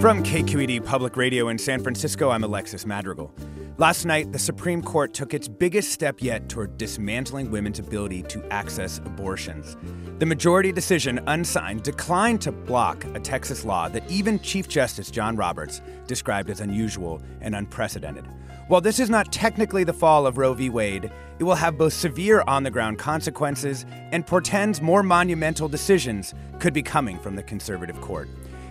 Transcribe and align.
From 0.00 0.22
KQED 0.22 0.86
Public 0.86 1.16
Radio 1.16 1.48
in 1.48 1.58
San 1.58 1.82
Francisco, 1.82 2.30
I'm 2.30 2.44
Alexis 2.44 2.86
Madrigal. 2.86 3.34
Last 3.78 4.04
night, 4.04 4.30
the 4.30 4.38
Supreme 4.38 4.80
Court 4.80 5.12
took 5.12 5.34
its 5.34 5.48
biggest 5.48 5.90
step 5.90 6.22
yet 6.22 6.48
toward 6.48 6.78
dismantling 6.78 7.50
women's 7.50 7.80
ability 7.80 8.22
to 8.22 8.46
access 8.52 8.98
abortions. 8.98 9.76
The 10.20 10.26
majority 10.26 10.70
decision, 10.70 11.18
unsigned, 11.26 11.82
declined 11.82 12.40
to 12.42 12.52
block 12.52 13.04
a 13.16 13.18
Texas 13.18 13.64
law 13.64 13.88
that 13.88 14.08
even 14.08 14.38
Chief 14.38 14.68
Justice 14.68 15.10
John 15.10 15.34
Roberts 15.34 15.82
described 16.06 16.48
as 16.48 16.60
unusual 16.60 17.20
and 17.40 17.56
unprecedented. 17.56 18.24
While 18.68 18.80
this 18.80 19.00
is 19.00 19.10
not 19.10 19.32
technically 19.32 19.82
the 19.82 19.92
fall 19.92 20.28
of 20.28 20.38
Roe 20.38 20.54
v. 20.54 20.70
Wade, 20.70 21.10
it 21.40 21.42
will 21.42 21.56
have 21.56 21.76
both 21.76 21.92
severe 21.92 22.44
on 22.46 22.62
the 22.62 22.70
ground 22.70 23.00
consequences 23.00 23.84
and 24.12 24.24
portends 24.24 24.80
more 24.80 25.02
monumental 25.02 25.68
decisions 25.68 26.34
could 26.60 26.72
be 26.72 26.82
coming 26.84 27.18
from 27.18 27.34
the 27.34 27.42
conservative 27.42 28.00
court. 28.00 28.28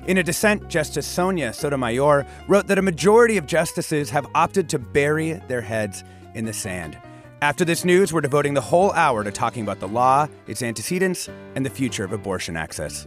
In 0.07 0.19
a 0.19 0.23
dissent, 0.23 0.69
Justice 0.69 1.05
Sonia 1.05 1.51
Sotomayor 1.51 2.25
wrote 2.47 2.67
that 2.67 2.79
a 2.79 2.81
majority 2.81 3.35
of 3.35 3.45
justices 3.45 4.09
have 4.09 4.25
opted 4.33 4.69
to 4.69 4.79
bury 4.79 5.33
their 5.49 5.59
heads 5.59 6.05
in 6.33 6.45
the 6.45 6.53
sand. 6.53 6.97
After 7.41 7.65
this 7.65 7.83
news, 7.83 8.13
we're 8.13 8.21
devoting 8.21 8.53
the 8.53 8.61
whole 8.61 8.93
hour 8.93 9.25
to 9.25 9.31
talking 9.31 9.63
about 9.63 9.81
the 9.81 9.87
law, 9.89 10.29
its 10.47 10.63
antecedents, 10.63 11.27
and 11.55 11.65
the 11.65 11.69
future 11.69 12.05
of 12.05 12.13
abortion 12.13 12.55
access. 12.55 13.05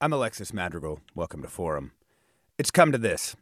I'm 0.00 0.12
Alexis 0.12 0.52
Madrigal. 0.52 1.00
Welcome 1.16 1.42
to 1.42 1.48
Forum. 1.48 1.90
It's 2.58 2.70
come 2.70 2.92
to 2.92 2.98
this. 2.98 3.34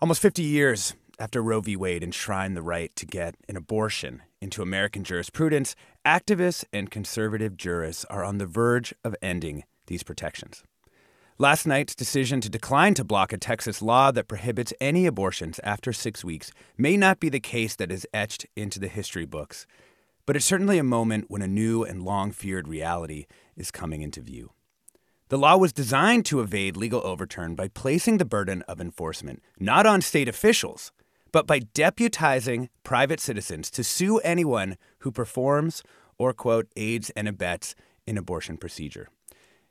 Almost 0.00 0.22
50 0.22 0.42
years 0.42 0.94
after 1.18 1.42
Roe 1.42 1.60
v. 1.60 1.76
Wade 1.76 2.02
enshrined 2.02 2.56
the 2.56 2.62
right 2.62 2.94
to 2.96 3.06
get 3.06 3.36
an 3.48 3.56
abortion 3.56 4.22
into 4.40 4.62
American 4.62 5.04
jurisprudence, 5.04 5.76
activists 6.04 6.64
and 6.72 6.90
conservative 6.90 7.56
jurists 7.56 8.04
are 8.06 8.24
on 8.24 8.38
the 8.38 8.46
verge 8.46 8.94
of 9.04 9.14
ending 9.22 9.64
these 9.86 10.02
protections. 10.02 10.62
Last 11.38 11.66
night's 11.66 11.94
decision 11.94 12.40
to 12.42 12.48
decline 12.48 12.94
to 12.94 13.04
block 13.04 13.32
a 13.32 13.38
Texas 13.38 13.82
law 13.82 14.12
that 14.12 14.28
prohibits 14.28 14.72
any 14.80 15.06
abortions 15.06 15.58
after 15.64 15.92
six 15.92 16.24
weeks 16.24 16.52
may 16.76 16.96
not 16.96 17.18
be 17.18 17.28
the 17.28 17.40
case 17.40 17.74
that 17.76 17.90
is 17.90 18.06
etched 18.14 18.46
into 18.54 18.78
the 18.78 18.88
history 18.88 19.24
books, 19.24 19.66
but 20.26 20.36
it's 20.36 20.44
certainly 20.44 20.78
a 20.78 20.84
moment 20.84 21.26
when 21.28 21.42
a 21.42 21.48
new 21.48 21.82
and 21.82 22.04
long 22.04 22.30
feared 22.30 22.68
reality 22.68 23.26
is 23.56 23.70
coming 23.70 24.00
into 24.00 24.20
view. 24.20 24.52
The 25.28 25.38
law 25.38 25.56
was 25.56 25.72
designed 25.72 26.26
to 26.26 26.40
evade 26.40 26.76
legal 26.76 27.04
overturn 27.04 27.54
by 27.54 27.68
placing 27.68 28.18
the 28.18 28.24
burden 28.24 28.62
of 28.62 28.80
enforcement 28.80 29.42
not 29.58 29.86
on 29.86 30.02
state 30.02 30.28
officials, 30.28 30.92
but 31.34 31.48
by 31.48 31.58
deputizing 31.58 32.68
private 32.84 33.18
citizens 33.18 33.68
to 33.68 33.82
sue 33.82 34.18
anyone 34.18 34.76
who 35.00 35.10
performs 35.10 35.82
or, 36.16 36.32
quote, 36.32 36.68
aids 36.76 37.10
and 37.16 37.26
abets 37.26 37.74
an 38.06 38.16
abortion 38.16 38.56
procedure. 38.56 39.08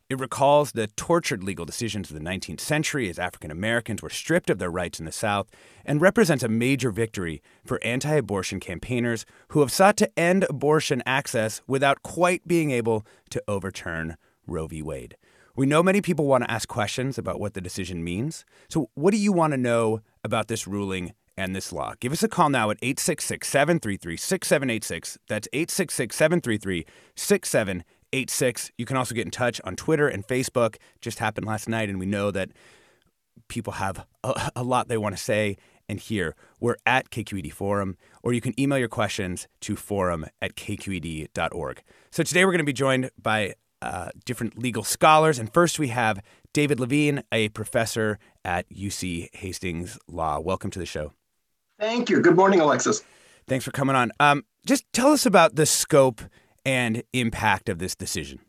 It 0.09 0.19
recalls 0.19 0.73
the 0.73 0.87
tortured 0.87 1.41
legal 1.41 1.63
decisions 1.63 2.11
of 2.11 2.19
the 2.19 2.29
19th 2.29 2.59
century 2.59 3.09
as 3.09 3.17
African 3.17 3.49
Americans 3.49 4.01
were 4.01 4.09
stripped 4.09 4.49
of 4.49 4.59
their 4.59 4.69
rights 4.69 4.99
in 4.99 5.05
the 5.05 5.13
South 5.13 5.47
and 5.85 6.01
represents 6.01 6.43
a 6.43 6.49
major 6.49 6.91
victory 6.91 7.41
for 7.63 7.81
anti 7.81 8.13
abortion 8.13 8.59
campaigners 8.59 9.25
who 9.47 9.61
have 9.61 9.71
sought 9.71 9.95
to 9.95 10.19
end 10.19 10.45
abortion 10.49 11.01
access 11.05 11.61
without 11.65 12.03
quite 12.03 12.45
being 12.45 12.71
able 12.71 13.05
to 13.29 13.41
overturn 13.47 14.17
Roe 14.45 14.67
v. 14.67 14.81
Wade. 14.81 15.15
We 15.55 15.65
know 15.65 15.81
many 15.81 16.01
people 16.01 16.25
want 16.25 16.43
to 16.43 16.51
ask 16.51 16.67
questions 16.67 17.17
about 17.17 17.39
what 17.39 17.53
the 17.53 17.61
decision 17.61 18.03
means. 18.03 18.43
So, 18.67 18.89
what 18.95 19.11
do 19.11 19.17
you 19.17 19.31
want 19.31 19.53
to 19.53 19.57
know 19.57 20.01
about 20.25 20.49
this 20.49 20.67
ruling 20.67 21.13
and 21.37 21.55
this 21.55 21.71
law. 21.71 21.93
Give 21.99 22.11
us 22.11 22.23
a 22.23 22.27
call 22.27 22.49
now 22.49 22.69
at 22.69 22.77
866 22.81 23.47
733 23.47 24.17
6786. 24.17 25.17
That's 25.27 25.47
866 25.53 26.15
733 26.15 26.85
6786. 27.15 28.71
You 28.77 28.85
can 28.85 28.97
also 28.97 29.15
get 29.15 29.25
in 29.25 29.31
touch 29.31 29.59
on 29.63 29.75
Twitter 29.75 30.07
and 30.07 30.25
Facebook. 30.25 30.77
Just 31.01 31.19
happened 31.19 31.47
last 31.47 31.67
night, 31.67 31.89
and 31.89 31.99
we 31.99 32.05
know 32.05 32.31
that 32.31 32.49
people 33.47 33.73
have 33.73 34.05
a, 34.23 34.51
a 34.55 34.63
lot 34.63 34.87
they 34.87 34.97
want 34.97 35.15
to 35.15 35.21
say 35.21 35.57
and 35.89 35.99
hear. 35.99 36.35
We're 36.59 36.77
at 36.85 37.09
KQED 37.09 37.51
Forum, 37.51 37.97
or 38.21 38.33
you 38.33 38.41
can 38.41 38.57
email 38.59 38.77
your 38.77 38.87
questions 38.87 39.47
to 39.61 39.75
forum 39.75 40.25
at 40.41 40.55
kqed.org. 40.55 41.83
So 42.11 42.23
today 42.23 42.45
we're 42.45 42.51
going 42.51 42.59
to 42.59 42.63
be 42.63 42.73
joined 42.73 43.09
by 43.21 43.55
uh, 43.81 44.09
different 44.25 44.57
legal 44.57 44.83
scholars. 44.83 45.39
And 45.39 45.53
first 45.53 45.77
we 45.77 45.89
have 45.89 46.23
David 46.53 46.79
Levine, 46.79 47.23
a 47.31 47.49
professor 47.49 48.17
at 48.45 48.69
UC 48.69 49.35
Hastings 49.35 49.97
Law. 50.07 50.39
Welcome 50.39 50.71
to 50.71 50.79
the 50.79 50.85
show. 50.85 51.11
Thank 51.83 52.09
you. 52.09 52.21
Good 52.21 52.37
morning, 52.37 52.61
Alexis. 52.61 53.03
Thanks 53.45 53.65
for 53.65 53.71
coming 53.71 53.93
on. 53.93 54.13
Um, 54.17 54.45
just 54.65 54.85
tell 54.93 55.11
us 55.11 55.25
about 55.25 55.55
the 55.55 55.65
scope 55.65 56.21
and 56.63 57.03
impact 57.11 57.67
of 57.67 57.77
this 57.77 57.93
decision. 57.93 58.39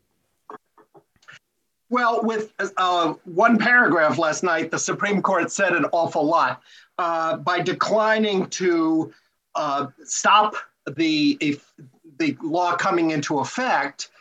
Well, 1.89 2.23
with 2.23 2.53
uh, 2.77 3.15
one 3.25 3.57
paragraph 3.57 4.17
last 4.17 4.41
night, 4.41 4.71
the 4.71 4.79
Supreme 4.79 5.21
Court 5.21 5.51
said 5.51 5.73
an 5.73 5.83
awful 5.91 6.23
lot 6.23 6.61
uh, 6.97 7.35
by 7.35 7.59
declining 7.59 8.47
to 8.51 9.13
uh, 9.55 9.87
stop 10.05 10.55
the 10.95 11.37
if, 11.41 11.73
the 12.19 12.37
law 12.41 12.77
coming 12.77 13.11
into 13.11 13.39
effect. 13.39 14.11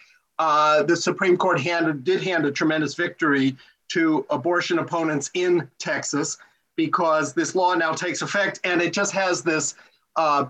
Uh, 0.41 0.83
the 0.83 0.97
Supreme 0.97 1.37
Court 1.37 1.61
handed, 1.61 2.03
did 2.03 2.21
hand 2.21 2.47
a 2.47 2.51
tremendous 2.51 2.95
victory 2.95 3.57
to 3.91 4.27
abortion 4.29 4.81
opponents 4.81 5.31
in 5.35 5.71
Texas 5.79 6.37
because 6.77 7.33
this 7.33 7.55
law 7.55 7.75
now 7.75 7.93
takes 7.93 8.23
effect 8.23 8.61
and 8.65 8.83
it 8.83 8.93
just 8.93 9.13
has 9.13 9.43
this 9.43 9.75
uh, 10.17 10.47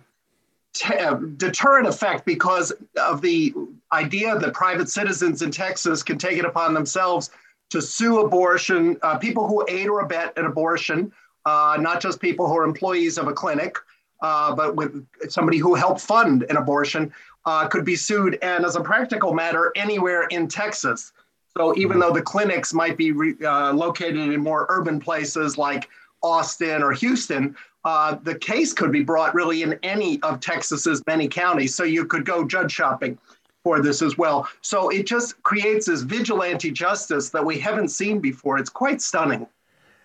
t- 0.74 0.94
uh, 0.94 1.14
deterrent 1.36 1.86
effect 1.86 2.24
because 2.24 2.72
of 3.00 3.20
the 3.20 3.54
idea 3.92 4.38
that 4.38 4.52
private 4.52 4.88
citizens 4.88 5.42
in 5.42 5.50
Texas 5.50 6.02
can 6.02 6.18
take 6.18 6.38
it 6.38 6.44
upon 6.44 6.74
themselves 6.74 7.30
to 7.70 7.80
sue 7.80 8.20
abortion, 8.20 8.96
uh, 9.02 9.16
people 9.18 9.46
who 9.48 9.64
aid 9.68 9.88
or 9.88 10.00
abet 10.00 10.36
an 10.36 10.44
abortion, 10.44 11.12
uh, 11.46 11.76
not 11.81 12.00
just 12.00 12.20
people 12.20 12.46
who 12.46 12.56
are 12.56 12.64
employees 12.64 13.19
of 13.19 13.28
a 13.28 13.32
clinic, 13.32 13.76
uh, 14.22 14.54
but 14.54 14.76
with 14.76 15.06
somebody 15.28 15.58
who 15.58 15.75
helped 15.75 16.00
fund 16.00 16.44
an 16.49 16.56
abortion, 16.56 17.12
uh, 17.46 17.66
could 17.66 17.84
be 17.84 17.96
sued. 17.96 18.38
And 18.43 18.64
as 18.64 18.76
a 18.76 18.81
practical 18.81 19.34
matter, 19.34 19.72
anywhere 19.76 20.25
in 20.25 20.49
Texas. 20.49 21.12
So 21.56 21.76
even 21.76 21.99
though 21.99 22.12
the 22.12 22.22
clinics 22.22 22.72
might 22.72 22.96
be 22.96 23.12
re- 23.12 23.34
located 23.40 24.16
in 24.16 24.40
more 24.40 24.66
urban 24.70 24.99
places 24.99 25.56
like 25.56 25.88
Austin 26.25 26.82
or 26.82 26.93
Houston, 26.93 27.55
uh, 27.85 28.17
the 28.23 28.35
case 28.35 28.73
could 28.73 28.91
be 28.91 29.05
brought 29.05 29.35
really 29.35 29.62
in 29.62 29.79
any 29.82 30.21
of 30.23 30.41
Texas's 30.41 31.03
many 31.06 31.29
counties. 31.29 31.75
So 31.75 31.85
you 31.85 32.06
could 32.06 32.25
go 32.25 32.44
judge 32.44 32.73
shopping 32.73 33.19
for 33.62 33.81
this 33.81 34.03
as 34.03 34.17
well. 34.19 34.49
So 34.62 34.88
it 34.88 35.06
just 35.06 35.43
creates 35.43 35.87
this 35.87 36.03
vigilante 36.03 36.71
justice 36.71 37.31
that 37.31 37.44
we 37.44 37.59
haven't 37.59 37.88
seen 37.88 38.21
before. 38.21 38.59
It's 38.59 38.71
quite 38.71 39.00
stunning. 39.03 39.47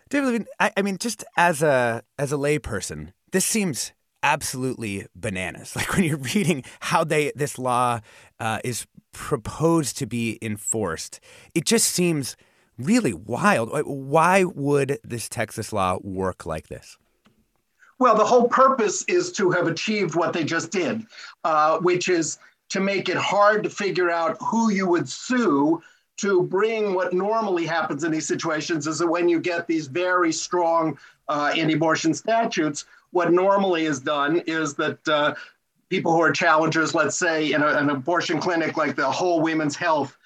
David, 0.10 0.48
I, 0.60 0.72
I 0.76 0.82
mean, 0.82 0.98
just 0.98 1.24
as 1.38 1.62
a 1.62 2.04
as 2.18 2.34
a 2.34 2.36
layperson, 2.36 3.14
this 3.32 3.46
seems 3.46 3.94
absolutely 4.24 5.06
bananas. 5.16 5.74
Like 5.76 5.94
when 5.94 6.04
you're 6.04 6.18
reading 6.18 6.64
how 6.80 7.04
they 7.04 7.32
this 7.36 7.58
law 7.58 8.00
uh, 8.40 8.60
is 8.64 8.88
proposed 9.12 9.98
to 10.00 10.08
be 10.08 10.40
enforced, 10.42 11.20
it 11.54 11.66
just 11.66 11.92
seems 11.92 12.36
really 12.80 13.14
wild. 13.14 13.70
Why 13.86 14.44
would 14.44 15.00
this 15.04 15.30
Texas 15.30 15.72
law 15.72 16.00
work 16.02 16.46
like 16.46 16.68
this? 16.68 16.98
Well, 18.00 18.16
the 18.16 18.26
whole 18.26 18.48
purpose 18.48 19.04
is 19.08 19.32
to 19.34 19.52
have 19.52 19.68
achieved 19.68 20.16
what 20.16 20.32
they 20.32 20.46
just 20.46 20.72
did, 20.72 21.06
uh, 21.44 21.80
which 21.80 22.08
is 22.08 22.40
to 22.70 22.80
make 22.80 23.10
it 23.10 23.18
hard 23.18 23.64
to 23.64 23.70
figure 23.70 24.10
out 24.10 24.38
who 24.40 24.72
you 24.72 24.88
would 24.88 25.10
sue 25.10 25.82
to 26.18 26.44
bring 26.44 26.94
what 26.94 27.14
normally 27.14 27.66
happens 27.66 28.04
in 28.04 28.12
these 28.12 28.28
situations 28.28 28.88
is 28.88 29.00
that 29.00 29.08
when 29.08 29.30
you 29.30 29.40
get 29.40 29.68
these 29.68 29.88
very 29.88 30.32
strong 30.32 30.98
uh, 31.30 31.54
anti-abortion 31.56 32.14
statutes, 32.14 32.86
what 33.12 33.32
normally 33.32 33.86
is 33.86 34.00
done 34.00 34.42
is 34.46 34.74
that 34.76 35.06
uh, 35.08 35.34
people 35.90 36.12
who 36.12 36.22
are 36.22 36.32
challengers, 36.32 36.94
let's 36.94 37.18
say 37.18 37.54
in 37.54 37.64
a, 37.64 37.68
an 37.68 37.90
abortion 37.90 38.40
clinic 38.40 38.78
like 38.78 38.96
the 38.96 39.10
Whole 39.10 39.42
Women's 39.42 39.76
Health 39.76 40.18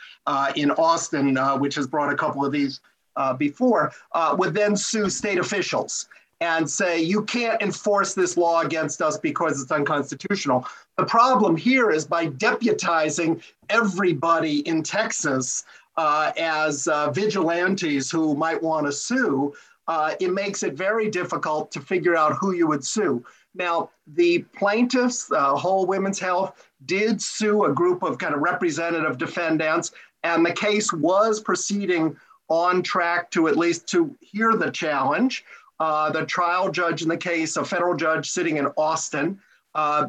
in 0.55 0.71
Austin, 0.71 1.37
uh, 1.37 1.57
which 1.57 1.75
has 1.75 1.87
brought 1.87 2.11
a 2.11 2.15
couple 2.15 2.45
of 2.45 2.51
these 2.51 2.81
uh, 3.15 3.33
before, 3.33 3.91
uh, 4.13 4.35
would 4.37 4.53
then 4.53 4.75
sue 4.75 5.09
state 5.09 5.37
officials 5.37 6.07
and 6.41 6.69
say, 6.69 7.01
you 7.01 7.23
can't 7.23 7.61
enforce 7.61 8.13
this 8.13 8.35
law 8.35 8.61
against 8.61 9.01
us 9.01 9.17
because 9.17 9.61
it's 9.61 9.71
unconstitutional. 9.71 10.67
The 10.97 11.05
problem 11.05 11.55
here 11.55 11.89
is 11.89 12.05
by 12.05 12.27
deputizing 12.27 13.41
everybody 13.69 14.59
in 14.67 14.83
Texas 14.83 15.63
uh, 15.95 16.31
as 16.37 16.87
uh, 16.87 17.11
vigilantes 17.11 18.11
who 18.11 18.35
might 18.35 18.61
want 18.61 18.85
to 18.85 18.91
sue, 18.91 19.53
uh, 19.87 20.15
it 20.19 20.33
makes 20.33 20.63
it 20.63 20.73
very 20.73 21.09
difficult 21.09 21.71
to 21.71 21.79
figure 21.79 22.15
out 22.15 22.33
who 22.33 22.53
you 22.53 22.67
would 22.67 22.83
sue. 22.83 23.23
Now, 23.55 23.91
the 24.07 24.39
plaintiffs, 24.57 25.31
uh, 25.31 25.55
Whole 25.55 25.85
Women's 25.85 26.19
Health, 26.19 26.65
did 26.85 27.21
sue 27.21 27.65
a 27.65 27.73
group 27.73 28.01
of 28.03 28.17
kind 28.17 28.33
of 28.33 28.41
representative 28.41 29.17
defendants, 29.17 29.91
and 30.23 30.45
the 30.45 30.53
case 30.53 30.91
was 30.93 31.39
proceeding 31.39 32.15
on 32.49 32.83
track 32.83 33.31
to 33.31 33.47
at 33.47 33.57
least 33.57 33.87
to 33.87 34.15
hear 34.19 34.53
the 34.53 34.71
challenge. 34.71 35.45
Uh, 35.79 36.11
the 36.11 36.25
trial 36.25 36.71
judge 36.71 37.01
in 37.01 37.09
the 37.09 37.17
case, 37.17 37.57
a 37.57 37.65
federal 37.65 37.95
judge 37.95 38.29
sitting 38.29 38.57
in 38.57 38.67
Austin, 38.77 39.39
uh, 39.75 40.07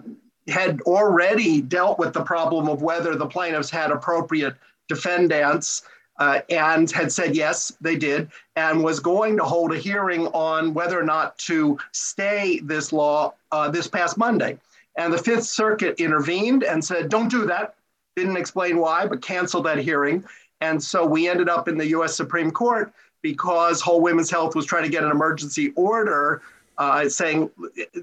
had 0.49 0.81
already 0.83 1.61
dealt 1.61 1.99
with 1.99 2.13
the 2.13 2.23
problem 2.23 2.69
of 2.69 2.83
whether 2.83 3.17
the 3.17 3.27
plaintiffs 3.27 3.71
had 3.71 3.91
appropriate 3.91 4.55
defendants 4.89 5.83
uh, 6.19 6.41
and 6.51 6.91
had 6.91 7.11
said 7.11 7.35
yes, 7.35 7.73
they 7.81 7.97
did, 7.97 8.31
and 8.57 8.85
was 8.85 9.01
going 9.01 9.37
to 9.37 9.43
hold 9.43 9.73
a 9.73 9.79
hearing 9.79 10.27
on 10.29 10.75
whether 10.75 11.01
or 11.01 11.05
not 11.05 11.37
to 11.39 11.79
stay 11.93 12.61
this 12.61 12.93
law 12.93 13.33
uh, 13.51 13.69
this 13.71 13.89
past 13.89 14.17
Monday. 14.17 14.59
And 14.97 15.13
the 15.13 15.19
Fifth 15.19 15.45
Circuit 15.45 15.99
intervened 15.99 16.63
and 16.63 16.85
said, 16.85 17.09
don't 17.09 17.31
do 17.31 17.47
that. 17.47 17.75
Didn't 18.17 18.37
explain 18.37 18.79
why, 18.79 19.07
but 19.07 19.23
canceled 19.23 19.67
that 19.67 19.79
hearing. 19.79 20.25
And 20.61 20.83
so 20.83 21.05
we 21.05 21.29
ended 21.29 21.49
up 21.49 21.69
in 21.69 21.77
the 21.77 21.87
US 21.89 22.17
Supreme 22.17 22.51
Court 22.51 22.93
because 23.23 23.81
Whole 23.81 24.01
Women's 24.01 24.31
Health 24.31 24.55
was 24.55 24.67
trying 24.67 24.85
to 24.85 24.89
get 24.89 25.03
an 25.05 25.11
emergency 25.11 25.73
order 25.77 26.43
uh, 26.79 27.09
saying 27.09 27.51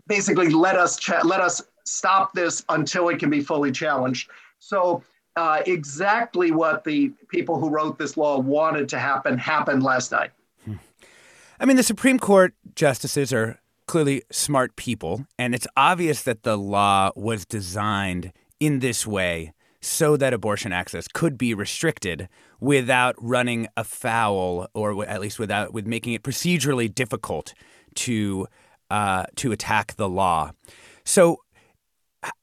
basically 0.07 0.49
let 0.49 0.77
us 0.77 0.99
let 1.23 1.41
us 1.41 1.61
stop 1.83 2.33
this 2.33 2.63
until 2.69 3.09
it 3.09 3.19
can 3.19 3.29
be 3.29 3.41
fully 3.41 3.71
challenged. 3.71 4.29
So 4.59 5.03
uh, 5.35 5.61
exactly 5.65 6.51
what 6.51 6.83
the 6.83 7.09
people 7.29 7.59
who 7.59 7.69
wrote 7.69 7.97
this 7.97 8.17
law 8.17 8.39
wanted 8.39 8.89
to 8.89 8.99
happen 8.99 9.37
happened 9.37 9.83
last 9.83 10.11
night. 10.11 10.31
I 11.59 11.65
mean, 11.65 11.77
the 11.77 11.83
Supreme 11.83 12.17
Court 12.17 12.53
justices 12.75 13.31
are 13.31 13.59
clearly 13.85 14.23
smart 14.31 14.75
people, 14.75 15.27
and 15.37 15.53
it's 15.53 15.67
obvious 15.77 16.23
that 16.23 16.43
the 16.43 16.57
law 16.57 17.11
was 17.15 17.45
designed 17.45 18.33
in 18.59 18.79
this 18.79 19.05
way 19.05 19.53
so 19.81 20.15
that 20.15 20.33
abortion 20.33 20.71
access 20.71 21.07
could 21.07 21.37
be 21.37 21.53
restricted 21.53 22.29
without 22.59 23.15
running 23.17 23.67
afoul, 23.75 24.67
or 24.73 25.05
at 25.05 25.19
least 25.19 25.39
without 25.39 25.73
with 25.73 25.87
making 25.87 26.13
it 26.13 26.23
procedurally 26.23 26.93
difficult 26.93 27.53
to 27.95 28.47
uh, 28.89 29.25
to 29.35 29.51
attack 29.51 29.95
the 29.95 30.07
law. 30.07 30.51
So 31.03 31.37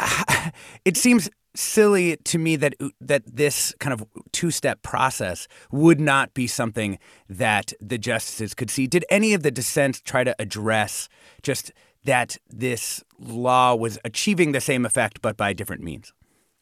it 0.84 0.96
seems 0.96 1.30
silly 1.54 2.16
to 2.16 2.38
me 2.38 2.56
that 2.56 2.74
that 3.00 3.22
this 3.26 3.74
kind 3.78 3.92
of 3.92 4.04
two-step 4.32 4.82
process 4.82 5.48
would 5.70 6.00
not 6.00 6.34
be 6.34 6.46
something 6.46 6.98
that 7.28 7.72
the 7.80 7.98
justices 7.98 8.54
could 8.54 8.70
see. 8.70 8.86
Did 8.86 9.04
any 9.10 9.32
of 9.34 9.42
the 9.42 9.50
dissent 9.50 10.04
try 10.04 10.24
to 10.24 10.34
address 10.38 11.08
just 11.42 11.72
that 12.04 12.38
this 12.48 13.02
law 13.18 13.74
was 13.74 13.98
achieving 14.04 14.52
the 14.52 14.60
same 14.60 14.84
effect 14.84 15.20
but 15.22 15.36
by 15.36 15.52
different 15.52 15.82
means? 15.82 16.12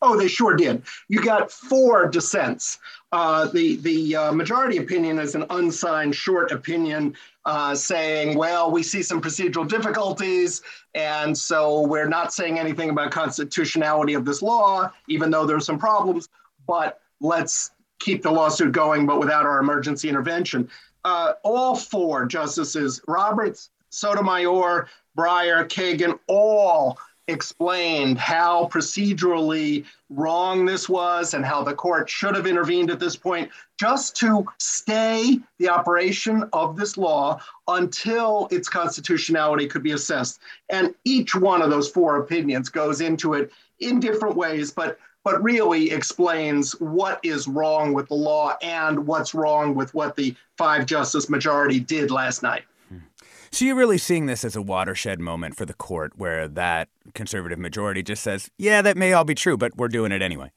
Oh, 0.02 0.16
they 0.16 0.28
sure 0.28 0.54
did. 0.54 0.82
You 1.08 1.22
got 1.22 1.50
four 1.50 2.06
dissents. 2.08 2.78
Uh, 3.12 3.46
the 3.46 3.76
the 3.76 4.16
uh, 4.16 4.32
majority 4.32 4.76
opinion 4.76 5.18
is 5.18 5.34
an 5.34 5.46
unsigned 5.50 6.14
short 6.14 6.52
opinion 6.52 7.14
uh, 7.46 7.74
saying, 7.74 8.36
well, 8.36 8.70
we 8.70 8.82
see 8.82 9.02
some 9.02 9.22
procedural 9.22 9.66
difficulties, 9.66 10.62
and 10.94 11.36
so 11.36 11.80
we're 11.82 12.08
not 12.08 12.32
saying 12.32 12.58
anything 12.58 12.90
about 12.90 13.10
constitutionality 13.10 14.14
of 14.14 14.24
this 14.24 14.42
law, 14.42 14.90
even 15.08 15.30
though 15.30 15.46
there's 15.46 15.64
some 15.64 15.78
problems, 15.78 16.28
but 16.66 17.00
let's 17.20 17.70
keep 17.98 18.22
the 18.22 18.30
lawsuit 18.30 18.72
going, 18.72 19.06
but 19.06 19.18
without 19.18 19.46
our 19.46 19.60
emergency 19.60 20.08
intervention. 20.08 20.68
Uh, 21.04 21.34
all 21.44 21.76
four 21.76 22.26
justices, 22.26 23.00
Roberts, 23.06 23.70
Sotomayor, 23.90 24.88
Breyer, 25.16 25.66
Kagan, 25.68 26.18
all 26.26 26.98
explained 27.28 28.18
how 28.18 28.68
procedurally 28.72 29.84
wrong 30.10 30.64
this 30.64 30.88
was 30.88 31.34
and 31.34 31.44
how 31.44 31.62
the 31.62 31.74
court 31.74 32.08
should 32.08 32.36
have 32.36 32.46
intervened 32.46 32.90
at 32.90 33.00
this 33.00 33.16
point 33.16 33.50
just 33.80 34.16
to 34.16 34.46
stay 34.58 35.38
the 35.58 35.68
operation 35.68 36.48
of 36.52 36.76
this 36.76 36.96
law 36.96 37.40
until 37.68 38.46
its 38.50 38.68
constitutionality 38.68 39.66
could 39.66 39.82
be 39.82 39.92
assessed. 39.92 40.38
And 40.68 40.94
each 41.04 41.34
one 41.34 41.62
of 41.62 41.70
those 41.70 41.88
four 41.88 42.18
opinions 42.18 42.68
goes 42.68 43.00
into 43.00 43.34
it 43.34 43.50
in 43.80 44.00
different 44.00 44.36
ways, 44.36 44.70
but 44.70 44.98
but 45.24 45.42
really 45.42 45.90
explains 45.90 46.70
what 46.78 47.18
is 47.24 47.48
wrong 47.48 47.92
with 47.92 48.06
the 48.06 48.14
law 48.14 48.56
and 48.62 49.08
what's 49.08 49.34
wrong 49.34 49.74
with 49.74 49.92
what 49.92 50.14
the 50.14 50.32
five 50.56 50.86
justice 50.86 51.28
majority 51.28 51.80
did 51.80 52.12
last 52.12 52.44
night. 52.44 52.62
So 53.56 53.64
you're 53.64 53.74
really 53.74 53.96
seeing 53.96 54.26
this 54.26 54.44
as 54.44 54.54
a 54.54 54.60
watershed 54.60 55.18
moment 55.18 55.56
for 55.56 55.64
the 55.64 55.72
court 55.72 56.12
where 56.18 56.46
that 56.46 56.90
conservative 57.14 57.58
majority 57.58 58.02
just 58.02 58.22
says, 58.22 58.50
yeah, 58.58 58.82
that 58.82 58.98
may 58.98 59.14
all 59.14 59.24
be 59.24 59.34
true, 59.34 59.56
but 59.56 59.74
we're 59.78 59.88
doing 59.88 60.12
it 60.12 60.20
anyway. 60.20 60.52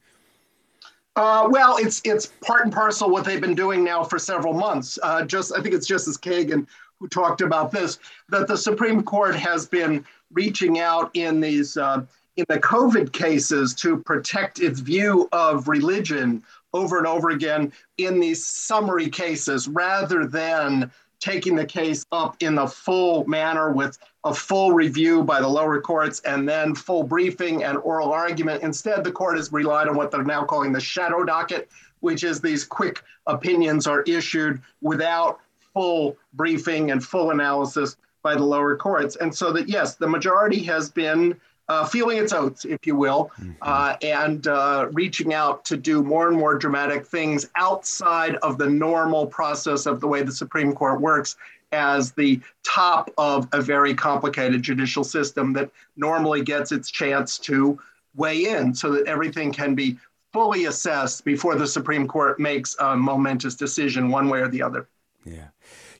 Uh, 1.16 1.48
well, 1.50 1.78
it's 1.78 2.02
it's 2.04 2.26
part 2.26 2.66
and 2.66 2.74
parcel 2.74 3.10
what 3.10 3.24
they've 3.24 3.40
been 3.40 3.56
doing 3.56 3.86
now 3.86 4.04
for 4.04 4.20
several 4.20 4.52
months. 4.52 5.00
Uh, 5.02 5.24
just 5.24 5.54
I 5.58 5.62
think 5.62 5.76
it's 5.76 5.88
Justice 5.88 6.18
Kagan 6.18 6.68
who 7.00 7.08
talked 7.08 7.40
about 7.40 7.72
this 7.72 8.00
that 8.28 8.50
the 8.50 8.58
Supreme 8.58 9.02
Court 9.02 9.34
has 9.34 9.66
been 9.66 10.04
reaching 10.34 10.80
out 10.80 11.10
in 11.14 11.40
these 11.40 11.78
uh, 11.78 12.02
in 12.36 12.44
the 12.50 12.60
COVID 12.60 13.14
cases 13.14 13.74
to 13.76 13.96
protect 13.96 14.60
its 14.60 14.82
view 14.82 15.30
of 15.32 15.70
religion 15.70 16.44
over 16.74 16.98
and 16.98 17.08
over 17.08 17.30
again 17.30 17.72
in 17.98 18.20
these 18.20 18.46
summary 18.46 19.10
cases 19.10 19.70
rather 19.70 20.28
than 20.28 20.92
taking 21.20 21.56
the 21.56 21.66
case 21.66 22.06
up 22.12 22.38
in 22.42 22.56
the 22.56 22.68
full 22.68 23.26
manner 23.28 23.72
with 23.72 23.98
a 24.24 24.34
full 24.34 24.72
review 24.74 25.24
by 25.24 25.42
the 25.42 25.48
lower 25.48 25.80
courts 25.82 26.22
and 26.22 26.48
then 26.48 26.74
full 26.74 27.04
briefing 27.04 27.64
and 27.64 27.78
oral 27.80 28.12
argument. 28.12 28.64
Instead, 28.64 29.04
the 29.04 29.12
court 29.12 29.38
has 29.38 29.52
relied 29.52 29.88
on 29.88 29.96
what 29.96 30.12
they're 30.12 30.24
now 30.24 30.44
calling 30.44 30.72
the 30.72 30.80
shadow 30.80 31.24
docket, 31.24 31.70
which 32.00 32.24
is 32.24 32.42
these 32.42 32.64
quick 32.64 33.04
opinions 33.28 33.88
are 33.88 34.02
issued 34.04 34.62
without 34.82 35.40
full 35.74 36.18
briefing 36.34 36.92
and 36.92 37.04
full 37.04 37.32
analysis 37.32 37.98
by 38.22 38.36
the 38.36 38.44
lower 38.44 38.76
courts. 38.76 39.16
And 39.18 39.34
so 39.34 39.52
that, 39.54 39.70
yes, 39.70 39.96
the 39.96 40.08
majority 40.08 40.62
has 40.64 40.90
been 40.90 41.40
uh, 41.70 41.86
feeling 41.86 42.18
its 42.18 42.34
oats, 42.34 42.66
if 42.66 42.86
you 42.86 42.96
will, 42.96 43.32
mm-hmm. 43.40 43.52
uh, 43.62 43.96
and 44.02 44.48
uh, 44.48 44.88
reaching 44.92 45.34
out 45.34 45.64
to 45.64 45.78
do 45.78 46.04
more 46.04 46.28
and 46.28 46.36
more 46.36 46.58
dramatic 46.58 47.06
things 47.06 47.48
outside 47.56 48.36
of 48.38 48.58
the 48.58 48.68
normal 48.68 49.28
process 49.28 49.86
of 49.86 50.02
the 50.02 50.08
way 50.08 50.24
the 50.24 50.32
Supreme 50.32 50.74
Court 50.74 51.00
works 51.00 51.38
as 51.72 52.12
the 52.14 52.42
top 52.64 53.12
of 53.20 53.48
a 53.54 53.62
very 53.62 53.94
complicated 53.94 54.64
judicial 54.64 55.04
system 55.04 55.54
that 55.54 55.70
normally 55.96 56.42
gets 56.42 56.72
its 56.72 56.90
chance 56.90 57.38
to 57.38 57.80
weigh 58.16 58.48
in 58.48 58.74
so 58.74 58.92
that 58.92 59.06
everything 59.06 59.52
can 59.52 59.76
be 59.76 59.96
fully 60.34 60.66
assessed 60.66 61.24
before 61.24 61.56
the 61.56 61.68
Supreme 61.68 62.08
Court 62.08 62.40
makes 62.40 62.76
a 62.80 62.98
momentous 62.98 63.54
decision 63.54 64.10
one 64.10 64.30
way 64.30 64.42
or 64.42 64.48
the 64.48 64.64
other. 64.64 64.88
Yeah. 65.24 65.48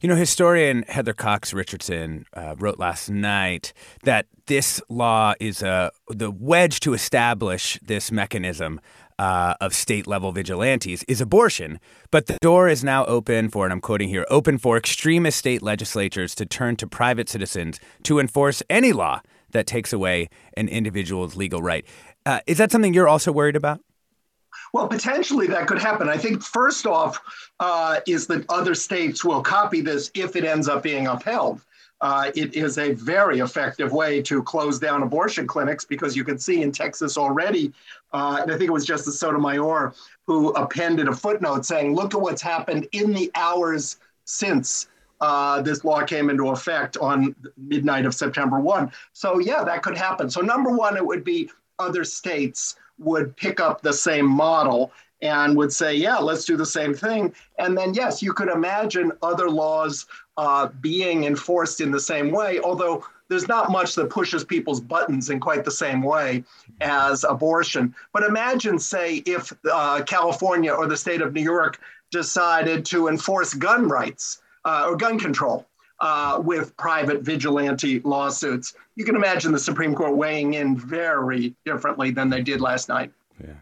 You 0.02 0.08
know, 0.08 0.16
historian 0.16 0.86
Heather 0.88 1.14
Cox 1.14 1.54
Richardson 1.54 2.24
uh, 2.34 2.56
wrote 2.58 2.80
last 2.80 3.10
night 3.10 3.74
that 4.04 4.28
this 4.46 4.82
law 4.88 5.34
is 5.42 5.62
a 5.62 5.92
the 6.08 6.32
wedge 6.32 6.80
to 6.82 6.94
establish 6.94 7.78
this 7.82 8.10
mechanism 8.10 8.80
uh, 9.18 9.56
of 9.60 9.76
state 9.76 10.08
level 10.08 10.32
vigilantes 10.32 11.04
is 11.10 11.20
abortion. 11.20 11.82
But 12.12 12.28
the 12.28 12.38
door 12.40 12.70
is 12.70 12.82
now 12.82 13.06
open 13.08 13.50
for, 13.50 13.66
and 13.66 13.74
I'm 13.74 13.82
quoting 13.82 14.08
here, 14.08 14.26
open 14.30 14.58
for 14.58 14.78
extremist 14.78 15.38
state 15.38 15.62
legislatures 15.62 16.34
to 16.36 16.46
turn 16.46 16.78
to 16.78 16.88
private 16.88 17.28
citizens 17.28 17.78
to 18.04 18.20
enforce 18.20 18.64
any 18.70 18.94
law 18.94 19.20
that 19.52 19.68
takes 19.68 19.92
away 19.92 20.30
an 20.56 20.70
individual's 20.70 21.36
legal 21.36 21.62
right. 21.62 21.86
Uh, 22.26 22.40
is 22.48 22.58
that 22.58 22.72
something 22.72 22.94
you're 22.94 23.10
also 23.10 23.34
worried 23.34 23.58
about? 23.58 23.82
Well, 24.74 24.88
potentially 24.88 25.48
that 25.48 25.68
could 25.68 25.80
happen. 25.80 26.10
I 26.10 26.18
think 26.18 26.44
first 26.44 26.86
off 26.86 27.20
uh, 27.60 28.00
is 28.08 28.28
that 28.28 28.46
other 28.50 28.76
states 28.76 29.26
will 29.26 29.42
copy 29.42 29.82
this 29.82 30.12
if 30.14 30.36
it 30.36 30.44
ends 30.44 30.68
up 30.68 30.84
being 30.84 31.08
upheld. 31.08 31.62
Uh, 32.02 32.32
it 32.34 32.56
is 32.56 32.78
a 32.78 32.94
very 32.94 33.40
effective 33.40 33.92
way 33.92 34.22
to 34.22 34.42
close 34.44 34.80
down 34.80 35.04
abortion 35.04 35.46
clinics 35.46 35.84
because 35.84 36.16
you 36.16 36.24
can 36.24 36.38
see 36.38 36.62
in 36.62 36.72
Texas 36.72 37.18
already, 37.18 37.74
uh, 38.14 38.40
and 38.42 38.50
I 38.50 38.58
think 38.58 38.70
it 38.70 38.74
was 38.74 38.86
Justice 38.86 39.20
Sotomayor 39.20 39.94
who 40.26 40.52
appended 40.52 41.10
a 41.10 41.14
footnote 41.14 41.66
saying, 41.66 41.96
look 41.96 42.14
at 42.14 42.22
what's 42.22 42.42
happened 42.42 42.88
in 42.94 43.12
the 43.12 43.30
hours 43.36 43.98
since 44.24 44.88
uh, 45.20 45.62
this 45.62 45.84
law 45.84 46.04
came 46.04 46.30
into 46.30 46.50
effect 46.50 46.96
on 46.98 47.36
midnight 47.58 48.06
of 48.06 48.16
September 48.16 48.60
1. 48.60 48.92
So, 49.12 49.40
yeah, 49.40 49.64
that 49.66 49.84
could 49.84 49.98
happen. 49.98 50.30
So, 50.30 50.40
number 50.40 50.72
one, 50.72 50.96
it 50.96 51.06
would 51.06 51.26
be 51.26 51.50
other 51.80 52.06
states 52.06 52.76
would 53.00 53.36
pick 53.36 53.60
up 53.60 53.82
the 53.82 53.94
same 53.94 54.26
model 54.26 54.92
and 55.22 55.58
would 55.58 55.74
say, 55.74 55.96
yeah, 55.96 56.18
let's 56.18 56.46
do 56.46 56.56
the 56.56 56.66
same 56.66 56.94
thing. 56.94 57.34
And 57.58 57.78
then, 57.78 57.94
yes, 57.94 58.22
you 58.22 58.34
could 58.34 58.50
imagine 58.50 59.12
other 59.22 59.50
laws 59.50 60.06
uh, 60.38 60.68
being 60.80 61.26
enforced 61.26 61.82
in 61.82 61.92
the 61.92 62.00
same 62.00 62.32
way, 62.32 62.60
although 62.60 63.06
there's 63.28 63.48
not 63.48 63.72
much 63.72 63.96
that 63.96 64.10
pushes 64.10 64.44
people's 64.44 64.80
buttons 64.80 65.30
in 65.30 65.40
quite 65.40 65.64
the 65.64 65.72
same 65.72 66.02
way 66.02 66.44
as 66.82 67.24
abortion. 67.24 67.94
But 68.14 68.24
imagine, 68.24 68.80
say, 68.80 69.18
if 69.26 69.54
uh, 69.72 70.04
California 70.04 70.72
or 70.72 70.88
the 70.88 70.98
state 70.98 71.22
of 71.22 71.34
New 71.34 71.44
York 71.44 71.80
decided 72.12 72.86
to 72.86 73.08
enforce 73.08 73.54
gun 73.54 73.88
rights 73.88 74.42
uh, 74.66 74.86
or 74.88 74.96
gun 74.96 75.20
control. 75.20 75.68
Uh, 76.02 76.42
with 76.42 76.78
private 76.78 77.24
vigilante 77.24 78.00
lawsuits. 78.06 78.74
You 78.96 79.04
can 79.04 79.18
imagine 79.18 79.52
the 79.52 79.60
Supreme 79.60 79.94
Court 79.94 80.16
weighing 80.16 80.54
in 80.54 80.78
very 80.78 81.54
differently 81.66 82.10
than 82.10 82.30
they 82.30 82.42
did 82.42 82.62
last 82.62 82.88
night. 82.88 83.12
Yeah. 83.38 83.56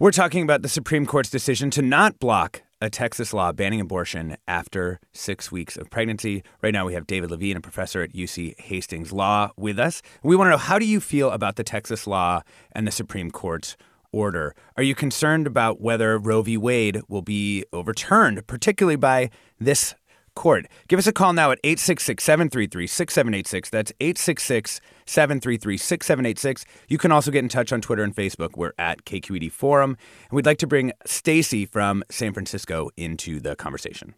We're 0.00 0.10
talking 0.10 0.42
about 0.42 0.62
the 0.62 0.68
Supreme 0.68 1.06
Court's 1.06 1.30
decision 1.30 1.70
to 1.70 1.82
not 1.82 2.18
block 2.18 2.62
a 2.80 2.88
Texas 2.88 3.34
law 3.34 3.52
banning 3.52 3.80
abortion 3.80 4.36
after 4.48 4.98
six 5.12 5.52
weeks 5.52 5.76
of 5.76 5.90
pregnancy. 5.90 6.42
Right 6.62 6.72
now, 6.72 6.86
we 6.86 6.94
have 6.94 7.06
David 7.06 7.30
Levine, 7.30 7.58
a 7.58 7.60
professor 7.60 8.02
at 8.02 8.14
UC 8.14 8.58
Hastings 8.58 9.12
Law, 9.12 9.50
with 9.56 9.78
us. 9.78 10.00
We 10.22 10.36
want 10.36 10.46
to 10.46 10.52
know 10.52 10.56
how 10.56 10.78
do 10.78 10.86
you 10.86 11.00
feel 11.00 11.30
about 11.30 11.56
the 11.56 11.64
Texas 11.64 12.06
law 12.06 12.42
and 12.72 12.86
the 12.86 12.92
Supreme 12.92 13.30
Court's 13.30 13.76
order? 14.12 14.54
Are 14.76 14.82
you 14.82 14.94
concerned 14.94 15.46
about 15.46 15.80
whether 15.80 16.18
Roe 16.18 16.42
v. 16.42 16.56
Wade 16.56 17.02
will 17.08 17.22
be 17.22 17.64
overturned, 17.72 18.46
particularly 18.46 18.96
by 18.96 19.30
this 19.58 19.94
court. 20.40 20.66
Give 20.88 20.98
us 20.98 21.06
a 21.06 21.12
call 21.12 21.34
now 21.34 21.50
at 21.50 21.60
866 21.62 22.24
733 22.24 22.86
6786. 22.86 23.70
That's 23.70 23.92
866 24.00 24.80
733 25.04 25.76
6786. 25.76 26.64
You 26.88 26.98
can 26.98 27.12
also 27.12 27.30
get 27.30 27.44
in 27.44 27.50
touch 27.50 27.72
on 27.72 27.82
Twitter 27.82 28.02
and 28.02 28.16
Facebook. 28.16 28.56
We're 28.56 28.72
at 28.78 29.04
KQED 29.04 29.52
Forum. 29.52 29.98
And 30.30 30.36
we'd 30.36 30.46
like 30.46 30.58
to 30.58 30.66
bring 30.66 30.92
Stacy 31.04 31.66
from 31.66 32.02
San 32.10 32.32
Francisco 32.32 32.90
into 32.96 33.38
the 33.38 33.54
conversation. 33.54 34.14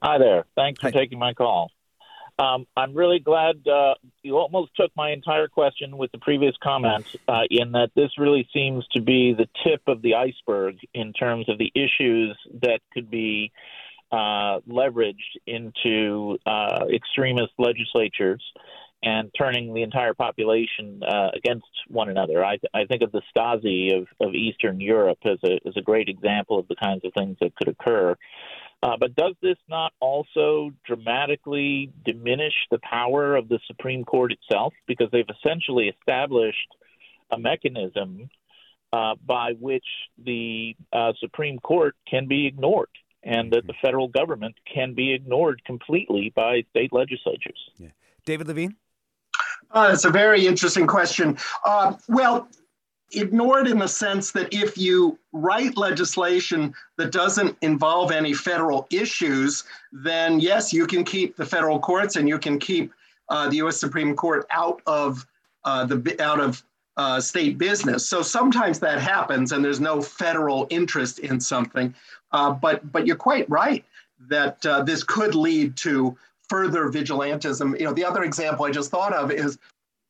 Hi 0.00 0.18
there. 0.18 0.44
Thanks 0.54 0.80
for 0.80 0.92
taking 0.92 1.18
my 1.18 1.34
call. 1.34 1.72
Um, 2.38 2.68
I'm 2.76 2.94
really 2.94 3.18
glad 3.18 3.66
uh, 3.66 3.94
you 4.22 4.38
almost 4.38 4.70
took 4.76 4.92
my 4.96 5.10
entire 5.10 5.48
question 5.48 5.98
with 5.98 6.12
the 6.12 6.18
previous 6.18 6.54
comment, 6.62 7.04
uh, 7.26 7.40
in 7.50 7.72
that 7.72 7.90
this 7.96 8.10
really 8.16 8.48
seems 8.54 8.86
to 8.92 9.00
be 9.00 9.34
the 9.34 9.48
tip 9.64 9.82
of 9.88 10.02
the 10.02 10.14
iceberg 10.14 10.76
in 10.94 11.12
terms 11.12 11.48
of 11.48 11.58
the 11.58 11.72
issues 11.74 12.38
that 12.62 12.78
could 12.92 13.10
be 13.10 13.50
uh, 14.10 14.60
leveraged 14.68 15.36
into 15.46 16.38
uh, 16.46 16.86
extremist 16.92 17.52
legislatures 17.58 18.42
and 19.02 19.30
turning 19.38 19.74
the 19.74 19.82
entire 19.82 20.14
population 20.14 21.02
uh, 21.06 21.28
against 21.34 21.66
one 21.88 22.08
another. 22.08 22.44
I, 22.44 22.58
I, 22.74 22.84
think 22.86 23.02
of 23.02 23.12
the 23.12 23.22
Stasi 23.34 23.96
of, 23.96 24.08
of 24.20 24.34
Eastern 24.34 24.80
Europe 24.80 25.18
as 25.24 25.38
a, 25.44 25.60
as 25.66 25.76
a 25.76 25.82
great 25.82 26.08
example 26.08 26.58
of 26.58 26.66
the 26.68 26.74
kinds 26.74 27.04
of 27.04 27.12
things 27.12 27.36
that 27.40 27.54
could 27.54 27.68
occur. 27.68 28.16
Uh, 28.82 28.96
but 28.98 29.14
does 29.14 29.34
this 29.42 29.56
not 29.68 29.92
also 30.00 30.70
dramatically 30.84 31.92
diminish 32.04 32.54
the 32.70 32.78
power 32.78 33.36
of 33.36 33.48
the 33.48 33.60
Supreme 33.66 34.04
Court 34.04 34.32
itself? 34.32 34.72
Because 34.86 35.08
they've 35.12 35.24
essentially 35.44 35.88
established 35.88 36.68
a 37.30 37.38
mechanism 37.38 38.30
uh, 38.92 39.14
by 39.24 39.52
which 39.60 39.84
the 40.24 40.74
uh, 40.92 41.12
Supreme 41.20 41.58
Court 41.58 41.94
can 42.08 42.26
be 42.26 42.46
ignored 42.46 42.88
and 43.28 43.52
that 43.52 43.66
the 43.66 43.74
federal 43.82 44.08
government 44.08 44.54
can 44.64 44.94
be 44.94 45.12
ignored 45.12 45.62
completely 45.66 46.32
by 46.34 46.64
state 46.70 46.92
legislatures. 46.94 47.58
Yeah. 47.76 47.88
David 48.24 48.48
Levine? 48.48 48.74
Uh, 49.70 49.90
it's 49.92 50.06
a 50.06 50.10
very 50.10 50.46
interesting 50.46 50.86
question. 50.86 51.36
Uh, 51.64 51.92
well, 52.08 52.48
ignored 53.12 53.66
in 53.68 53.78
the 53.78 53.86
sense 53.86 54.32
that 54.32 54.52
if 54.52 54.78
you 54.78 55.18
write 55.32 55.76
legislation 55.76 56.74
that 56.96 57.12
doesn't 57.12 57.54
involve 57.60 58.12
any 58.12 58.32
federal 58.32 58.86
issues, 58.90 59.64
then 59.92 60.40
yes, 60.40 60.72
you 60.72 60.86
can 60.86 61.04
keep 61.04 61.36
the 61.36 61.44
federal 61.44 61.78
courts 61.78 62.16
and 62.16 62.28
you 62.28 62.38
can 62.38 62.58
keep 62.58 62.92
uh, 63.28 63.48
the 63.50 63.56
U.S. 63.56 63.78
Supreme 63.78 64.16
Court 64.16 64.46
out 64.50 64.80
of 64.86 65.26
uh, 65.64 65.84
the 65.84 66.16
out 66.22 66.40
of 66.40 66.62
uh, 66.98 67.20
state 67.20 67.56
business. 67.56 68.08
So 68.08 68.22
sometimes 68.22 68.78
that 68.80 69.00
happens, 69.00 69.52
and 69.52 69.64
there's 69.64 69.80
no 69.80 70.02
federal 70.02 70.66
interest 70.68 71.20
in 71.20 71.40
something. 71.40 71.94
Uh, 72.32 72.52
but 72.52 72.92
but 72.92 73.06
you're 73.06 73.16
quite 73.16 73.48
right 73.48 73.84
that 74.28 74.64
uh, 74.66 74.82
this 74.82 75.04
could 75.04 75.34
lead 75.34 75.76
to 75.78 76.16
further 76.48 76.88
vigilantism. 76.88 77.78
You 77.78 77.86
know, 77.86 77.92
the 77.92 78.04
other 78.04 78.24
example 78.24 78.66
I 78.66 78.70
just 78.70 78.90
thought 78.90 79.12
of 79.12 79.30
is 79.30 79.58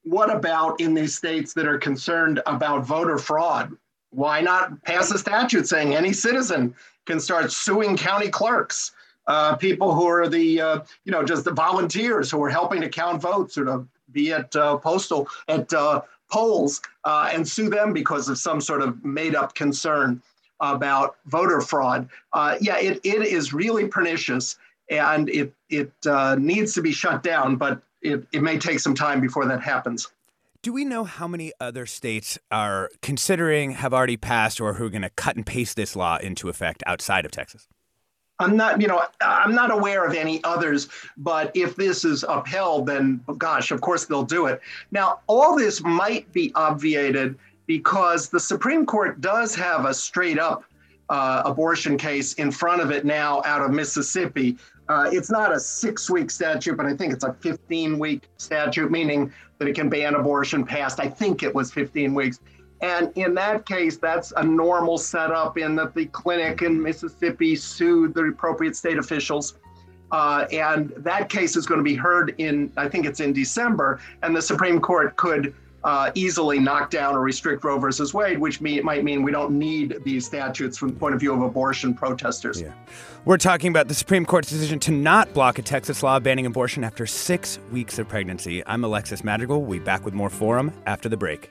what 0.02 0.35
about 0.35 0.80
in 0.80 0.95
these 0.95 1.14
states 1.14 1.52
that 1.54 1.66
are 1.66 1.78
concerned 1.78 2.40
about 2.47 2.87
voter 2.87 3.18
fraud? 3.18 3.76
Why 4.11 4.40
not 4.40 4.83
pass 4.85 5.11
a 5.11 5.18
statute 5.18 5.68
saying 5.68 5.95
any 5.95 6.14
citizen 6.14 6.75
can 7.04 7.21
start 7.21 7.52
suing 7.52 7.97
county 7.97 8.30
clerks, 8.30 8.92
uh, 9.26 9.57
people 9.57 9.95
who 9.95 10.07
are 10.07 10.28
the, 10.28 10.61
uh, 10.61 10.80
you 11.04 11.12
know, 11.12 11.23
just 11.23 11.45
the 11.45 11.52
volunteers 11.52 12.30
who 12.30 12.42
are 12.42 12.49
helping 12.49 12.80
to 12.80 12.88
count 12.88 13.21
votes 13.21 13.59
or 13.59 13.64
to 13.64 13.87
be 14.12 14.33
at 14.33 14.54
uh, 14.57 14.78
postal, 14.78 15.28
at 15.49 15.71
uh, 15.75 16.00
polls, 16.30 16.80
uh, 17.04 17.30
and 17.32 17.47
sue 17.47 17.68
them 17.68 17.92
because 17.92 18.28
of 18.28 18.38
some 18.38 18.61
sort 18.61 18.82
of 18.82 19.04
made 19.04 19.35
up 19.35 19.54
concern 19.54 20.23
about 20.61 21.16
voter 21.26 21.61
fraud. 21.61 22.08
Uh, 22.32 22.56
yeah, 22.61 22.78
it, 22.78 23.00
it 23.04 23.23
is 23.23 23.52
really 23.52 23.87
pernicious 23.87 24.56
and 24.90 25.28
it, 25.28 25.52
it 25.70 25.92
needs 26.38 26.75
to 26.75 26.82
be 26.82 26.92
shut 26.92 27.23
down, 27.23 27.56
but 27.56 27.80
it, 28.02 28.26
it 28.32 28.42
may 28.42 28.58
take 28.58 28.80
some 28.80 28.94
time 28.94 29.20
before 29.20 29.47
that 29.47 29.62
happens. 29.62 30.08
Do 30.61 30.73
we 30.73 30.85
know 30.85 31.04
how 31.04 31.28
many 31.28 31.52
other 31.61 31.87
states 31.87 32.38
are 32.50 32.90
considering, 33.00 33.73
have 33.73 33.94
already 33.94 34.16
passed, 34.16 34.61
or 34.61 34.75
who 34.75 34.87
are 34.87 34.90
going 34.90 35.02
to 35.02 35.11
cut 35.11 35.37
and 35.37 35.47
paste 35.47 35.76
this 35.76 35.94
law 35.94 36.16
into 36.16 36.49
effect 36.49 36.82
outside 36.85 37.25
of 37.25 37.30
Texas? 37.30 37.68
I'm 38.40 38.57
not, 38.57 38.80
you 38.80 38.87
know, 38.87 39.02
I'm 39.21 39.54
not 39.54 39.73
aware 39.73 40.04
of 40.04 40.14
any 40.14 40.42
others, 40.45 40.88
but 41.16 41.50
if 41.54 41.75
this 41.76 42.04
is 42.04 42.25
upheld, 42.28 42.87
then 42.87 43.21
gosh, 43.37 43.71
of 43.71 43.80
course 43.80 44.04
they'll 44.07 44.23
do 44.23 44.47
it. 44.47 44.61
Now, 44.92 45.21
all 45.26 45.57
this 45.57 45.83
might 45.83 46.30
be 46.33 46.52
obviated 46.54 47.37
because 47.66 48.28
the 48.28 48.40
Supreme 48.40 48.87
Court 48.87 49.21
does 49.21 49.54
have 49.57 49.85
a 49.85 49.92
straight 49.92 50.38
up 50.38 50.64
uh, 51.11 51.42
abortion 51.45 51.97
case 51.97 52.35
in 52.35 52.50
front 52.50 52.80
of 52.80 52.90
it 52.90 53.04
now 53.04 53.42
out 53.45 53.62
of 53.62 53.73
Mississippi 53.73 54.57
uh, 54.88 55.11
it's 55.12 55.30
not 55.30 55.54
a 55.54 55.61
six 55.61 56.09
week 56.09 56.30
statute, 56.30 56.76
but 56.76 56.87
I 56.87 56.95
think 56.95 57.12
it's 57.12 57.25
a 57.25 57.35
15 57.35 57.99
week 57.99 58.23
statute, 58.38 58.90
meaning 58.90 59.33
that 59.59 59.68
it 59.68 59.75
can 59.75 59.88
ban 59.88 60.14
abortion 60.14 60.64
past, 60.64 61.00
I 61.00 61.09
think 61.09 61.42
it 61.42 61.54
was 61.54 61.71
15 61.71 62.14
weeks. 62.14 62.40
And 62.80 63.12
in 63.16 63.35
that 63.35 63.66
case, 63.66 63.97
that's 63.97 64.32
a 64.37 64.44
normal 64.44 64.99
setup 64.99 65.58
in 65.58 65.75
that 65.76 65.94
the 65.94 66.06
clinic 66.06 66.62
in 66.62 66.80
Mississippi 66.80 67.56
sued 67.56 68.14
the 68.14 68.25
appropriate 68.25 68.76
state 68.76 68.99
officials. 68.99 69.54
Uh, 70.11 70.47
and 70.52 70.92
that 70.97 71.28
case 71.28 71.56
is 71.56 71.66
going 71.66 71.78
to 71.78 71.85
be 71.85 71.94
heard 71.94 72.35
in, 72.38 72.73
I 72.76 72.88
think 72.88 73.04
it's 73.04 73.20
in 73.20 73.32
December, 73.32 74.00
and 74.23 74.35
the 74.35 74.40
Supreme 74.40 74.80
Court 74.80 75.16
could 75.16 75.54
uh, 75.85 76.11
easily 76.14 76.58
knock 76.58 76.90
down 76.90 77.14
or 77.14 77.20
restrict 77.20 77.62
Roe 77.62 77.78
versus 77.78 78.12
Wade, 78.12 78.38
which 78.38 78.61
might 78.61 79.04
mean 79.04 79.23
we 79.23 79.30
don't 79.30 79.52
need 79.52 79.99
these 80.04 80.26
statutes 80.26 80.76
from 80.76 80.88
the 80.88 80.94
point 80.99 81.14
of 81.14 81.20
view 81.20 81.32
of 81.32 81.42
abortion 81.42 81.94
protesters. 81.94 82.61
Yeah. 82.61 82.73
We're 83.25 83.37
talking 83.37 83.70
about 83.70 83.88
the 83.88 83.94
Supreme 83.94 84.25
Court's 84.25 84.50
decision 84.50 84.80
to 84.80 84.90
not 84.90 85.32
block 85.35 85.58
a 85.58 85.62
Texas 85.62 86.02
law 86.02 86.18
banning 86.18 86.47
abortion 86.47 86.85
after 86.85 87.06
six 87.06 87.58
weeks 87.70 87.99
of 87.99 88.08
pregnancy. 88.08 88.64
I'm 88.66 88.82
Alexis 88.82 89.23
Madrigal. 89.23 89.62
We'll 89.62 89.78
be 89.78 89.85
back 89.85 90.04
with 90.04 90.14
more 90.14 90.30
Forum 90.30 90.73
after 90.87 91.08
the 91.08 91.16
break. 91.16 91.50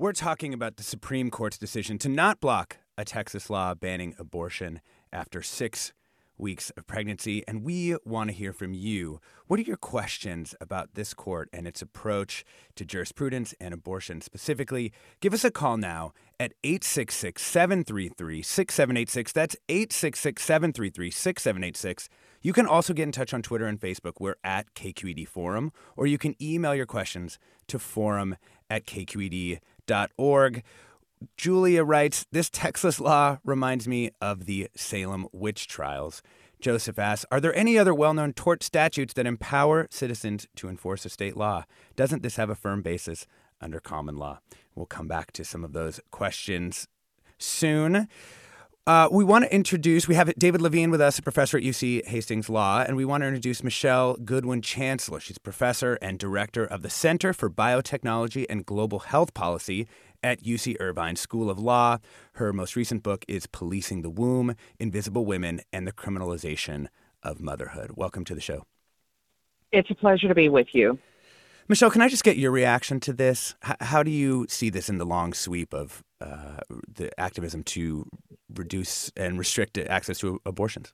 We're 0.00 0.14
talking 0.14 0.54
about 0.54 0.78
the 0.78 0.82
Supreme 0.82 1.28
Court's 1.30 1.58
decision 1.58 1.98
to 1.98 2.08
not 2.08 2.40
block 2.40 2.78
a 2.96 3.04
Texas 3.04 3.50
law 3.50 3.74
banning 3.74 4.14
abortion 4.18 4.80
after 5.12 5.42
six 5.42 5.92
weeks 6.38 6.70
of 6.70 6.86
pregnancy, 6.86 7.44
and 7.46 7.62
we 7.62 7.94
want 8.06 8.30
to 8.30 8.34
hear 8.34 8.54
from 8.54 8.72
you. 8.72 9.20
What 9.46 9.60
are 9.60 9.64
your 9.64 9.76
questions 9.76 10.54
about 10.58 10.94
this 10.94 11.12
court 11.12 11.50
and 11.52 11.66
its 11.66 11.82
approach 11.82 12.46
to 12.76 12.86
jurisprudence 12.86 13.54
and 13.60 13.74
abortion 13.74 14.22
specifically? 14.22 14.90
Give 15.20 15.34
us 15.34 15.44
a 15.44 15.50
call 15.50 15.76
now 15.76 16.12
at 16.38 16.54
866 16.64 17.42
733 17.42 18.40
6786. 18.40 19.32
That's 19.32 19.56
866 19.68 20.42
733 20.42 21.10
6786. 21.10 22.08
You 22.40 22.54
can 22.54 22.66
also 22.66 22.94
get 22.94 23.02
in 23.02 23.12
touch 23.12 23.34
on 23.34 23.42
Twitter 23.42 23.66
and 23.66 23.78
Facebook. 23.78 24.14
We're 24.18 24.36
at 24.42 24.72
KQED 24.72 25.28
Forum, 25.28 25.72
or 25.94 26.06
you 26.06 26.16
can 26.16 26.34
email 26.42 26.74
your 26.74 26.86
questions 26.86 27.38
to 27.66 27.78
forum 27.78 28.36
at 28.70 28.86
kqed.org. 29.86 30.62
Julia 31.36 31.84
writes, 31.84 32.26
This 32.32 32.48
Texas 32.48 32.98
law 32.98 33.38
reminds 33.44 33.86
me 33.86 34.10
of 34.20 34.46
the 34.46 34.68
Salem 34.74 35.26
witch 35.32 35.68
trials. 35.68 36.22
Joseph 36.60 36.98
asks, 36.98 37.26
Are 37.30 37.40
there 37.40 37.54
any 37.54 37.78
other 37.78 37.94
well 37.94 38.14
known 38.14 38.32
tort 38.32 38.62
statutes 38.62 39.14
that 39.14 39.26
empower 39.26 39.86
citizens 39.90 40.46
to 40.56 40.68
enforce 40.68 41.04
a 41.04 41.10
state 41.10 41.36
law? 41.36 41.64
Doesn't 41.96 42.22
this 42.22 42.36
have 42.36 42.50
a 42.50 42.54
firm 42.54 42.82
basis 42.82 43.26
under 43.60 43.80
common 43.80 44.16
law? 44.16 44.40
We'll 44.74 44.86
come 44.86 45.08
back 45.08 45.32
to 45.32 45.44
some 45.44 45.64
of 45.64 45.72
those 45.72 46.00
questions 46.10 46.88
soon. 47.38 48.08
Uh, 48.90 49.08
we 49.08 49.22
want 49.22 49.44
to 49.44 49.54
introduce, 49.54 50.08
we 50.08 50.16
have 50.16 50.34
David 50.36 50.60
Levine 50.60 50.90
with 50.90 51.00
us, 51.00 51.16
a 51.16 51.22
professor 51.22 51.56
at 51.56 51.62
UC 51.62 52.04
Hastings 52.06 52.48
Law, 52.50 52.80
and 52.80 52.96
we 52.96 53.04
want 53.04 53.22
to 53.22 53.28
introduce 53.28 53.62
Michele 53.62 54.16
Goodwin 54.16 54.62
Chancellor. 54.62 55.20
She's 55.20 55.38
professor 55.38 55.96
and 56.02 56.18
director 56.18 56.64
of 56.64 56.82
the 56.82 56.90
Center 56.90 57.32
for 57.32 57.48
Biotechnology 57.48 58.46
and 58.50 58.66
Global 58.66 58.98
Health 58.98 59.32
Policy 59.32 59.86
at 60.24 60.42
UC 60.42 60.74
Irvine 60.80 61.14
School 61.14 61.48
of 61.48 61.60
Law. 61.60 61.98
Her 62.32 62.52
most 62.52 62.74
recent 62.74 63.04
book 63.04 63.24
is 63.28 63.46
Policing 63.46 64.02
the 64.02 64.10
Womb 64.10 64.56
Invisible 64.80 65.24
Women 65.24 65.60
and 65.72 65.86
the 65.86 65.92
Criminalization 65.92 66.88
of 67.22 67.40
Motherhood. 67.40 67.92
Welcome 67.94 68.24
to 68.24 68.34
the 68.34 68.40
show. 68.40 68.64
It's 69.70 69.90
a 69.90 69.94
pleasure 69.94 70.26
to 70.26 70.34
be 70.34 70.48
with 70.48 70.66
you. 70.72 70.98
Michele, 71.70 71.92
can 71.92 72.02
I 72.02 72.08
just 72.08 72.24
get 72.24 72.36
your 72.36 72.50
reaction 72.50 72.98
to 72.98 73.12
this? 73.12 73.54
H- 73.64 73.76
how 73.78 74.02
do 74.02 74.10
you 74.10 74.44
see 74.48 74.70
this 74.70 74.88
in 74.88 74.98
the 74.98 75.04
long 75.04 75.32
sweep 75.32 75.72
of 75.72 76.02
uh, 76.20 76.58
the 76.92 77.12
activism 77.18 77.62
to 77.62 78.06
reduce 78.52 79.12
and 79.16 79.38
restrict 79.38 79.78
access 79.78 80.18
to 80.18 80.40
abortions? 80.44 80.92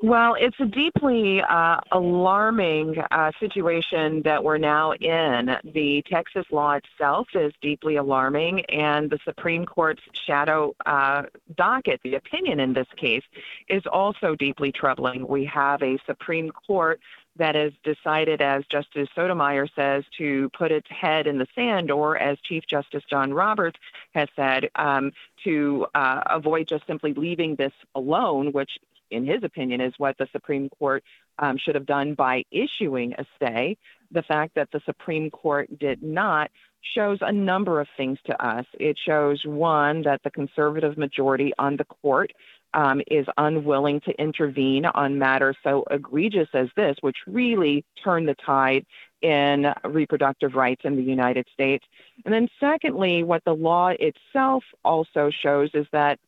Well, 0.00 0.36
it's 0.38 0.56
a 0.60 0.64
deeply 0.64 1.42
uh, 1.42 1.78
alarming 1.90 2.96
uh, 3.10 3.32
situation 3.40 4.22
that 4.24 4.42
we're 4.42 4.58
now 4.58 4.94
in. 4.94 5.56
The 5.74 6.02
Texas 6.08 6.44
law 6.52 6.72
itself 6.74 7.28
is 7.34 7.52
deeply 7.60 7.96
alarming, 7.96 8.64
and 8.66 9.10
the 9.10 9.18
Supreme 9.24 9.64
Court's 9.64 10.02
shadow 10.26 10.72
uh, 10.86 11.22
docket, 11.56 12.00
the 12.02 12.14
opinion 12.14 12.58
in 12.60 12.72
this 12.72 12.88
case, 12.96 13.22
is 13.68 13.82
also 13.92 14.34
deeply 14.36 14.70
troubling. 14.72 15.26
We 15.26 15.44
have 15.46 15.82
a 15.82 15.98
Supreme 16.06 16.50
Court 16.50 17.00
that 17.36 17.54
has 17.54 17.72
decided, 17.82 18.42
as 18.42 18.64
Justice 18.70 19.08
Sotomayor 19.14 19.68
says, 19.74 20.04
to 20.18 20.50
put 20.56 20.70
its 20.70 20.88
head 20.90 21.26
in 21.26 21.38
the 21.38 21.46
sand, 21.54 21.90
or 21.90 22.16
as 22.16 22.38
Chief 22.40 22.64
Justice 22.68 23.04
John 23.08 23.32
Roberts 23.32 23.78
has 24.14 24.28
said, 24.36 24.68
um, 24.74 25.12
to 25.44 25.86
uh, 25.94 26.22
avoid 26.30 26.68
just 26.68 26.86
simply 26.86 27.14
leaving 27.14 27.56
this 27.56 27.72
alone, 27.94 28.52
which 28.52 28.70
in 29.12 29.26
his 29.26 29.44
opinion, 29.44 29.80
is 29.80 29.92
what 29.98 30.16
the 30.18 30.28
Supreme 30.32 30.68
Court 30.70 31.04
um, 31.38 31.58
should 31.58 31.74
have 31.74 31.86
done 31.86 32.14
by 32.14 32.44
issuing 32.50 33.12
a 33.18 33.24
stay. 33.36 33.76
The 34.10 34.22
fact 34.22 34.54
that 34.54 34.70
the 34.72 34.80
Supreme 34.84 35.30
Court 35.30 35.78
did 35.78 36.02
not 36.02 36.50
shows 36.94 37.18
a 37.20 37.32
number 37.32 37.80
of 37.80 37.86
things 37.96 38.18
to 38.26 38.44
us. 38.44 38.66
It 38.80 38.98
shows, 38.98 39.42
one, 39.44 40.02
that 40.02 40.22
the 40.24 40.30
conservative 40.30 40.98
majority 40.98 41.52
on 41.58 41.76
the 41.76 41.84
court 41.84 42.32
um, 42.74 43.02
is 43.06 43.26
unwilling 43.36 44.00
to 44.00 44.20
intervene 44.20 44.86
on 44.86 45.18
matters 45.18 45.56
so 45.62 45.84
egregious 45.90 46.48
as 46.54 46.68
this, 46.76 46.96
which 47.00 47.18
really 47.26 47.84
turned 48.02 48.28
the 48.28 48.34
tide 48.34 48.86
in 49.20 49.72
reproductive 49.84 50.54
rights 50.54 50.82
in 50.84 50.96
the 50.96 51.02
United 51.02 51.46
States. 51.52 51.84
And 52.24 52.34
then, 52.34 52.48
secondly, 52.58 53.22
what 53.22 53.44
the 53.44 53.54
law 53.54 53.88
itself 53.88 54.64
also 54.84 55.30
shows 55.30 55.70
is 55.74 55.86
that 55.92 56.18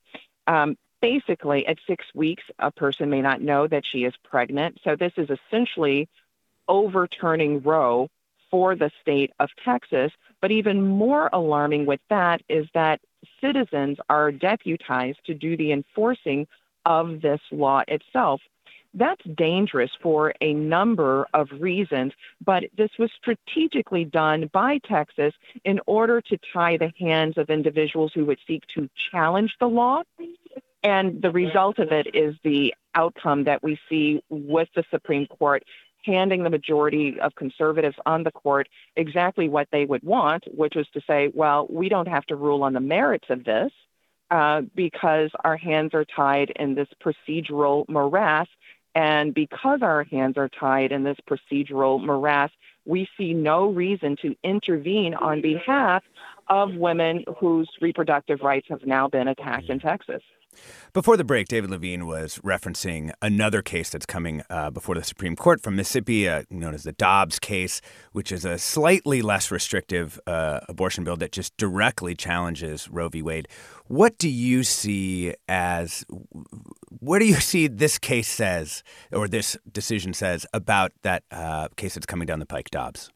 um, 0.46 0.76
basically, 1.00 1.66
at 1.66 1.78
six 1.86 2.04
weeks, 2.14 2.44
a 2.58 2.70
person 2.70 3.10
may 3.10 3.20
not 3.20 3.40
know 3.40 3.66
that 3.66 3.84
she 3.84 4.04
is 4.04 4.14
pregnant. 4.22 4.80
So 4.84 4.96
this 4.96 5.12
is 5.16 5.28
essentially 5.30 6.08
overturning 6.68 7.62
Roe 7.62 8.08
for 8.50 8.76
the 8.76 8.90
state 9.02 9.32
of 9.40 9.50
Texas. 9.64 10.12
But 10.44 10.52
even 10.52 10.82
more 10.86 11.30
alarming 11.32 11.86
with 11.86 12.00
that 12.10 12.42
is 12.50 12.66
that 12.74 13.00
citizens 13.40 13.96
are 14.10 14.30
deputized 14.30 15.24
to 15.24 15.32
do 15.32 15.56
the 15.56 15.72
enforcing 15.72 16.46
of 16.84 17.22
this 17.22 17.40
law 17.50 17.82
itself. 17.88 18.42
That's 18.92 19.24
dangerous 19.24 19.90
for 20.02 20.34
a 20.42 20.52
number 20.52 21.26
of 21.32 21.48
reasons, 21.50 22.12
but 22.44 22.64
this 22.76 22.90
was 22.98 23.10
strategically 23.16 24.04
done 24.04 24.50
by 24.52 24.80
Texas 24.86 25.32
in 25.64 25.80
order 25.86 26.20
to 26.20 26.38
tie 26.52 26.76
the 26.76 26.92
hands 27.00 27.38
of 27.38 27.48
individuals 27.48 28.12
who 28.14 28.26
would 28.26 28.38
seek 28.46 28.66
to 28.74 28.90
challenge 29.10 29.56
the 29.60 29.68
law 29.70 30.02
and 30.84 31.22
the 31.22 31.30
result 31.30 31.78
of 31.78 31.90
it 31.90 32.14
is 32.14 32.36
the 32.44 32.74
outcome 32.94 33.44
that 33.44 33.62
we 33.62 33.78
see 33.88 34.22
with 34.28 34.68
the 34.76 34.84
Supreme 34.90 35.26
Court 35.26 35.64
handing 36.04 36.42
the 36.42 36.50
majority 36.50 37.18
of 37.20 37.34
conservatives 37.34 37.96
on 38.06 38.22
the 38.22 38.30
court 38.30 38.68
exactly 38.96 39.48
what 39.48 39.68
they 39.72 39.84
would 39.84 40.02
want, 40.02 40.44
which 40.54 40.74
was 40.74 40.86
to 40.94 41.00
say, 41.06 41.30
well, 41.34 41.66
we 41.70 41.88
don't 41.88 42.08
have 42.08 42.26
to 42.26 42.36
rule 42.36 42.62
on 42.62 42.72
the 42.72 42.80
merits 42.80 43.26
of 43.30 43.44
this 43.44 43.72
uh, 44.30 44.62
because 44.74 45.30
our 45.44 45.56
hands 45.56 45.92
are 45.94 46.04
tied 46.04 46.50
in 46.56 46.74
this 46.74 46.88
procedural 47.02 47.88
morass. 47.88 48.48
And 48.94 49.34
because 49.34 49.80
our 49.82 50.04
hands 50.04 50.36
are 50.36 50.48
tied 50.48 50.92
in 50.92 51.02
this 51.02 51.18
procedural 51.28 52.00
morass, 52.00 52.50
we 52.84 53.08
see 53.16 53.32
no 53.32 53.66
reason 53.66 54.16
to 54.22 54.36
intervene 54.44 55.14
on 55.14 55.40
behalf 55.40 56.04
of 56.48 56.74
women 56.74 57.24
whose 57.38 57.68
reproductive 57.80 58.40
rights 58.42 58.66
have 58.68 58.86
now 58.86 59.08
been 59.08 59.28
attacked 59.28 59.70
in 59.70 59.80
Texas. 59.80 60.22
Before 60.92 61.16
the 61.16 61.24
break, 61.24 61.48
David 61.48 61.70
Levine 61.70 62.06
was 62.06 62.38
referencing 62.38 63.12
another 63.20 63.62
case 63.62 63.90
that's 63.90 64.06
coming 64.06 64.42
uh, 64.50 64.70
before 64.70 64.94
the 64.94 65.04
Supreme 65.04 65.36
Court 65.36 65.60
from 65.62 65.76
Mississippi, 65.76 66.28
uh, 66.28 66.44
known 66.50 66.74
as 66.74 66.84
the 66.84 66.92
Dobbs 66.92 67.38
case, 67.38 67.80
which 68.12 68.30
is 68.30 68.44
a 68.44 68.58
slightly 68.58 69.22
less 69.22 69.50
restrictive 69.50 70.20
uh, 70.26 70.60
abortion 70.68 71.04
bill 71.04 71.16
that 71.16 71.32
just 71.32 71.56
directly 71.56 72.14
challenges 72.14 72.88
Roe 72.88 73.08
v. 73.08 73.22
Wade. 73.22 73.48
What 73.86 74.18
do 74.18 74.28
you 74.28 74.62
see 74.62 75.34
as 75.48 76.04
what 77.00 77.18
do 77.18 77.26
you 77.26 77.34
see 77.34 77.66
this 77.66 77.98
case 77.98 78.28
says, 78.28 78.82
or 79.12 79.28
this 79.28 79.56
decision 79.70 80.14
says 80.14 80.46
about 80.54 80.92
that 81.02 81.22
uh, 81.30 81.68
case 81.76 81.94
that's 81.94 82.06
coming 82.06 82.26
down 82.26 82.38
the 82.38 82.46
pike, 82.46 82.70
Dobbs? 82.70 83.10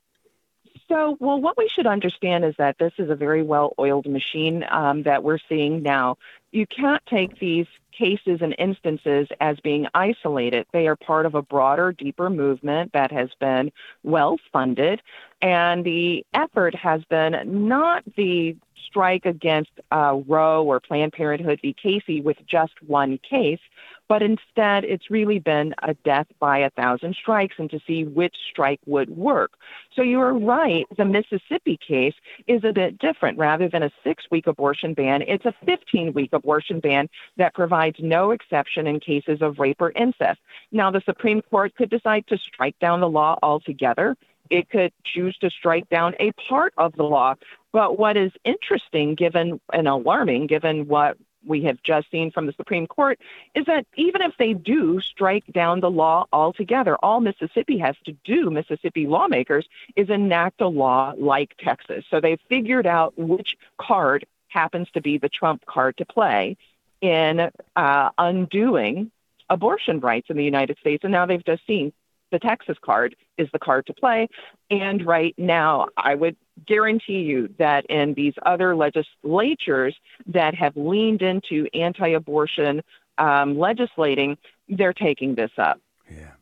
So, 0.89 1.19
well, 1.21 1.39
what 1.39 1.59
we 1.59 1.69
should 1.69 1.87
understand 1.87 2.45
is 2.47 2.55
that 2.57 2.79
this 2.79 2.93
is 2.97 3.11
a 3.11 3.15
very 3.15 3.43
well 3.43 3.75
oiled 3.79 4.07
machine 4.07 4.65
um, 4.71 5.03
that 5.03 5.23
we're 5.23 5.39
seeing 5.49 5.83
now. 5.83 6.17
You 6.51 6.67
can't 6.67 7.05
take 7.07 7.39
these 7.39 7.67
cases 7.93 8.39
and 8.41 8.55
instances 8.59 9.29
as 9.41 9.61
being 9.61 9.87
isolated. 9.93 10.67
They 10.73 10.87
are 10.87 10.97
part 10.97 11.27
of 11.27 11.35
a 11.35 11.43
broader, 11.43 11.93
deeper 11.93 12.31
movement 12.31 12.93
that 12.93 13.13
has 13.13 13.29
been 13.39 13.71
well 14.03 14.39
funded. 14.51 15.03
And 15.43 15.85
the 15.85 16.25
effort 16.33 16.75
has 16.75 17.05
been 17.05 17.67
not 17.67 18.03
the 18.17 18.57
strike 18.87 19.27
against 19.27 19.71
uh, 19.91 20.21
Roe 20.27 20.65
or 20.65 20.81
Planned 20.81 21.13
Parenthood 21.13 21.61
v. 21.63 21.75
Casey 21.81 22.21
with 22.21 22.37
just 22.47 22.73
one 22.87 23.19
case, 23.19 23.61
but 24.09 24.23
instead 24.23 24.85
it's 24.85 25.11
really 25.11 25.39
been 25.39 25.75
a 25.83 25.95
death 25.95 26.27
by 26.39 26.59
a 26.59 26.71
thousand 26.71 27.15
strikes 27.15 27.57
and 27.59 27.71
to 27.71 27.81
see 27.87 28.05
which 28.05 28.35
strike 28.51 28.81
would 28.87 29.11
work. 29.11 29.53
So 29.95 30.03
you 30.03 30.21
are 30.21 30.37
right, 30.37 30.87
the 30.97 31.05
Mississippi 31.05 31.79
case 31.87 32.15
is 32.47 32.65
a 32.65 32.73
bit 32.73 32.99
different. 32.99 33.39
Rather 33.39 33.69
than 33.69 33.83
a 33.83 33.91
six 34.03 34.25
week 34.31 34.47
abortion 34.47 34.95
ban, 34.95 35.23
it's 35.23 35.45
a 35.45 35.55
15 35.65 36.13
week 36.13 36.31
abortion 36.33 36.81
ban 36.81 37.09
that 37.37 37.55
provides 37.55 37.97
no 38.01 38.31
exception 38.31 38.87
in 38.87 39.01
cases 39.01 39.43
of 39.43 39.59
rape 39.59 39.81
or 39.81 39.93
incest. 39.93 40.41
Now, 40.73 40.91
the 40.91 41.03
Supreme 41.05 41.43
Court 41.43 41.75
could 41.77 41.91
decide 41.91 42.27
to 42.29 42.39
strike 42.39 42.79
down 42.79 43.01
the 43.01 43.09
law 43.09 43.39
altogether. 43.43 44.17
It 44.51 44.71
could 44.71 44.93
choose 45.05 45.37
to 45.39 45.51
strike 45.51 45.89
down 45.91 46.15
a 46.21 46.33
part 46.49 46.73
of 46.79 46.95
the 46.95 47.03
law. 47.03 47.35
But 47.73 47.99
what 47.99 48.17
is 48.17 48.33
interesting, 48.45 49.15
given 49.15 49.61
and 49.73 49.89
alarming, 49.89 50.47
given 50.47 50.89
what 50.89 51.17
we 51.47 51.63
have 51.65 51.83
just 51.83 52.11
seen 52.11 52.31
from 52.31 52.47
the 52.47 52.53
Supreme 52.53 52.87
Court 52.87 53.19
is 53.55 53.67
that 53.67 53.87
even 53.97 54.23
if 54.23 54.33
they 54.39 54.53
do 54.53 55.01
strike 55.01 55.45
down 55.53 55.81
the 55.81 55.91
law 55.91 56.27
altogether, 56.33 56.97
all 56.97 57.21
Mississippi 57.21 57.79
has 57.79 57.97
to 58.05 58.13
do, 58.25 58.51
Mississippi 58.51 59.07
lawmakers, 59.07 59.67
is 59.97 60.11
enact 60.11 60.61
a 60.61 60.69
law 60.69 61.15
like 61.17 61.55
Texas. 61.59 62.05
So 62.11 62.21
they've 62.21 62.41
figured 62.49 62.87
out 62.87 63.17
which 63.17 63.57
card 63.79 64.27
happens 64.49 64.91
to 64.93 65.01
be 65.01 65.19
the 65.19 65.29
trump 65.29 65.65
card 65.67 65.97
to 65.99 66.07
play 66.07 66.57
in 67.01 67.51
uh, 67.77 68.11
undoing 68.19 69.11
abortion 69.51 70.01
rights 70.01 70.31
in 70.31 70.37
the 70.37 70.45
United 70.45 70.79
States. 70.79 71.05
And 71.05 71.13
now 71.13 71.27
they've 71.27 71.45
just 71.45 71.67
seen 71.67 71.93
the 72.31 72.39
Texas 72.39 72.77
card 72.81 73.15
is 73.39 73.49
the 73.53 73.59
card 73.59 73.87
to 73.87 73.95
play. 73.95 74.29
And 74.71 75.07
right 75.07 75.35
now, 75.39 75.87
I 75.97 76.15
would 76.15 76.37
guarantee 76.67 77.21
you 77.21 77.55
that 77.59 77.87
in 77.87 78.15
these 78.15 78.35
other 78.45 78.77
legislatures 78.77 79.97
that 80.27 80.55
have 80.55 80.77
leaned 80.77 81.23
into 81.23 81.67
anti 81.73 82.09
abortion 82.09 82.83
um, 83.19 83.59
legislating, 83.59 84.37
they're 84.69 84.93
taking 84.93 85.35
this 85.35 85.51
up. 85.59 85.81
Yeah. 86.11 86.33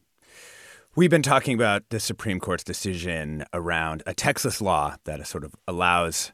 We've 0.94 1.10
been 1.10 1.22
talking 1.22 1.54
about 1.54 1.88
the 1.90 2.00
Supreme 2.00 2.40
Court's 2.40 2.64
decision 2.64 3.44
around 3.52 4.02
a 4.06 4.14
Texas 4.14 4.62
law 4.62 4.96
that 5.04 5.26
sort 5.26 5.44
of 5.44 5.54
allows 5.68 6.32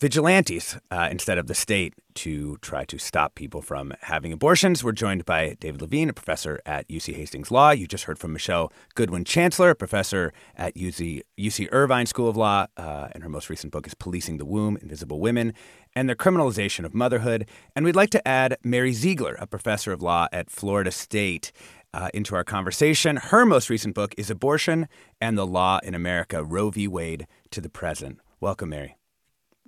vigilantes 0.00 0.76
uh, 0.90 1.08
instead 1.10 1.38
of 1.38 1.46
the 1.46 1.54
state 1.54 1.94
to 2.14 2.56
try 2.58 2.84
to 2.84 2.98
stop 2.98 3.34
people 3.34 3.60
from 3.60 3.92
having 4.02 4.32
abortions. 4.32 4.84
We're 4.84 4.92
joined 4.92 5.24
by 5.24 5.56
David 5.58 5.82
Levine, 5.82 6.08
a 6.08 6.12
professor 6.12 6.60
at 6.64 6.88
UC 6.88 7.14
Hastings 7.14 7.50
Law. 7.50 7.70
You 7.70 7.86
just 7.86 8.04
heard 8.04 8.18
from 8.18 8.32
Michele 8.32 8.72
Goodwin 8.94 9.24
Chancellor, 9.24 9.70
a 9.70 9.74
professor 9.74 10.32
at 10.56 10.74
UC, 10.74 11.22
UC 11.38 11.68
Irvine 11.72 12.06
School 12.06 12.28
of 12.28 12.36
Law, 12.36 12.66
uh, 12.76 13.08
and 13.12 13.22
her 13.22 13.28
most 13.28 13.50
recent 13.50 13.72
book 13.72 13.86
is 13.86 13.94
Policing 13.94 14.38
the 14.38 14.44
Womb 14.44 14.76
Invisible 14.76 15.20
Women 15.20 15.54
and 15.94 16.08
the 16.08 16.16
Criminalization 16.16 16.84
of 16.84 16.94
Motherhood. 16.94 17.48
And 17.74 17.84
we'd 17.84 17.96
like 17.96 18.10
to 18.10 18.28
add 18.28 18.56
Mary 18.62 18.92
Ziegler, 18.92 19.36
a 19.38 19.46
professor 19.46 19.92
of 19.92 20.02
law 20.02 20.28
at 20.32 20.50
Florida 20.50 20.90
State. 20.90 21.52
Uh, 21.92 22.08
into 22.12 22.34
our 22.34 22.42
conversation. 22.42 23.18
Her 23.18 23.46
most 23.46 23.70
recent 23.70 23.94
book 23.94 24.16
is 24.18 24.28
Abortion 24.28 24.88
and 25.20 25.38
the 25.38 25.46
Law 25.46 25.78
in 25.84 25.94
America 25.94 26.42
Roe 26.42 26.70
v. 26.70 26.88
Wade 26.88 27.28
to 27.52 27.60
the 27.60 27.68
Present. 27.68 28.18
Welcome, 28.40 28.70
Mary. 28.70 28.96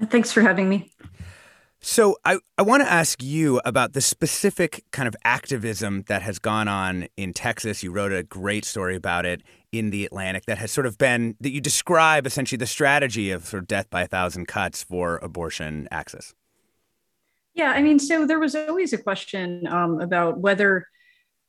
Thanks 0.04 0.32
for 0.32 0.40
having 0.40 0.68
me. 0.68 0.92
So, 1.80 2.16
I, 2.24 2.38
I 2.58 2.62
want 2.62 2.82
to 2.82 2.90
ask 2.90 3.22
you 3.22 3.60
about 3.64 3.92
the 3.92 4.00
specific 4.00 4.82
kind 4.90 5.06
of 5.06 5.14
activism 5.24 6.04
that 6.08 6.22
has 6.22 6.38
gone 6.38 6.68
on 6.68 7.06
in 7.16 7.32
Texas. 7.32 7.82
You 7.82 7.92
wrote 7.92 8.12
a 8.12 8.22
great 8.22 8.64
story 8.64 8.96
about 8.96 9.24
it 9.24 9.42
in 9.70 9.90
the 9.90 10.04
Atlantic 10.04 10.46
that 10.46 10.58
has 10.58 10.72
sort 10.72 10.86
of 10.86 10.98
been, 10.98 11.36
that 11.40 11.50
you 11.50 11.60
describe 11.60 12.26
essentially 12.26 12.56
the 12.56 12.66
strategy 12.66 13.30
of 13.30 13.46
sort 13.46 13.62
of 13.62 13.68
death 13.68 13.88
by 13.90 14.02
a 14.02 14.06
thousand 14.06 14.46
cuts 14.46 14.82
for 14.82 15.18
abortion 15.18 15.86
access. 15.90 16.34
Yeah, 17.54 17.70
I 17.70 17.82
mean, 17.82 17.98
so 17.98 18.26
there 18.26 18.40
was 18.40 18.54
always 18.54 18.92
a 18.92 18.98
question 18.98 19.66
um, 19.66 20.00
about 20.00 20.38
whether 20.38 20.88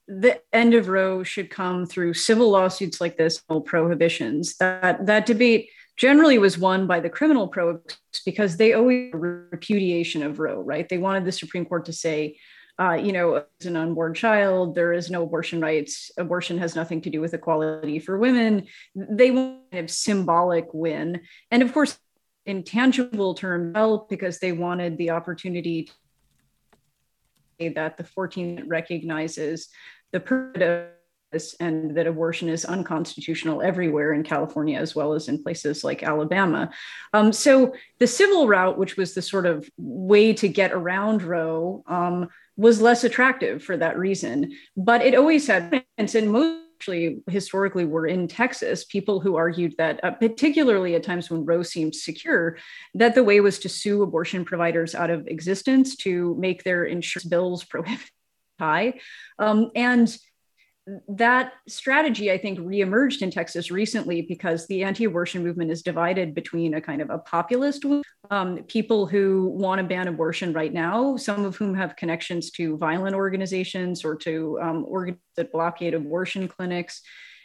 the 0.07 0.41
end 0.53 0.73
of 0.73 0.87
Roe 0.87 1.23
should 1.23 1.49
come 1.49 1.85
through 1.85 2.13
civil 2.13 2.49
lawsuits 2.49 3.01
like 3.01 3.17
this, 3.17 3.41
or 3.49 3.61
prohibitions. 3.61 4.55
That 4.57 5.05
that 5.05 5.25
debate 5.25 5.69
generally 5.97 6.37
was 6.37 6.57
won 6.57 6.87
by 6.87 6.99
the 6.99 7.09
criminal 7.09 7.47
pros 7.47 7.79
because 8.25 8.55
they 8.55 8.73
always 8.73 9.11
repudiation 9.13 10.23
of 10.23 10.39
Roe, 10.39 10.61
right? 10.61 10.87
They 10.87 10.99
wanted 10.99 11.25
the 11.25 11.31
Supreme 11.31 11.65
Court 11.65 11.85
to 11.85 11.93
say, 11.93 12.37
uh, 12.79 12.93
you 12.93 13.11
know, 13.11 13.43
as 13.59 13.65
an 13.65 13.75
unborn 13.75 14.13
child, 14.13 14.75
there 14.75 14.93
is 14.93 15.09
no 15.09 15.23
abortion 15.23 15.59
rights. 15.59 16.11
Abortion 16.17 16.59
has 16.59 16.75
nothing 16.75 17.01
to 17.01 17.09
do 17.09 17.19
with 17.19 17.33
equality 17.33 17.97
for 17.97 18.19
women. 18.19 18.67
They 18.95 19.31
want 19.31 19.61
a 19.73 19.87
symbolic 19.87 20.67
win, 20.73 21.21
and 21.49 21.63
of 21.63 21.73
course, 21.73 21.97
intangible 22.45 23.33
term 23.33 23.73
well 23.73 24.05
because 24.09 24.37
they 24.39 24.51
wanted 24.51 24.97
the 24.97 25.09
opportunity 25.09 25.89
that 27.59 27.97
the 27.97 28.03
14th 28.03 28.63
recognizes 28.67 29.69
the 30.11 30.19
purpose 30.19 30.93
and 31.59 31.95
that 31.95 32.07
abortion 32.07 32.49
is 32.49 32.65
unconstitutional 32.65 33.61
everywhere 33.61 34.13
in 34.13 34.23
California 34.23 34.79
as 34.79 34.95
well 34.95 35.13
as 35.13 35.27
in 35.27 35.43
places 35.43 35.83
like 35.83 36.03
Alabama. 36.03 36.69
Um, 37.13 37.33
so 37.33 37.73
the 37.99 38.07
civil 38.07 38.47
route, 38.47 38.77
which 38.77 38.97
was 38.97 39.13
the 39.13 39.21
sort 39.21 39.45
of 39.45 39.69
way 39.77 40.33
to 40.33 40.47
get 40.47 40.71
around 40.71 41.23
Roe, 41.23 41.83
um, 41.87 42.29
was 42.55 42.81
less 42.81 43.03
attractive 43.03 43.63
for 43.63 43.77
that 43.77 43.97
reason. 43.97 44.53
But 44.75 45.01
it 45.01 45.15
always 45.15 45.47
had, 45.47 45.83
and 45.97 46.31
most 46.31 46.67
actually 46.77 47.23
historically 47.27 47.85
were 47.85 48.05
in 48.05 48.27
Texas, 48.27 48.85
people 48.85 49.19
who 49.19 49.35
argued 49.35 49.73
that, 49.79 49.99
uh, 50.03 50.11
particularly 50.11 50.93
at 50.93 51.01
times 51.01 51.27
when 51.27 51.43
Roe 51.43 51.63
seemed 51.63 51.95
secure, 51.95 52.57
that 52.93 53.15
the 53.15 53.23
way 53.23 53.39
was 53.39 53.57
to 53.59 53.69
sue 53.69 54.03
abortion 54.03 54.45
providers 54.45 54.93
out 54.93 55.09
of 55.09 55.25
existence 55.27 55.95
to 55.97 56.35
make 56.35 56.63
their 56.63 56.85
insurance 56.85 57.27
bills 57.27 57.63
prohibitive 57.73 58.11
high. 58.59 58.93
Um, 59.39 59.71
and 59.75 60.15
that 61.09 61.53
strategy, 61.67 62.31
I 62.31 62.37
think, 62.37 62.59
reemerged 62.59 63.21
in 63.21 63.29
Texas 63.29 63.69
recently 63.69 64.21
because 64.21 64.67
the 64.67 64.83
anti 64.83 65.03
abortion 65.03 65.43
movement 65.43 65.71
is 65.71 65.81
divided 65.81 66.33
between 66.33 66.75
a 66.75 66.81
kind 66.81 67.01
of 67.01 67.09
a 67.09 67.17
populist 67.17 67.83
um, 68.31 68.63
people 68.63 69.05
who 69.05 69.49
want 69.49 69.79
to 69.79 69.87
ban 69.87 70.07
abortion 70.07 70.53
right 70.53 70.73
now, 70.73 71.17
some 71.17 71.43
of 71.43 71.57
whom 71.57 71.75
have 71.75 71.95
connections 71.95 72.51
to 72.51 72.77
violent 72.77 73.15
organizations 73.15 74.05
or 74.05 74.15
to 74.15 74.59
um, 74.61 74.85
organizations 74.85 75.21
that 75.35 75.51
blockade 75.51 75.93
abortion 75.93 76.47
clinics, 76.47 77.01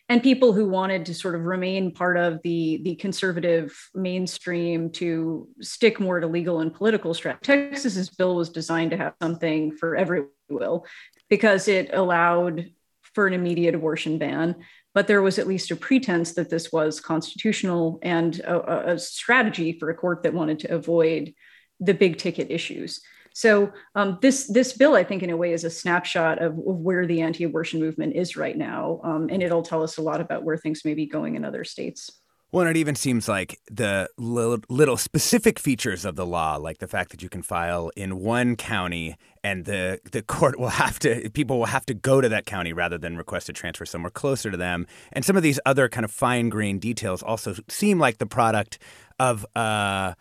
and 0.09 0.23
people 0.23 0.53
who 0.53 0.69
wanted 0.69 1.07
to 1.07 1.15
sort 1.15 1.35
of 1.35 1.43
remain 1.43 1.93
part 1.93 2.17
of 2.17 2.41
the, 2.43 2.81
the 2.85 2.95
conservative 2.97 3.77
mainstream 3.95 4.91
to 4.91 5.49
stick 5.61 6.01
more 6.01 6.21
to 6.21 6.27
legal 6.27 6.61
and 6.61 6.75
political 6.75 7.15
strategy. 7.15 7.41
Texas's 7.45 8.11
bill 8.11 8.35
was 8.35 8.49
designed 8.49 8.91
to 8.93 8.97
have 8.97 9.15
something 9.21 9.77
for 9.77 9.97
every 9.97 10.25
will 10.49 10.87
because 11.29 11.69
it 11.69 11.91
allowed 11.93 12.67
for 13.15 13.27
an 13.27 13.35
immediate 13.35 13.75
abortion 13.75 14.19
ban, 14.19 14.57
but 14.95 15.07
there 15.07 15.23
was 15.23 15.39
at 15.39 15.47
least 15.47 15.71
a 15.71 15.77
pretense 15.77 16.35
that 16.35 16.51
this 16.51 16.73
was 16.73 17.01
constitutional 17.01 17.99
and 18.03 18.41
a, 18.41 18.93
a 18.93 18.99
strategy 18.99 19.79
for 19.79 19.91
a 19.91 19.95
court 19.95 20.23
that 20.23 20.35
wanted 20.35 20.59
to 20.61 20.75
avoid 20.75 21.35
the 21.81 21.95
big 21.95 22.17
ticket 22.19 22.51
issues. 22.51 23.01
So 23.35 23.73
um, 23.95 24.19
this 24.21 24.47
this 24.47 24.77
bill, 24.77 24.95
I 24.95 25.05
think, 25.05 25.23
in 25.23 25.31
a 25.31 25.37
way, 25.37 25.53
is 25.53 25.65
a 25.65 25.71
snapshot 25.71 26.43
of, 26.43 26.53
of 26.53 26.77
where 26.79 27.07
the 27.07 27.23
anti-abortion 27.23 27.81
movement 27.81 28.15
is 28.15 28.37
right 28.37 28.57
now, 28.57 29.01
um, 29.03 29.29
and 29.31 29.43
it'll 29.43 29.63
tell 29.63 29.83
us 29.83 29.97
a 29.97 30.03
lot 30.03 30.21
about 30.21 30.45
where 30.45 30.59
things 30.59 30.85
may 30.85 30.95
be 30.95 31.07
going 31.07 31.35
in 31.35 31.45
other 31.45 31.65
states. 31.65 32.11
Well, 32.53 32.67
it 32.67 32.77
even 32.77 32.97
seems 32.97 33.29
like 33.29 33.59
the 33.71 34.11
little, 34.19 34.59
little, 34.69 34.99
specific 34.99 35.59
features 35.59 36.05
of 36.05 36.17
the 36.17 36.27
law, 36.27 36.57
like 36.57 36.79
the 36.79 36.87
fact 36.87 37.11
that 37.13 37.23
you 37.23 37.31
can 37.31 37.41
file 37.41 37.91
in 37.97 38.19
one 38.19 38.57
county 38.57 39.17
and 39.43 39.65
the, 39.65 40.01
the 40.13 40.21
court 40.21 40.59
will 40.61 40.69
have 40.69 40.99
to, 40.99 41.31
people 41.31 41.59
will 41.59 41.65
have 41.65 41.87
to 41.87 41.95
go 41.95 42.21
to 42.21 42.29
that 42.29 42.45
county 42.45 42.75
rather 42.75 42.99
than 42.99 43.17
request 43.17 43.49
a 43.49 43.55
transfer 43.55 43.87
somewhere 43.87 44.11
closer 44.11 44.51
to 44.51 44.59
them. 44.59 44.87
And 45.13 45.25
some 45.25 45.35
of 45.35 45.43
these 45.43 45.59
other 45.65 45.89
kind 45.89 46.05
of 46.05 46.11
fine 46.11 46.51
grained 46.51 46.83
details 46.83 47.23
also 47.23 47.55
seem 47.71 47.99
like 47.99 48.19
the 48.19 48.27
product 48.27 48.79
of 49.19 49.47
uh, 49.57 50.13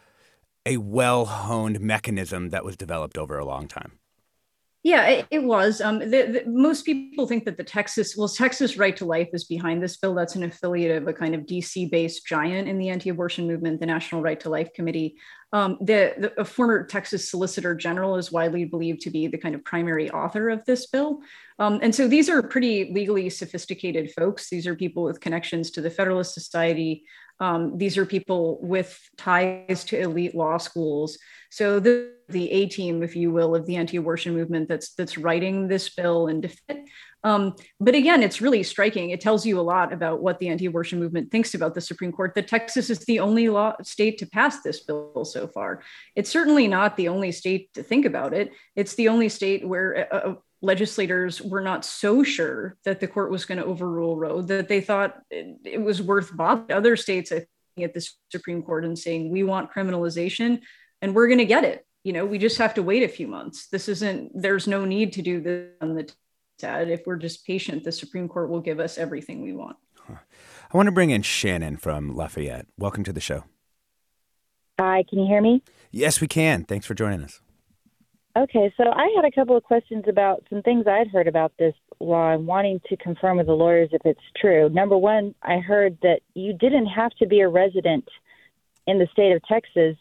a 0.66 0.78
well 0.78 1.26
honed 1.26 1.82
mechanism 1.82 2.52
that 2.52 2.64
was 2.64 2.78
developed 2.78 3.18
over 3.18 3.38
a 3.38 3.46
long 3.46 3.68
time. 3.68 4.00
Yeah, 4.84 5.06
it, 5.06 5.28
it 5.30 5.44
was. 5.44 5.80
Um, 5.80 6.00
the, 6.00 6.06
the, 6.08 6.44
most 6.48 6.86
people 6.86 7.28
think 7.28 7.46
that 7.46 7.56
the 7.56 7.64
Texas, 7.64 8.18
well, 8.18 8.28
Texas 8.28 8.78
Right 8.78 8.98
to 8.98 9.06
Life 9.06 9.30
is 9.32 9.44
behind 9.44 9.82
this 9.82 9.98
bill. 9.98 10.16
That's 10.16 10.36
an 10.36 10.42
affiliate 10.42 11.00
of 11.00 11.08
a 11.08 11.14
kind 11.14 11.36
of 11.36 11.42
DC 11.42 11.92
based 11.92 12.26
giant 12.26 12.68
in 12.68 12.80
the 12.80 12.90
anti 12.90 13.10
abortion 13.10 13.46
movement, 13.46 13.80
the 13.80 13.86
National 13.86 14.24
Right 14.24 14.40
to 14.40 14.50
Life 14.50 14.74
Committee. 14.74 15.18
Um, 15.54 15.78
the, 15.82 16.34
the 16.36 16.46
former 16.46 16.84
Texas 16.86 17.30
Solicitor 17.30 17.76
General 17.76 18.16
is 18.16 18.32
widely 18.32 18.66
believed 18.66 19.02
to 19.02 19.12
be 19.12 19.28
the 19.28 19.38
kind 19.38 19.54
of 19.54 19.64
primary 19.64 20.10
author 20.10 20.50
of 20.50 20.66
this 20.66 20.88
bill. 20.88 21.20
Um, 21.60 21.80
and 21.84 21.94
so 21.94 22.08
these 22.08 22.28
are 22.28 22.42
pretty 22.42 22.92
legally 22.92 23.30
sophisticated 23.30 24.12
folks. 24.14 24.50
These 24.50 24.66
are 24.66 24.76
people 24.76 25.04
with 25.04 25.20
connections 25.20 25.70
to 25.72 25.82
the 25.82 25.92
Federalist 25.92 26.34
Society. 26.34 27.04
Um, 27.42 27.78
these 27.80 27.98
are 27.98 28.06
people 28.06 28.60
with 28.62 28.98
ties 29.18 29.84
to 29.86 30.00
elite 30.00 30.36
law 30.36 30.58
schools. 30.58 31.18
So 31.50 31.80
the, 31.80 32.14
the 32.30 32.50
A 32.52 32.68
team, 32.68 33.02
if 33.02 33.16
you 33.16 33.32
will, 33.32 33.56
of 33.56 33.66
the 33.66 33.76
anti-abortion 33.76 34.34
movement 34.34 34.70
that's 34.70 34.94
that's 34.94 35.18
writing 35.18 35.68
this 35.68 35.90
bill 35.90 36.28
and 36.28 36.44
defend. 36.44 36.88
Um, 37.24 37.56
but 37.80 37.94
again, 37.94 38.24
it's 38.24 38.42
really 38.42 38.64
striking. 38.64 39.10
It 39.10 39.22
tells 39.22 39.46
you 39.46 39.60
a 39.60 39.62
lot 39.62 39.92
about 39.92 40.22
what 40.22 40.40
the 40.40 40.50
anti-abortion 40.50 41.00
movement 41.00 41.32
thinks 41.32 41.54
about 41.54 41.74
the 41.74 41.82
Supreme 41.82 42.12
Court. 42.12 42.36
That 42.36 42.48
Texas 42.48 42.90
is 42.90 43.00
the 43.00 43.20
only 43.20 43.50
law 43.50 43.74
state 43.84 44.20
to 44.20 44.28
pass 44.28 44.62
this 44.62 44.84
bill 44.84 45.26
so 45.26 45.48
far. 45.48 45.82
It's 46.16 46.30
certainly 46.30 46.68
not 46.68 46.96
the 46.96 47.10
only 47.10 47.32
state 47.32 47.74
to 47.74 47.84
think 47.84 48.06
about 48.06 48.34
it. 48.34 48.54
It's 48.76 48.96
the 48.96 49.10
only 49.10 49.30
state 49.30 49.68
where 49.68 50.08
uh, 50.14 50.18
uh 50.18 50.36
legislators 50.62 51.42
were 51.42 51.62
not 51.62 51.84
so 51.84 52.24
sure 52.24 52.78
that 52.86 53.00
the 53.00 53.08
court 53.08 53.32
was 53.32 53.46
going 53.46 53.58
to 53.58 53.66
overrule 53.66 54.18
Roe 54.18 54.42
that 54.44 54.68
they 54.68 54.82
thought 54.82 55.20
it, 55.30 55.58
it 55.64 55.82
was 55.82 56.02
worth 56.02 56.36
bothering. 56.36 56.72
Other 56.72 56.96
states, 56.96 57.32
I 57.32 57.46
think, 57.76 57.90
at 57.90 57.94
the 57.94 58.08
Supreme 58.32 58.62
Court 58.62 58.86
and 58.86 58.98
saying 58.98 59.32
we 59.32 59.44
want 59.44 59.72
criminalization 59.72 60.62
and 61.02 61.16
we're 61.16 61.28
going 61.28 61.40
to 61.40 61.46
get 61.46 61.64
it. 61.64 61.86
You 62.04 62.14
know, 62.14 62.26
we 62.26 62.38
just 62.38 62.58
have 62.58 62.76
to 62.76 62.84
wait 62.84 63.04
a 63.04 63.08
few 63.08 63.28
months. 63.28 63.68
This 63.68 63.88
isn't, 63.88 64.32
there's 64.40 64.68
no 64.68 64.86
need 64.86 65.14
to 65.14 65.22
do 65.22 65.42
this 65.42 65.70
on 65.82 65.96
the 65.96 66.12
TAD. 66.58 66.90
If 66.90 67.04
we're 67.06 67.18
just 67.18 67.46
patient, 67.46 67.84
the 67.84 67.92
Supreme 67.92 68.28
Court 68.28 68.50
will 68.50 68.62
give 68.62 68.80
us 68.80 68.98
everything 68.98 69.42
we 69.42 69.54
want. 69.54 69.78
I 70.10 70.78
want 70.78 70.88
to 70.88 70.92
bring 70.92 71.10
in 71.10 71.22
Shannon 71.22 71.78
from 71.78 72.16
Lafayette. 72.16 72.68
Welcome 72.78 73.04
to 73.04 73.14
the 73.14 73.20
show. 73.20 73.44
Hi, 74.80 75.04
can 75.08 75.20
you 75.20 75.28
hear 75.28 75.42
me? 75.42 75.64
Yes, 75.92 76.22
we 76.22 76.28
can. 76.28 76.64
Thanks 76.64 76.86
for 76.86 76.96
joining 76.96 77.24
us. 77.24 77.40
Okay, 78.38 78.74
so 78.78 78.86
I 78.90 79.12
had 79.14 79.26
a 79.26 79.32
couple 79.32 79.58
of 79.58 79.64
questions 79.64 80.06
about 80.08 80.46
some 80.50 80.62
things 80.62 80.88
I'd 80.88 81.10
heard 81.10 81.28
about 81.28 81.52
this 81.60 81.74
law 82.00 82.32
and 82.32 82.48
wanting 82.48 82.80
to 82.88 82.96
confirm 82.96 83.38
with 83.38 83.48
the 83.48 83.54
lawyers 83.54 83.90
if 83.92 84.02
it's 84.06 84.22
true. 84.40 84.70
Number 84.70 84.98
one, 84.98 85.36
I 85.44 85.58
heard 85.58 85.98
that 86.02 86.22
you 86.34 86.54
didn't 86.54 86.86
have 86.86 87.12
to 87.20 87.28
be 87.28 87.42
a 87.42 87.50
resident 87.50 88.08
in 88.88 89.00
the 89.00 89.08
state 89.12 89.34
of 89.34 89.44
Texas 89.44 89.98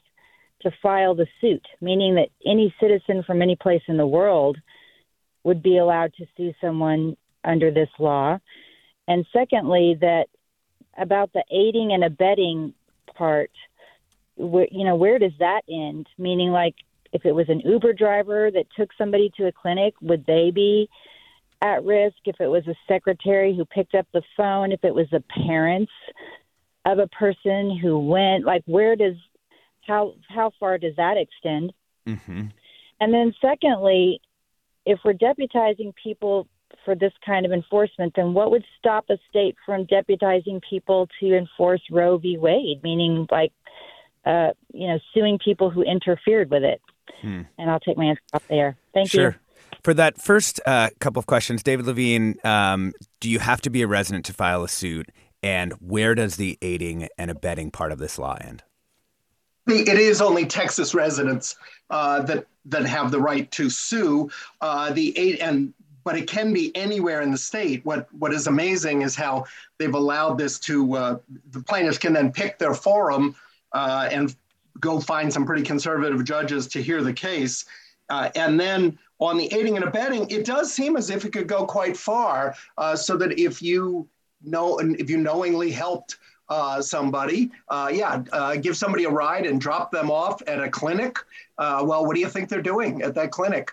to 0.63 0.71
file 0.81 1.17
the 1.17 1.27
suit, 1.41 1.67
meaning 1.81 2.15
that 2.15 2.29
any 2.47 2.73
citizen 2.81 3.25
from 3.25 3.43
any 3.43 3.57
place 3.57 3.83
in 3.89 3.97
the 3.97 4.07
world 4.07 4.59
would 5.43 5.61
be 5.61 5.79
allowed 5.79 6.15
to 6.15 6.27
sue 6.37 6.55
someone 6.61 7.17
under 7.43 7.73
this 7.73 7.89
law. 7.99 8.39
And 9.09 9.27
secondly, 9.33 9.97
that 10.03 10.27
about 10.97 11.33
the 11.33 11.43
aiding 11.51 11.93
and 11.93 12.05
abetting 12.05 12.75
part, 13.17 13.51
where, 14.37 14.69
you 14.71 14.85
know, 14.85 14.95
where 14.95 15.19
does 15.19 15.33
that 15.41 15.63
end? 15.69 16.07
Meaning, 16.17 16.51
like, 16.51 16.77
if 17.13 17.25
it 17.25 17.33
was 17.33 17.49
an 17.49 17.61
Uber 17.61 17.93
driver 17.93 18.51
that 18.51 18.67
took 18.77 18.91
somebody 18.97 19.31
to 19.37 19.47
a 19.47 19.53
clinic, 19.53 19.95
would 20.01 20.25
they 20.27 20.51
be 20.51 20.89
at 21.61 21.85
risk? 21.85 22.17
If 22.25 22.41
it 22.41 22.47
was 22.47 22.67
a 22.67 22.75
secretary 22.89 23.57
who 23.57 23.65
picked 23.65 23.95
up 23.95 24.07
the 24.13 24.23
phone, 24.37 24.73
if 24.73 24.85
it 24.85 24.95
was 24.95 25.07
the 25.11 25.23
parents 25.45 25.93
of 26.85 26.99
a 26.99 27.09
person 27.09 27.79
who 27.79 27.99
went, 27.99 28.45
like, 28.45 28.63
where 28.67 28.97
does 28.97 29.17
how 29.87 30.15
how 30.29 30.53
far 30.61 30.79
does 30.79 30.95
that 30.97 31.17
extend? 31.17 31.73
Mm-hmm. 32.07 32.47
And 33.01 33.15
then 33.15 33.35
secondly, 33.41 34.21
if 34.87 34.99
we're 35.05 35.15
deputizing 35.15 35.93
people 36.03 36.47
for 36.85 36.95
this 36.95 37.13
kind 37.25 37.45
of 37.45 37.53
enforcement, 37.53 38.13
then 38.17 38.33
what 38.35 38.51
would 38.51 38.65
stop 38.79 39.07
a 39.11 39.19
state 39.29 39.57
from 39.67 39.87
deputizing 39.87 40.61
people 40.69 41.09
to 41.21 41.37
enforce 41.37 41.83
Roe 41.91 42.19
v. 42.19 42.39
Wade, 42.39 42.83
meaning 42.83 43.27
like, 43.31 43.53
uh, 44.25 44.51
you 44.73 44.89
know, 44.89 44.99
suing 45.13 45.39
people 45.39 45.71
who 45.71 45.83
interfered 45.83 46.51
with 46.51 46.63
it? 46.63 46.81
Hmm. 47.21 47.43
And 47.59 47.71
I'll 47.71 47.81
take 47.81 47.97
my 47.97 48.07
answer 48.07 48.23
up 48.33 48.43
there. 48.49 48.77
Thank 48.95 49.11
sure. 49.11 49.31
you. 49.31 49.35
For 49.83 49.95
that 49.95 50.21
first 50.21 50.61
uh, 50.67 50.91
couple 50.99 51.21
of 51.21 51.27
questions, 51.27 51.63
David 51.63 51.87
Levine, 51.87 52.37
um, 52.45 52.93
do 53.21 53.31
you 53.31 53.39
have 53.39 53.61
to 53.63 53.71
be 53.71 53.83
a 53.83 53.87
resident 53.87 54.25
to 54.27 54.33
file 54.33 54.63
a 54.63 54.69
suit? 54.69 55.11
And 55.43 55.73
where 55.75 56.15
does 56.15 56.37
the 56.37 56.59
aiding 56.61 57.09
and 57.17 57.31
abetting 57.31 57.71
part 57.71 57.93
of 57.93 57.99
this 57.99 58.19
law 58.19 58.37
end? 58.41 58.63
It 59.67 59.89
is 59.89 60.21
only 60.21 60.47
Texas 60.47 60.95
residents 60.95 61.57
uh, 61.91 62.23
that 62.23 62.47
that 62.67 62.85
have 62.87 63.11
the 63.11 63.21
right 63.21 63.51
to 63.53 63.71
sue. 63.71 64.31
Uh, 64.61 64.93
the 64.93 65.17
eight 65.17 65.41
and 65.41 65.73
but 66.05 66.17
it 66.17 66.27
can 66.27 66.53
be 66.53 66.75
anywhere 66.77 67.21
in 67.21 67.31
the 67.31 67.39
state. 67.39 67.85
What 67.85 68.13
what 68.15 68.33
is 68.33 68.47
amazing 68.47 69.03
is 69.03 69.15
how 69.15 69.45
they've 69.79 69.95
allowed 69.95 70.39
this 70.39 70.59
to 70.61 70.97
uh, 70.97 71.19
the 71.53 71.63
plaintiffs 71.63 71.99
can 71.99 72.13
then 72.13 72.33
pick 72.33 72.59
their 72.59 72.75
forum 72.75 73.37
uh, 73.73 74.09
and 74.11 74.35
go 74.79 75.01
find 75.01 75.33
some 75.33 75.45
pretty 75.45 75.63
conservative 75.63 76.25
judges 76.25 76.67
to 76.69 76.83
hear 76.83 77.03
the 77.03 77.13
case, 77.13 77.65
uh, 78.11 78.31
and 78.35 78.59
then 78.59 78.99
on 79.21 79.37
the 79.37 79.53
aiding 79.55 79.77
and 79.77 79.85
abetting, 79.85 80.29
it 80.31 80.45
does 80.45 80.73
seem 80.73 80.97
as 80.97 81.11
if 81.11 81.25
it 81.25 81.33
could 81.33 81.47
go 81.47 81.65
quite 81.65 81.97
far. 81.97 82.55
Uh, 82.77 82.97
so 82.97 83.17
that 83.17 83.39
if 83.39 83.63
you 83.63 84.09
know 84.43 84.79
if 84.79 85.09
you 85.09 85.19
knowingly 85.19 85.71
helped 85.71 86.17
uh, 86.49 86.83
somebody, 86.83 87.51
uh, 87.69 87.91
yeah, 87.93 88.23
uh, 88.33 88.57
give 88.57 88.77
somebody 88.77 89.05
a 89.05 89.11
ride 89.11 89.47
and 89.47 89.61
drop 89.61 89.93
them 89.93 90.11
off 90.11 90.43
at 90.49 90.61
a 90.61 90.69
clinic. 90.69 91.19
Uh, 91.59 91.85
well, 91.87 92.05
what 92.05 92.15
do 92.15 92.21
you 92.21 92.29
think 92.29 92.49
they're 92.49 92.63
doing 92.63 93.03
at 93.03 93.15
that 93.15 93.31
clinic? 93.31 93.73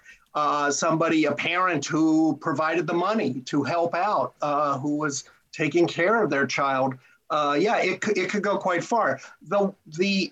Somebody, 0.70 1.26
a 1.26 1.32
parent 1.32 1.84
who 1.84 2.38
provided 2.40 2.86
the 2.86 2.94
money 2.94 3.42
to 3.46 3.64
help 3.64 3.96
out, 3.96 4.36
who 4.82 4.98
was 4.98 5.24
taking 5.52 5.88
care 5.88 6.22
of 6.22 6.30
their 6.30 6.46
child. 6.46 6.94
yeah, 7.32 7.78
it, 7.78 8.04
it 8.16 8.30
could 8.30 8.44
go 8.44 8.58
quite 8.60 8.84
far. 8.84 9.20
The, 9.42 9.74
the 9.98 10.32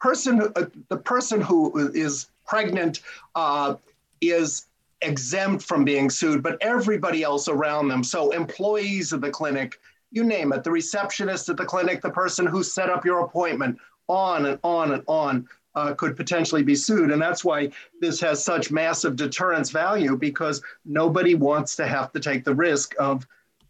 person, 0.00 0.52
the 0.88 0.96
person 0.96 1.40
who 1.40 1.90
is 1.94 2.28
pregnant 2.46 3.00
is 4.20 4.66
exempt 5.02 5.62
from 5.62 5.84
being 5.84 6.10
sued, 6.10 6.42
but 6.42 6.58
everybody 6.60 7.22
else 7.22 7.48
around 7.48 7.88
them. 7.88 8.02
So 8.02 8.30
employees 8.30 9.12
of 9.12 9.20
the 9.20 9.30
clinic, 9.30 9.78
you 10.10 10.24
name 10.24 10.52
it, 10.52 10.64
the 10.64 10.70
receptionist 10.70 11.48
at 11.48 11.56
the 11.56 11.64
clinic, 11.64 12.00
the 12.00 12.10
person 12.10 12.46
who 12.46 12.62
set 12.62 12.90
up 12.90 13.04
your 13.04 13.20
appointment, 13.20 13.78
on 14.08 14.46
and 14.46 14.58
on 14.64 14.92
and 14.92 15.02
on, 15.06 15.46
uh, 15.74 15.94
could 15.94 16.16
potentially 16.16 16.62
be 16.62 16.74
sued. 16.74 17.10
And 17.12 17.20
that's 17.20 17.44
why 17.44 17.70
this 18.00 18.20
has 18.20 18.42
such 18.42 18.70
massive 18.70 19.16
deterrence 19.16 19.70
value 19.70 20.16
because 20.16 20.62
nobody 20.84 21.34
wants 21.34 21.76
to 21.76 21.86
have 21.86 22.10
to 22.12 22.20
take 22.20 22.42
the 22.42 22.54
risk 22.54 22.94
of 22.98 23.26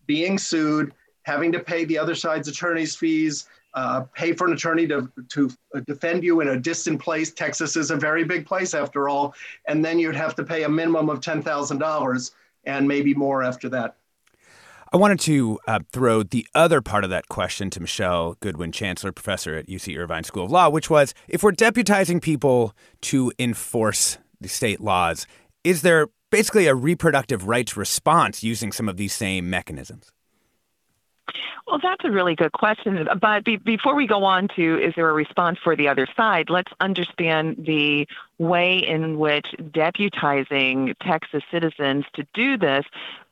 being 0.07 0.39
sued, 0.39 0.95
having 1.23 1.53
to 1.53 1.61
pay 1.61 1.85
the 1.85 1.99
other 1.99 2.15
side's 2.15 2.49
attorney's 2.49 2.95
fees, 2.95 3.47
uh, 3.79 4.01
pay 4.13 4.33
for 4.33 4.49
an 4.49 4.53
attorney 4.53 4.89
to, 4.89 5.09
to 5.29 5.49
defend 5.87 6.25
you 6.25 6.41
in 6.41 6.49
a 6.49 6.59
distant 6.59 7.01
place. 7.01 7.33
Texas 7.33 7.77
is 7.77 7.93
a 7.93 7.97
very 7.97 8.25
big 8.25 8.45
place 8.45 8.75
after 8.75 9.09
all. 9.09 9.35
And 9.69 9.85
then 9.85 10.01
you'd 10.01 10.17
have 10.17 10.35
to 10.35 10.43
pay 10.43 10.65
a 10.65 10.69
minimum 10.69 11.09
of 11.09 11.21
$10,000 11.21 12.31
and 12.65 12.89
maybe 12.89 13.15
more 13.15 13.45
after 13.45 13.69
that. 13.69 13.95
I 14.93 14.97
wanted 14.97 15.21
to 15.21 15.61
uh, 15.69 15.79
throw 15.93 16.25
the 16.25 16.45
other 16.57 16.81
part 16.81 17.05
of 17.05 17.11
that 17.11 17.29
question 17.29 17.71
to 17.71 17.81
Michele 17.81 18.37
Goodwin, 18.41 18.73
Chancellor 18.73 19.13
Professor 19.13 19.55
at 19.55 19.69
UC 19.69 19.97
Irvine 19.97 20.25
School 20.25 20.47
of 20.47 20.51
Law, 20.51 20.69
which 20.71 20.91
was 20.91 21.15
if 21.29 21.45
we're 21.45 21.53
deputizing 21.53 22.21
people 22.21 22.75
to 23.03 23.31
enforce 23.39 24.19
the 24.41 24.49
state 24.49 24.81
laws, 24.81 25.25
is 25.63 25.83
there 25.83 26.09
basically 26.31 26.67
a 26.67 26.75
reproductive 26.75 27.47
rights 27.47 27.77
response 27.77 28.43
using 28.43 28.73
some 28.73 28.89
of 28.89 28.97
these 28.97 29.13
same 29.13 29.49
mechanisms? 29.49 30.11
Well, 31.67 31.79
that's 31.83 32.05
a 32.05 32.11
really 32.11 32.35
good 32.35 32.53
question. 32.53 33.09
But 33.21 33.45
be, 33.45 33.57
before 33.57 33.95
we 33.95 34.07
go 34.07 34.25
on 34.25 34.49
to 34.57 34.79
is 34.83 34.95
there 34.95 35.09
a 35.09 35.13
response 35.13 35.59
for 35.63 35.77
the 35.77 35.89
other 35.89 36.07
side, 36.17 36.51
let's 36.51 36.73
understand 36.81 37.65
the 37.67 38.07
way 38.39 38.79
in 38.79 39.19
which 39.19 39.47
deputizing 39.59 40.95
Texas 41.01 41.43
citizens 41.51 42.05
to 42.15 42.27
do 42.35 42.57
this 42.57 42.85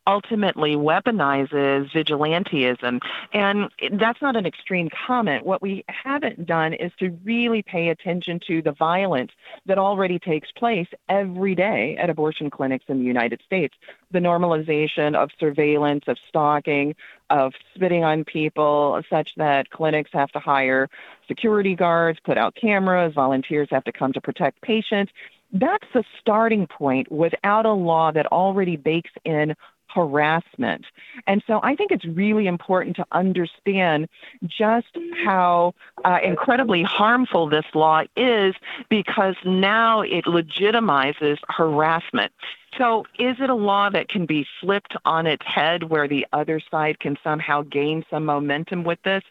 ultimately 0.07 0.77
weaponizes 0.77 1.90
vigilantism. 1.92 3.01
And 3.33 3.71
that's 3.92 4.23
not 4.23 4.37
an 4.37 4.47
extreme 4.47 4.88
comment. 5.07 5.45
What 5.45 5.62
we 5.62 5.85
haven't 5.88 6.47
done 6.47 6.75
is 6.75 6.92
to 6.99 7.11
really 7.25 7.62
pay 7.62 7.88
attention 7.88 8.40
to 8.47 8.62
the 8.62 8.73
violence 8.73 9.33
that 9.66 9.79
already 9.79 10.19
takes 10.19 10.51
place 10.53 10.88
every 11.09 11.55
day 11.55 11.97
at 11.97 12.11
abortion 12.11 12.51
clinics 12.51 12.85
in 12.88 12.99
the 12.99 13.05
United 13.05 13.42
States. 13.45 13.75
The 14.12 14.21
normalization 14.21 15.14
of 15.14 15.31
surveillance, 15.38 16.05
of 16.07 16.16
stalking, 16.29 16.95
of 17.29 17.55
spitting 17.75 18.05
on 18.05 18.25
people, 18.25 19.03
such 19.11 19.35
that 19.37 19.71
clinics 19.71 20.11
have 20.12 20.31
to 20.33 20.38
hire 20.38 20.88
security 21.27 21.75
guards, 21.75 22.21
put 22.25 22.38
out 22.38 22.55
cameras, 22.55 23.14
volunteers 23.14 23.69
have 23.71 23.85
to 23.85 23.92
come 23.92 24.12
to 24.12 24.21
protect 24.21 24.62
patients. 24.62 25.12
That's 25.53 25.87
the 25.95 26.05
starting 26.21 26.66
point 26.66 27.11
without 27.11 27.66
a 27.66 27.73
law 27.73 28.11
that 28.12 28.27
already 28.27 28.77
bakes 28.77 29.12
in 29.25 29.55
harassment. 29.97 30.85
And 31.27 31.43
so 31.47 31.61
I 31.63 31.75
think 31.75 31.91
it's 31.91 32.05
really 32.05 32.47
important 32.47 32.97
to 32.97 33.07
understand 33.13 34.09
just 34.47 34.93
how 35.25 35.75
uh, 36.05 36.19
incredibly 36.23 36.83
harmful 36.83 37.49
this 37.49 37.65
law 37.75 38.03
is 38.17 38.55
because 38.91 39.37
now 39.45 40.03
it 40.03 40.27
legitimizes 40.27 41.39
harassment. 41.49 42.33
So, 42.79 43.07
is 43.19 43.37
it 43.41 43.49
a 43.49 43.55
law 43.55 43.89
that 43.91 44.09
can 44.09 44.27
be 44.27 44.47
flipped 44.61 44.97
on 45.05 45.27
its 45.27 45.45
head 45.47 45.85
where 45.85 46.09
the 46.09 46.27
other 46.33 46.61
side 46.71 47.01
can 47.01 47.17
somehow 47.25 47.62
gain 47.62 48.05
some 48.11 48.25
momentum 48.27 48.85
with 48.85 49.01
this? 49.03 49.23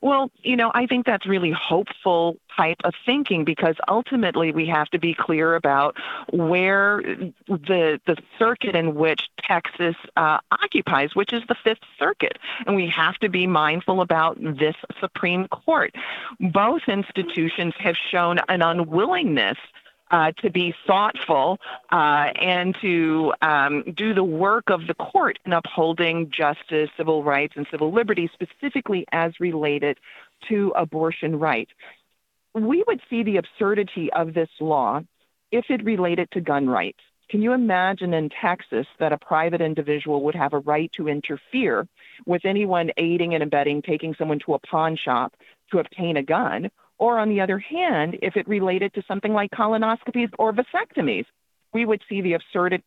Well, 0.00 0.30
you 0.42 0.56
know, 0.56 0.70
I 0.74 0.86
think 0.86 1.06
that's 1.06 1.26
really 1.26 1.52
hopeful 1.52 2.36
type 2.56 2.78
of 2.84 2.94
thinking 3.06 3.44
because 3.44 3.76
ultimately 3.88 4.52
we 4.52 4.66
have 4.66 4.88
to 4.90 4.98
be 4.98 5.14
clear 5.14 5.54
about 5.54 5.96
where 6.32 7.02
the 7.46 8.00
the 8.06 8.16
circuit 8.38 8.74
in 8.74 8.94
which 8.94 9.22
Texas 9.42 9.96
uh, 10.16 10.38
occupies, 10.50 11.14
which 11.14 11.32
is 11.32 11.42
the 11.48 11.54
Fifth 11.54 11.84
Circuit, 11.98 12.38
and 12.66 12.76
we 12.76 12.88
have 12.88 13.16
to 13.18 13.28
be 13.28 13.46
mindful 13.46 14.00
about 14.00 14.38
this 14.40 14.76
Supreme 15.00 15.48
Court. 15.48 15.94
Both 16.40 16.82
institutions 16.88 17.74
have 17.78 17.96
shown 17.96 18.38
an 18.48 18.60
unwillingness 18.60 19.58
uh, 20.12 20.30
to 20.42 20.50
be 20.50 20.74
thoughtful 20.86 21.58
uh, 21.90 22.30
and 22.40 22.76
to 22.82 23.32
um, 23.40 23.82
do 23.94 24.12
the 24.14 24.22
work 24.22 24.68
of 24.68 24.86
the 24.86 24.94
court 24.94 25.38
in 25.46 25.52
upholding 25.52 26.30
justice, 26.30 26.90
civil 26.96 27.24
rights, 27.24 27.54
and 27.56 27.66
civil 27.70 27.92
liberties, 27.92 28.30
specifically 28.34 29.06
as 29.10 29.40
related 29.40 29.98
to 30.48 30.72
abortion 30.76 31.38
rights. 31.38 31.72
We 32.54 32.84
would 32.86 33.00
see 33.08 33.22
the 33.22 33.38
absurdity 33.38 34.12
of 34.12 34.34
this 34.34 34.50
law 34.60 35.00
if 35.50 35.70
it 35.70 35.82
related 35.82 36.30
to 36.32 36.40
gun 36.40 36.68
rights. 36.68 37.00
Can 37.30 37.40
you 37.40 37.54
imagine 37.54 38.12
in 38.12 38.28
Texas 38.28 38.86
that 38.98 39.14
a 39.14 39.18
private 39.18 39.62
individual 39.62 40.22
would 40.24 40.34
have 40.34 40.52
a 40.52 40.58
right 40.58 40.92
to 40.92 41.08
interfere 41.08 41.88
with 42.26 42.44
anyone 42.44 42.90
aiding 42.98 43.32
and 43.32 43.42
abetting 43.42 43.80
taking 43.80 44.14
someone 44.14 44.38
to 44.40 44.52
a 44.52 44.58
pawn 44.58 44.96
shop 44.96 45.34
to 45.70 45.78
obtain 45.78 46.18
a 46.18 46.22
gun 46.22 46.70
or 47.02 47.18
on 47.18 47.28
the 47.28 47.40
other 47.40 47.58
hand, 47.58 48.16
if 48.22 48.36
it 48.36 48.46
related 48.46 48.94
to 48.94 49.02
something 49.08 49.32
like 49.32 49.50
colonoscopies 49.50 50.30
or 50.38 50.52
vasectomies, 50.52 51.24
we 51.74 51.84
would 51.84 52.00
see 52.08 52.20
the 52.20 52.34
absurdity 52.34 52.84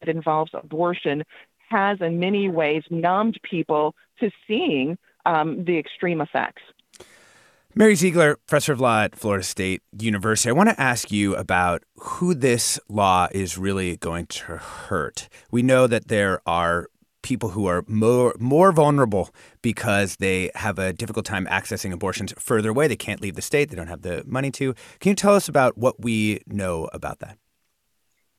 that 0.00 0.10
involves 0.10 0.50
abortion 0.52 1.24
has 1.70 1.96
in 2.02 2.20
many 2.20 2.50
ways 2.50 2.82
numbed 2.90 3.40
people 3.42 3.94
to 4.20 4.30
seeing 4.46 4.98
um, 5.24 5.64
the 5.64 5.78
extreme 5.78 6.20
effects. 6.20 6.60
Mary 7.74 7.94
Ziegler, 7.94 8.36
professor 8.46 8.74
of 8.74 8.80
law 8.80 9.04
at 9.04 9.16
Florida 9.16 9.42
State 9.42 9.80
University, 9.98 10.50
I 10.50 10.52
want 10.52 10.68
to 10.68 10.78
ask 10.78 11.10
you 11.10 11.34
about 11.34 11.82
who 11.96 12.34
this 12.34 12.78
law 12.90 13.28
is 13.32 13.56
really 13.56 13.96
going 13.96 14.26
to 14.26 14.58
hurt. 14.58 15.30
We 15.50 15.62
know 15.62 15.86
that 15.86 16.08
there 16.08 16.42
are 16.46 16.88
people 17.26 17.48
who 17.48 17.66
are 17.66 17.84
more 17.88 18.36
more 18.38 18.70
vulnerable 18.70 19.30
because 19.60 20.16
they 20.16 20.48
have 20.54 20.78
a 20.78 20.92
difficult 20.92 21.26
time 21.26 21.44
accessing 21.46 21.92
abortions 21.92 22.32
further 22.38 22.70
away. 22.70 22.86
They 22.86 22.94
can't 22.94 23.20
leave 23.20 23.34
the 23.34 23.42
state. 23.42 23.68
They 23.68 23.74
don't 23.74 23.88
have 23.88 24.02
the 24.02 24.22
money 24.26 24.52
to. 24.52 24.74
Can 25.00 25.10
you 25.10 25.16
tell 25.16 25.34
us 25.34 25.48
about 25.48 25.76
what 25.76 26.00
we 26.00 26.40
know 26.46 26.88
about 26.92 27.18
that? 27.18 27.36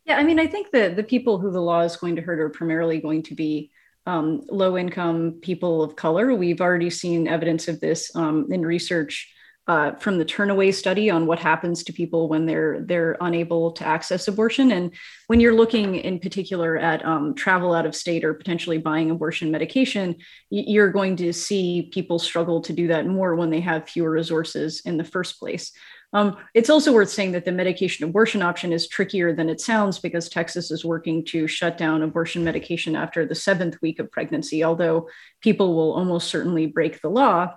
Yeah, 0.06 0.16
I 0.16 0.24
mean, 0.24 0.40
I 0.40 0.48
think 0.48 0.72
that 0.72 0.96
the 0.96 1.04
people 1.04 1.38
who 1.38 1.52
the 1.52 1.60
law 1.60 1.82
is 1.82 1.98
going 1.98 2.16
to 2.16 2.22
hurt 2.22 2.40
are 2.40 2.48
primarily 2.48 3.02
going 3.02 3.24
to 3.24 3.36
be 3.36 3.72
um, 4.06 4.42
low 4.48 4.78
income 4.78 5.40
people 5.42 5.84
of 5.84 5.98
color. 5.98 6.34
We've 6.34 6.62
already 6.62 6.90
seen 6.90 7.28
evidence 7.28 7.68
of 7.68 7.82
this 7.82 8.10
um, 8.16 8.48
in 8.50 8.66
research 8.66 9.30
uh, 9.68 9.94
from 9.96 10.18
the 10.18 10.26
Turnaway 10.26 10.74
study 10.74 11.10
on 11.10 11.28
what 11.28 11.40
happens 11.40 11.84
to 11.84 11.94
people 11.94 12.30
when 12.30 12.46
they're 12.46 12.82
they're 12.82 13.18
unable 13.20 13.72
to 13.74 13.86
access 13.86 14.28
abortion. 14.28 14.72
And 14.72 14.94
when 15.28 15.40
you're 15.40 15.56
looking 15.56 15.96
in 15.96 16.20
particular 16.20 16.78
at 16.78 17.06
um, 17.06 17.36
travel 17.36 17.74
out 17.74 17.86
of 17.86 17.96
state 17.96 18.24
or 18.24 18.34
potentially 18.34 18.78
buying 18.78 19.12
abortion 19.12 19.52
medication, 19.52 20.16
you're 20.50 20.92
going 20.92 21.18
to 21.18 21.34
see 21.34 21.90
people 21.92 22.18
struggle 22.18 22.62
to 22.62 22.74
do 22.74 22.88
that 22.88 23.08
more 23.08 23.36
when 23.36 23.50
they 23.50 23.60
have 23.60 23.90
fewer 23.90 24.10
resources 24.10 24.82
in 24.86 24.98
the 24.98 25.04
first 25.04 25.38
place. 25.38 25.74
Um, 26.14 26.38
it's 26.54 26.70
also 26.70 26.94
worth 26.94 27.10
saying 27.10 27.34
that 27.34 27.44
the 27.44 27.52
medication 27.52 28.08
abortion 28.08 28.42
option 28.42 28.72
is 28.72 28.88
trickier 28.88 29.34
than 29.34 29.50
it 29.50 29.60
sounds 29.60 30.00
because 30.00 30.30
Texas 30.30 30.72
is 30.72 30.86
working 30.86 31.26
to 31.26 31.48
shut 31.48 31.78
down 31.78 32.02
abortion 32.02 32.46
medication 32.46 32.96
after 32.96 33.26
the 33.26 33.36
seventh 33.36 33.78
week 33.82 34.00
of 34.00 34.10
pregnancy, 34.10 34.64
although 34.64 35.10
people 35.42 35.76
will 35.76 35.94
almost 35.94 36.30
certainly 36.30 36.66
break 36.66 37.02
the 37.02 37.10
law. 37.10 37.54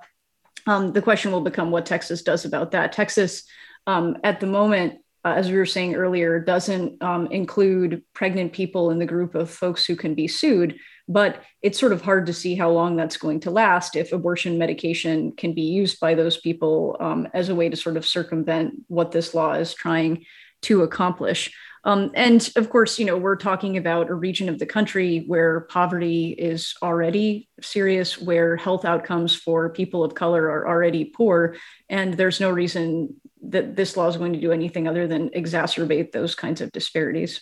Um, 0.66 0.92
the 0.92 1.02
question 1.02 1.32
will 1.32 1.40
become 1.40 1.70
what 1.70 1.86
Texas 1.86 2.22
does 2.22 2.44
about 2.44 2.72
that. 2.72 2.92
Texas, 2.92 3.44
um, 3.86 4.18
at 4.24 4.40
the 4.40 4.46
moment, 4.46 5.00
uh, 5.24 5.34
as 5.36 5.50
we 5.50 5.58
were 5.58 5.66
saying 5.66 5.94
earlier, 5.94 6.40
doesn't 6.40 7.02
um, 7.02 7.26
include 7.26 8.02
pregnant 8.14 8.52
people 8.52 8.90
in 8.90 8.98
the 8.98 9.06
group 9.06 9.34
of 9.34 9.50
folks 9.50 9.84
who 9.84 9.94
can 9.94 10.14
be 10.14 10.26
sued. 10.26 10.78
But 11.08 11.42
it's 11.60 11.78
sort 11.78 11.92
of 11.92 12.02
hard 12.02 12.26
to 12.26 12.32
see 12.32 12.54
how 12.54 12.70
long 12.70 12.96
that's 12.96 13.16
going 13.16 13.40
to 13.40 13.50
last 13.50 13.96
if 13.96 14.12
abortion 14.12 14.58
medication 14.58 15.32
can 15.32 15.52
be 15.54 15.62
used 15.62 15.98
by 16.00 16.14
those 16.14 16.36
people 16.36 16.96
um, 17.00 17.28
as 17.34 17.48
a 17.48 17.54
way 17.54 17.68
to 17.68 17.76
sort 17.76 17.96
of 17.96 18.06
circumvent 18.06 18.74
what 18.86 19.10
this 19.10 19.34
law 19.34 19.54
is 19.54 19.74
trying 19.74 20.24
to 20.62 20.82
accomplish. 20.82 21.52
Um, 21.84 22.10
and 22.14 22.50
of 22.56 22.68
course, 22.70 22.98
you 22.98 23.06
know, 23.06 23.16
we're 23.16 23.36
talking 23.36 23.76
about 23.76 24.10
a 24.10 24.14
region 24.14 24.48
of 24.48 24.58
the 24.58 24.66
country 24.66 25.24
where 25.26 25.60
poverty 25.62 26.30
is 26.30 26.74
already 26.82 27.48
serious, 27.62 28.20
where 28.20 28.56
health 28.56 28.84
outcomes 28.84 29.34
for 29.34 29.70
people 29.70 30.04
of 30.04 30.14
color 30.14 30.50
are 30.50 30.68
already 30.68 31.06
poor. 31.06 31.56
And 31.88 32.14
there's 32.14 32.40
no 32.40 32.50
reason 32.50 33.20
that 33.42 33.76
this 33.76 33.96
law 33.96 34.08
is 34.08 34.16
going 34.16 34.34
to 34.34 34.40
do 34.40 34.52
anything 34.52 34.86
other 34.86 35.06
than 35.06 35.30
exacerbate 35.30 36.12
those 36.12 36.34
kinds 36.34 36.60
of 36.60 36.70
disparities. 36.72 37.40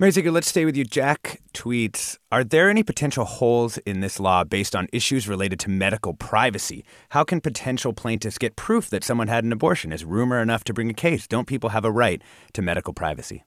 Mary 0.00 0.12
Ziegler, 0.12 0.32
let's 0.32 0.48
stay 0.48 0.64
with 0.64 0.78
you. 0.78 0.84
Jack 0.84 1.42
tweets 1.52 2.16
Are 2.32 2.42
there 2.42 2.70
any 2.70 2.82
potential 2.82 3.26
holes 3.26 3.76
in 3.76 4.00
this 4.00 4.18
law 4.18 4.44
based 4.44 4.74
on 4.74 4.88
issues 4.94 5.28
related 5.28 5.60
to 5.60 5.68
medical 5.68 6.14
privacy? 6.14 6.86
How 7.10 7.22
can 7.22 7.42
potential 7.42 7.92
plaintiffs 7.92 8.38
get 8.38 8.56
proof 8.56 8.88
that 8.88 9.04
someone 9.04 9.28
had 9.28 9.44
an 9.44 9.52
abortion? 9.52 9.92
Is 9.92 10.02
rumor 10.02 10.40
enough 10.40 10.64
to 10.64 10.72
bring 10.72 10.88
a 10.88 10.94
case? 10.94 11.26
Don't 11.26 11.46
people 11.46 11.68
have 11.68 11.84
a 11.84 11.90
right 11.90 12.22
to 12.54 12.62
medical 12.62 12.94
privacy? 12.94 13.44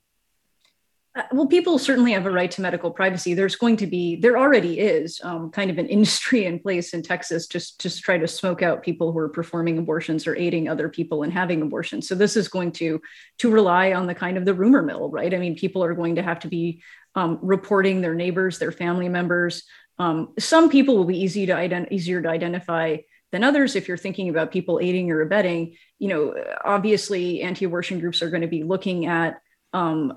Uh, 1.16 1.22
well, 1.30 1.46
people 1.46 1.78
certainly 1.78 2.10
have 2.12 2.26
a 2.26 2.30
right 2.30 2.50
to 2.50 2.60
medical 2.60 2.90
privacy. 2.90 3.34
There's 3.34 3.54
going 3.54 3.76
to 3.76 3.86
be, 3.86 4.16
there 4.16 4.36
already 4.36 4.80
is 4.80 5.20
um, 5.22 5.50
kind 5.50 5.70
of 5.70 5.78
an 5.78 5.86
industry 5.96 6.44
in 6.44 6.58
place 6.58 6.92
in 6.92 7.02
Texas 7.02 7.46
just 7.46 7.80
to 7.80 8.02
try 8.02 8.18
to 8.18 8.26
smoke 8.26 8.62
out 8.62 8.82
people 8.82 9.12
who 9.12 9.18
are 9.18 9.28
performing 9.28 9.78
abortions 9.78 10.26
or 10.26 10.36
aiding 10.36 10.68
other 10.68 10.88
people 10.88 11.22
in 11.22 11.30
having 11.30 11.62
abortions. 11.62 12.08
So 12.08 12.14
this 12.14 12.36
is 12.36 12.48
going 12.48 12.72
to 12.72 13.00
to 13.38 13.50
rely 13.50 13.92
on 13.92 14.06
the 14.06 14.14
kind 14.14 14.36
of 14.36 14.44
the 14.44 14.54
rumor 14.54 14.82
mill, 14.82 15.08
right? 15.10 15.32
I 15.32 15.38
mean, 15.38 15.54
people 15.54 15.84
are 15.84 15.94
going 15.94 16.16
to 16.16 16.22
have 16.22 16.40
to 16.40 16.48
be 16.48 16.82
um, 17.14 17.38
reporting 17.42 18.00
their 18.00 18.14
neighbors, 18.14 18.58
their 18.58 18.72
family 18.72 19.08
members. 19.08 19.62
Um, 19.98 20.34
some 20.38 20.68
people 20.68 20.96
will 20.96 21.04
be 21.04 21.20
easy 21.20 21.46
to 21.46 21.52
ident- 21.52 21.92
easier 21.92 22.20
to 22.22 22.28
identify 22.28 22.96
than 23.30 23.44
others. 23.44 23.76
If 23.76 23.86
you're 23.86 23.96
thinking 23.96 24.30
about 24.30 24.50
people 24.50 24.80
aiding 24.82 25.12
or 25.12 25.20
abetting, 25.20 25.76
you 26.00 26.08
know, 26.08 26.34
obviously 26.64 27.42
anti-abortion 27.42 28.00
groups 28.00 28.20
are 28.20 28.30
going 28.30 28.42
to 28.42 28.48
be 28.48 28.64
looking 28.64 29.06
at 29.06 29.40
um, 29.72 30.14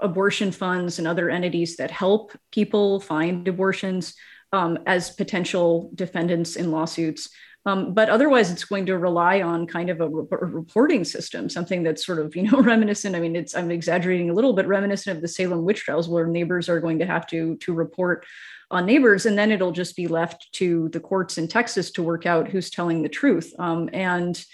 abortion 0.00 0.52
funds 0.52 0.98
and 0.98 1.06
other 1.06 1.30
entities 1.30 1.76
that 1.76 1.90
help 1.90 2.32
people 2.50 3.00
find 3.00 3.46
abortions 3.46 4.14
um, 4.52 4.78
as 4.86 5.10
potential 5.10 5.90
defendants 5.94 6.56
in 6.56 6.70
lawsuits. 6.70 7.28
Um, 7.66 7.94
but 7.94 8.10
otherwise, 8.10 8.50
it's 8.50 8.64
going 8.64 8.86
to 8.86 8.98
rely 8.98 9.40
on 9.40 9.66
kind 9.66 9.88
of 9.88 10.00
a, 10.00 10.08
re- 10.08 10.26
a, 10.30 10.44
reporting 10.44 11.02
system, 11.02 11.48
something 11.48 11.82
that's 11.82 12.04
sort 12.04 12.18
of 12.18 12.36
you 12.36 12.42
know 12.42 12.60
reminiscent. 12.62 13.16
I 13.16 13.20
mean, 13.20 13.36
it's 13.36 13.54
I'm 13.56 13.70
exaggerating 13.70 14.28
a 14.28 14.34
little, 14.34 14.52
but 14.52 14.66
reminiscent 14.66 15.16
of 15.16 15.22
the 15.22 15.28
Salem 15.28 15.64
witch 15.64 15.80
trials, 15.80 16.08
where 16.08 16.26
neighbors 16.26 16.68
are 16.68 16.80
going 16.80 16.98
to 16.98 17.06
have 17.06 17.26
to 17.28 17.56
to 17.56 17.72
report 17.72 18.26
on 18.70 18.84
neighbors, 18.84 19.24
and 19.24 19.38
then 19.38 19.50
it'll 19.50 19.72
just 19.72 19.96
be 19.96 20.06
left 20.06 20.52
to 20.52 20.90
the 20.90 21.00
courts 21.00 21.38
in 21.38 21.48
Texas 21.48 21.90
to 21.92 22.02
work 22.02 22.26
out 22.26 22.48
who's 22.48 22.68
telling 22.68 23.02
the 23.02 23.08
truth. 23.08 23.54
Um, 23.58 23.88
and 23.94 24.44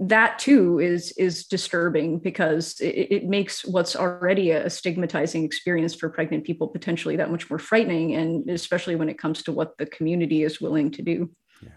that 0.00 0.38
too 0.38 0.78
is 0.78 1.12
is 1.12 1.46
disturbing 1.46 2.18
because 2.18 2.78
it, 2.80 3.08
it, 3.10 3.24
makes 3.24 3.64
what's 3.64 3.94
already 3.94 4.50
a 4.50 4.70
stigmatizing 4.70 5.44
experience 5.44 5.94
for 5.94 6.08
pregnant 6.08 6.44
people 6.44 6.68
potentially 6.68 7.16
that 7.16 7.30
much 7.30 7.50
more 7.50 7.58
frightening 7.58 8.14
and 8.14 8.48
especially 8.48 8.96
when 8.96 9.08
it 9.08 9.18
comes 9.18 9.42
to 9.42 9.52
what 9.52 9.76
the 9.78 9.86
community 9.86 10.42
is 10.42 10.60
willing 10.60 10.90
to 10.90 11.02
do. 11.02 11.30
Yeah. 11.62 11.70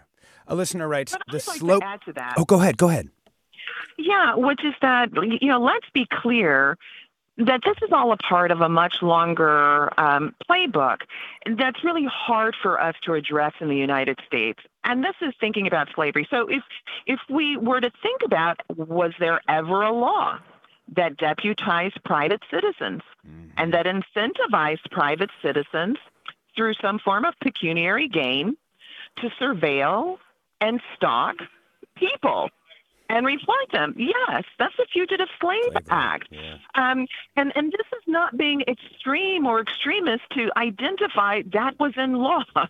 A 0.46 0.54
listener 0.54 0.88
writes 0.88 1.12
but 1.12 1.22
the 1.28 1.44
like 1.50 1.58
slope 1.58 1.82
add 1.84 2.00
to 2.06 2.12
that. 2.14 2.34
oh 2.36 2.44
go 2.44 2.60
ahead 2.60 2.76
go 2.78 2.88
ahead. 2.88 3.08
Yeah 3.98 4.36
which 4.36 4.64
is 4.64 4.74
that 4.80 5.10
you 5.40 5.48
know 5.48 5.60
let's 5.60 5.86
be 5.92 6.06
clear 6.10 6.78
that 7.38 7.60
this 7.64 7.76
is 7.82 7.90
all 7.92 8.12
a 8.12 8.16
part 8.18 8.50
of 8.50 8.60
a 8.60 8.68
much 8.68 8.96
longer 9.00 9.88
um, 9.98 10.34
playbook 10.48 10.98
that's 11.56 11.82
really 11.82 12.06
hard 12.10 12.54
for 12.62 12.80
us 12.80 12.94
to 13.04 13.14
address 13.14 13.52
in 13.60 13.68
the 13.68 13.76
United 13.76 14.18
States. 14.26 14.60
And 14.84 15.02
this 15.02 15.14
is 15.22 15.32
thinking 15.40 15.66
about 15.66 15.88
slavery. 15.94 16.26
So 16.30 16.48
if 16.48 16.62
if 17.06 17.20
we 17.30 17.56
were 17.56 17.80
to 17.80 17.90
think 18.02 18.22
about 18.24 18.60
was 18.76 19.12
there 19.18 19.40
ever 19.48 19.82
a 19.82 19.92
law 19.92 20.38
that 20.94 21.16
deputized 21.16 22.02
private 22.04 22.42
citizens 22.50 23.00
mm-hmm. 23.26 23.48
and 23.56 23.72
that 23.72 23.86
incentivized 23.86 24.90
private 24.90 25.30
citizens 25.42 25.96
through 26.54 26.74
some 26.82 26.98
form 26.98 27.24
of 27.24 27.34
pecuniary 27.42 28.08
gain 28.08 28.56
to 29.16 29.28
surveil 29.40 30.18
and 30.60 30.80
stalk 30.96 31.36
people 31.96 32.50
and 33.12 33.26
report 33.26 33.70
them. 33.72 33.94
Yes, 33.98 34.44
that's 34.58 34.74
the 34.78 34.86
Fugitive 34.90 35.28
Slave 35.38 35.76
Act. 35.90 36.28
Yeah. 36.30 36.56
Um, 36.74 37.06
and, 37.36 37.52
and 37.54 37.70
this 37.70 37.86
is 37.92 38.02
not 38.06 38.36
being 38.38 38.62
extreme 38.62 39.46
or 39.46 39.60
extremist 39.60 40.22
to 40.32 40.50
identify 40.56 41.42
that 41.52 41.78
was 41.78 41.92
in 41.96 42.14
law. 42.14 42.42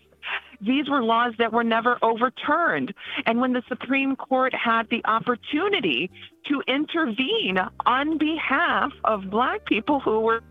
These 0.61 0.89
were 0.89 1.03
laws 1.03 1.35
that 1.39 1.53
were 1.53 1.65
never 1.65 1.97
overturned. 2.03 2.93
And 3.25 3.41
when 3.41 3.53
the 3.53 3.63
Supreme 3.69 4.17
Court 4.17 4.53
had 4.55 4.89
the 4.91 5.05
opportunity 5.05 6.11
to 6.47 6.63
intervene 6.67 7.59
on 7.87 8.19
behalf 8.19 8.93
of 9.05 9.31
Black 9.31 9.65
people 9.65 10.01
who 10.01 10.21
were 10.21 10.43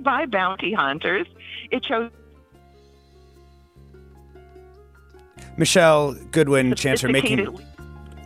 by 0.00 0.26
bounty 0.26 0.72
hunters, 0.72 1.26
it 1.70 1.82
chose 1.82 2.10
Michele 5.56 6.14
Goodwin, 6.30 6.74
Chancellor, 6.74 7.10
making 7.10 7.46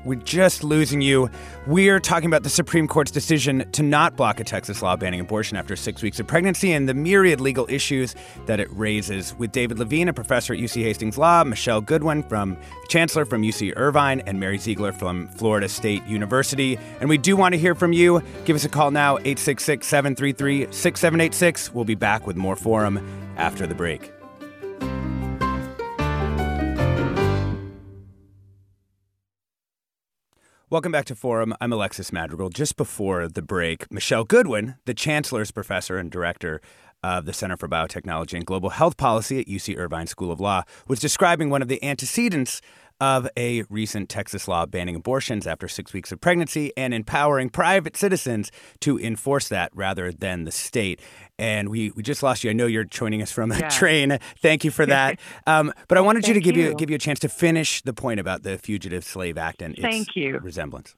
we're 0.06 0.14
just 0.14 0.62
losing 0.62 1.00
you. 1.00 1.28
We're 1.66 1.98
talking 1.98 2.26
about 2.26 2.44
the 2.44 2.48
Supreme 2.48 2.86
Court's 2.86 3.10
decision 3.10 3.68
to 3.72 3.82
not 3.82 4.16
block 4.16 4.38
a 4.40 4.44
Texas 4.44 4.80
law 4.80 4.96
banning 4.96 5.20
abortion 5.20 5.56
after 5.56 5.74
six 5.74 6.00
weeks 6.02 6.20
of 6.20 6.26
pregnancy 6.26 6.72
and 6.72 6.88
the 6.88 6.94
myriad 6.94 7.40
legal 7.40 7.66
issues 7.68 8.14
that 8.46 8.60
it 8.60 8.68
raises. 8.70 9.34
With 9.34 9.52
David 9.52 9.78
Levine, 9.78 10.08
a 10.08 10.12
professor 10.12 10.54
at 10.54 10.60
UC 10.60 10.82
Hastings 10.82 11.18
Law, 11.18 11.42
Michele 11.44 11.80
Goodwin 11.80 12.22
from 12.22 12.56
Chancellor 12.88 13.24
from 13.24 13.42
UC 13.42 13.72
Irvine, 13.76 14.20
and 14.20 14.38
Mary 14.38 14.58
Ziegler 14.58 14.92
from 14.92 15.28
Florida 15.28 15.68
State 15.68 16.04
University. 16.06 16.78
And 17.00 17.08
we 17.08 17.18
do 17.18 17.36
want 17.36 17.54
to 17.54 17.58
hear 17.58 17.74
from 17.74 17.92
you. 17.92 18.22
Give 18.44 18.54
us 18.54 18.64
a 18.64 18.68
call 18.68 18.92
now, 18.92 19.18
866 19.18 19.86
733 19.86 20.72
6786. 20.72 21.74
We'll 21.74 21.84
be 21.84 21.96
back 21.96 22.26
with 22.26 22.36
more 22.36 22.56
Forum 22.56 23.04
after 23.36 23.66
the 23.66 23.74
break. 23.74 24.15
Welcome 30.68 30.90
back 30.90 31.04
to 31.04 31.14
Forum. 31.14 31.54
I'm 31.60 31.72
Alexis 31.72 32.12
Madrigal. 32.12 32.48
Just 32.48 32.76
before 32.76 33.28
the 33.28 33.40
break, 33.40 33.88
Michele 33.88 34.24
Goodwin, 34.24 34.74
the 34.84 34.94
Chancellor's 34.94 35.52
professor 35.52 35.96
and 35.96 36.10
director 36.10 36.60
of 37.04 37.24
the 37.24 37.32
Center 37.32 37.56
for 37.56 37.68
Biotechnology 37.68 38.32
and 38.32 38.44
Global 38.44 38.70
Health 38.70 38.96
Policy 38.96 39.38
at 39.38 39.46
UC 39.46 39.78
Irvine 39.78 40.08
School 40.08 40.32
of 40.32 40.40
Law, 40.40 40.64
was 40.88 40.98
describing 40.98 41.50
one 41.50 41.62
of 41.62 41.68
the 41.68 41.80
antecedents 41.84 42.60
of 43.00 43.28
a 43.36 43.62
recent 43.70 44.08
Texas 44.08 44.48
law 44.48 44.66
banning 44.66 44.96
abortions 44.96 45.46
after 45.46 45.68
six 45.68 45.92
weeks 45.92 46.12
of 46.12 46.20
pregnancy 46.20 46.72
and 46.76 46.94
empowering 46.94 47.50
private 47.50 47.96
citizens 47.96 48.50
to 48.80 48.98
enforce 48.98 49.48
that 49.48 49.70
rather 49.74 50.12
than 50.12 50.44
the 50.44 50.50
state. 50.50 51.00
And 51.38 51.68
we, 51.68 51.90
we 51.90 52.02
just 52.02 52.22
lost 52.22 52.44
you. 52.44 52.50
I 52.50 52.52
know 52.52 52.66
you're 52.66 52.84
joining 52.84 53.22
us 53.22 53.30
from 53.30 53.52
a 53.52 53.58
yeah. 53.58 53.68
train. 53.68 54.18
Thank 54.40 54.64
you 54.64 54.70
for 54.70 54.86
that. 54.86 55.20
Um, 55.46 55.72
but 55.88 55.98
I 55.98 56.00
wanted 56.00 56.26
you 56.26 56.34
to 56.34 56.40
give 56.40 56.56
you. 56.56 56.68
you. 56.68 56.74
give 56.74 56.90
you 56.90 56.96
a 56.96 57.00
chance 57.00 57.18
to 57.20 57.28
finish 57.28 57.82
the 57.82 57.92
point 57.92 58.20
about 58.20 58.42
the 58.42 58.58
Fugitive 58.58 59.04
Slave 59.04 59.36
Act 59.38 59.62
and 59.62 59.74
its 59.74 59.82
Thank 59.82 60.16
you. 60.16 60.38
resemblance. 60.38 60.94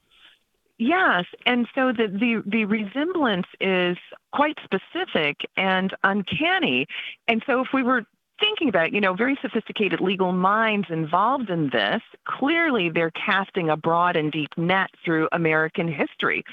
Yes, 0.78 1.24
and 1.44 1.66
so 1.74 1.92
the, 1.92 2.06
the 2.06 2.42
the 2.46 2.64
resemblance 2.64 3.48
is 3.60 3.96
quite 4.32 4.56
specific 4.62 5.38
and 5.56 5.92
uncanny. 6.04 6.86
And 7.26 7.42
so 7.46 7.60
if 7.60 7.68
we 7.74 7.82
were 7.82 8.04
thinking 8.40 8.68
about, 8.68 8.92
you 8.92 9.00
know, 9.00 9.14
very 9.14 9.38
sophisticated 9.42 10.00
legal 10.00 10.32
minds 10.32 10.88
involved 10.90 11.50
in 11.50 11.70
this, 11.70 12.02
clearly 12.24 12.88
they're 12.90 13.10
casting 13.10 13.68
a 13.68 13.76
broad 13.76 14.16
and 14.16 14.32
deep 14.32 14.56
net 14.56 14.90
through 15.04 15.28
American 15.32 15.88
history. 15.88 16.44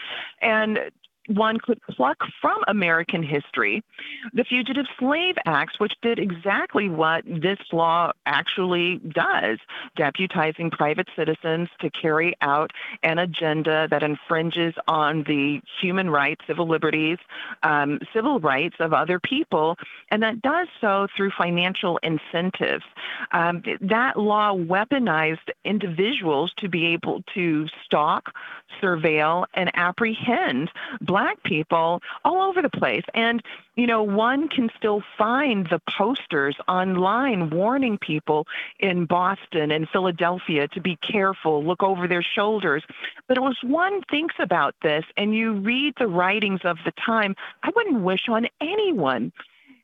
And 0.42 0.80
one 1.28 1.58
could 1.60 1.82
pluck 1.84 2.18
from 2.42 2.64
American 2.68 3.24
history 3.24 3.84
the 4.34 4.44
Fugitive 4.44 4.86
Slave 5.00 5.36
Acts, 5.46 5.80
which 5.80 5.94
did 6.02 6.20
exactly 6.20 6.90
what 6.90 7.24
this 7.26 7.60
law 7.72 8.12
actually 8.26 8.98
does, 8.98 9.60
deputizing 9.98 10.72
private 10.72 11.08
citizens 11.16 11.70
to 11.80 11.90
carry 11.90 12.36
out 12.42 12.72
an 13.04 13.20
agenda 13.20 13.88
that 13.90 14.04
infringes 14.04 14.74
on 14.88 15.24
the 15.24 15.62
human 15.82 16.10
rights, 16.10 16.42
civil 16.48 16.68
liberties, 16.68 17.18
um, 17.64 18.00
civil 18.14 18.40
rights 18.40 18.76
of 18.80 18.94
other 18.94 19.20
people, 19.20 19.78
and 20.12 20.24
that 20.24 20.42
does 20.42 20.68
so 20.82 21.08
through 21.16 21.32
financial 21.32 21.98
incentives. 21.98 22.84
Um, 23.32 23.64
that 23.82 24.18
law 24.18 24.56
weaponized 24.56 25.50
individuals 25.64 26.54
to 26.58 26.70
be 26.70 26.88
able 26.88 27.24
to 27.34 27.68
stalk, 27.84 28.34
surveil, 28.82 29.46
and 29.54 29.72
apprehend 29.76 30.70
black 31.02 31.42
people 31.44 32.02
all 32.24 32.42
over 32.42 32.62
the 32.62 32.70
place. 32.70 33.04
And 33.14 33.42
you 33.76 33.88
know, 33.88 34.04
one 34.04 34.48
can 34.48 34.70
still 34.78 35.04
find 35.18 35.68
the 35.68 35.82
posters 35.98 36.56
online 36.68 37.50
warning 37.50 37.98
people 37.98 38.48
in 38.80 39.06
Boston 39.06 39.72
and 39.72 39.90
Philadelphia 39.90 40.68
to 40.70 40.80
be 40.80 40.98
careful, 40.98 41.64
look 41.64 41.84
over 41.84 42.08
their 42.08 42.24
shoulders. 42.24 42.84
But 43.28 43.44
as 43.44 43.58
one 43.64 44.02
thinks 44.10 44.36
about 44.40 44.76
this 44.82 45.04
and 45.18 45.36
you 45.36 45.54
read 45.54 45.96
the 45.98 46.08
writings 46.08 46.62
of 46.64 46.78
the 46.86 46.94
time, 47.06 47.36
I 47.64 47.72
wouldn't 47.76 48.02
wish 48.02 48.30
on 48.30 48.48
anyone 48.62 49.34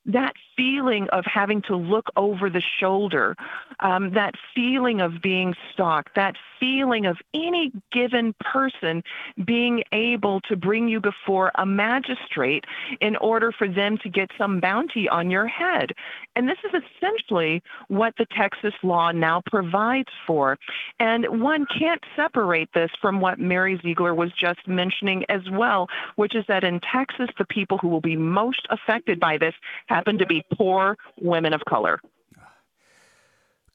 that 0.06 0.34
feeling 0.62 1.10
of 1.10 1.26
having 1.26 1.60
to 1.64 1.76
look 1.76 2.12
over 2.16 2.48
the 2.48 2.62
shoulder, 2.80 3.36
um, 3.80 4.12
that 4.12 4.36
feeling 4.54 5.02
of 5.02 5.20
being 5.20 5.56
stalked, 5.74 6.14
that 6.14 6.36
feeling 6.60 7.08
of 7.08 7.18
any 7.34 7.72
given 7.92 8.36
person 8.40 9.02
being 9.44 9.84
able 9.92 10.40
to 10.42 10.56
bring 10.56 10.88
you 10.88 11.00
before 11.02 11.52
a 11.56 11.66
magistrate 11.66 12.64
in 13.00 13.16
order 13.16 13.52
for 13.52 13.68
them 13.68 13.98
to 13.98 14.08
get 14.08 14.30
some 14.38 14.60
bounty 14.60 15.10
on 15.10 15.32
your 15.32 15.48
head. 15.48 15.92
And 16.36 16.48
this 16.48 16.60
is 16.64 16.84
essentially 16.84 17.64
what 17.88 18.14
the 18.20 18.28
Texas 18.28 18.76
law 18.84 19.12
now 19.12 19.42
provides 19.48 20.12
for. 20.28 20.60
And 21.00 21.42
one 21.42 21.66
can't 21.66 22.04
separate 22.16 22.70
this 22.76 22.92
from 23.02 23.20
what 23.20 23.40
Mary 23.40 23.80
Ziegler 23.82 24.14
was 24.14 24.32
just 24.40 24.68
mentioning 24.68 25.26
as 25.30 25.42
well, 25.50 25.88
which 26.16 26.36
is 26.36 26.46
that 26.48 26.64
in 26.64 26.80
Texas, 26.80 27.30
the 27.40 27.46
people 27.46 27.80
who 27.80 27.88
will 27.88 28.02
be 28.02 28.16
most 28.16 28.68
affected 28.70 29.20
by 29.20 29.40
this 29.40 29.56
happen 29.88 30.20
to 30.20 30.28
be 30.28 30.46
poor 30.58 30.98
women 31.20 31.54
of 31.54 31.62
color. 31.68 32.00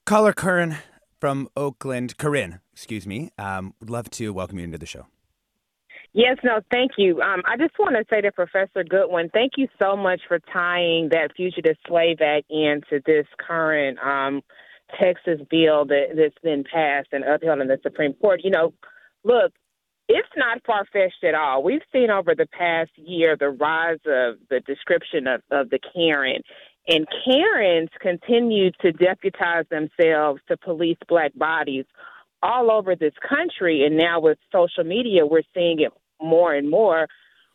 Caller 0.05 0.33
Corinne 0.33 0.79
from 1.19 1.49
Oakland, 1.57 2.17
Corinne, 2.19 2.61
excuse 2.73 3.07
me, 3.07 3.31
um, 3.39 3.75
would 3.81 3.91
love 3.91 4.11
to 4.11 4.33
welcome 4.33 4.59
you 4.59 4.65
into 4.65 4.79
the 4.79 4.87
show. 4.87 5.07
Yes, 6.13 6.39
no, 6.43 6.61
thank 6.71 6.93
you. 6.97 7.21
Um, 7.21 7.43
I 7.45 7.59
just 7.59 7.79
want 7.79 7.95
to 7.97 8.05
say 8.09 8.23
to 8.23 8.33
Professor 8.33 8.83
Goodwin, 8.85 9.29
thank 9.35 9.53
you 9.57 9.69
so 9.79 9.97
much 9.97 10.23
for 10.27 10.39
tying 10.51 11.11
that 11.11 11.33
Fugitive 11.37 11.77
Slave 11.87 12.19
Act 12.23 12.47
into 12.49 13.03
this 13.05 13.27
current 13.39 13.99
um, 13.99 14.43
Texas 14.99 15.47
bill 15.51 15.85
that, 15.87 16.15
that's 16.17 16.39
been 16.43 16.65
passed 16.65 17.09
and 17.13 17.23
upheld 17.23 17.61
in 17.61 17.69
the 17.69 17.79
Supreme 17.83 18.15
Court. 18.15 18.41
You 18.45 18.51
know, 18.51 18.73
look, 19.25 19.53
it's 20.09 20.29
not 20.37 20.65
far 20.65 20.85
fetched 20.93 21.25
at 21.25 21.35
all. 21.35 21.63
We've 21.63 21.83
seen 21.93 22.11
over 22.11 22.35
the 22.35 22.47
past 22.47 22.91
year 22.97 23.37
the 23.39 23.51
rise 23.51 23.99
of 24.07 24.37
the 24.51 24.61
description 24.67 25.27
of, 25.27 25.43
of 25.51 25.71
the 25.71 25.81
Karen. 25.95 26.43
And 26.89 27.07
Karens 27.25 27.91
continue 28.01 28.71
to 28.81 28.93
deputize 28.93 29.65
themselves 29.71 30.41
to 30.49 30.57
police 30.57 30.99
black 31.09 31.33
bodies 31.35 31.85
all 32.43 32.71
over 32.71 32.95
this 32.95 33.15
country. 33.29 33.85
And 33.85 33.97
now 33.97 34.21
with 34.21 34.39
social 34.53 34.85
media, 34.85 35.27
we're 35.27 35.43
seeing 35.53 35.81
it 35.81 35.93
more 36.23 36.55
and 36.55 36.71
more. 36.71 37.09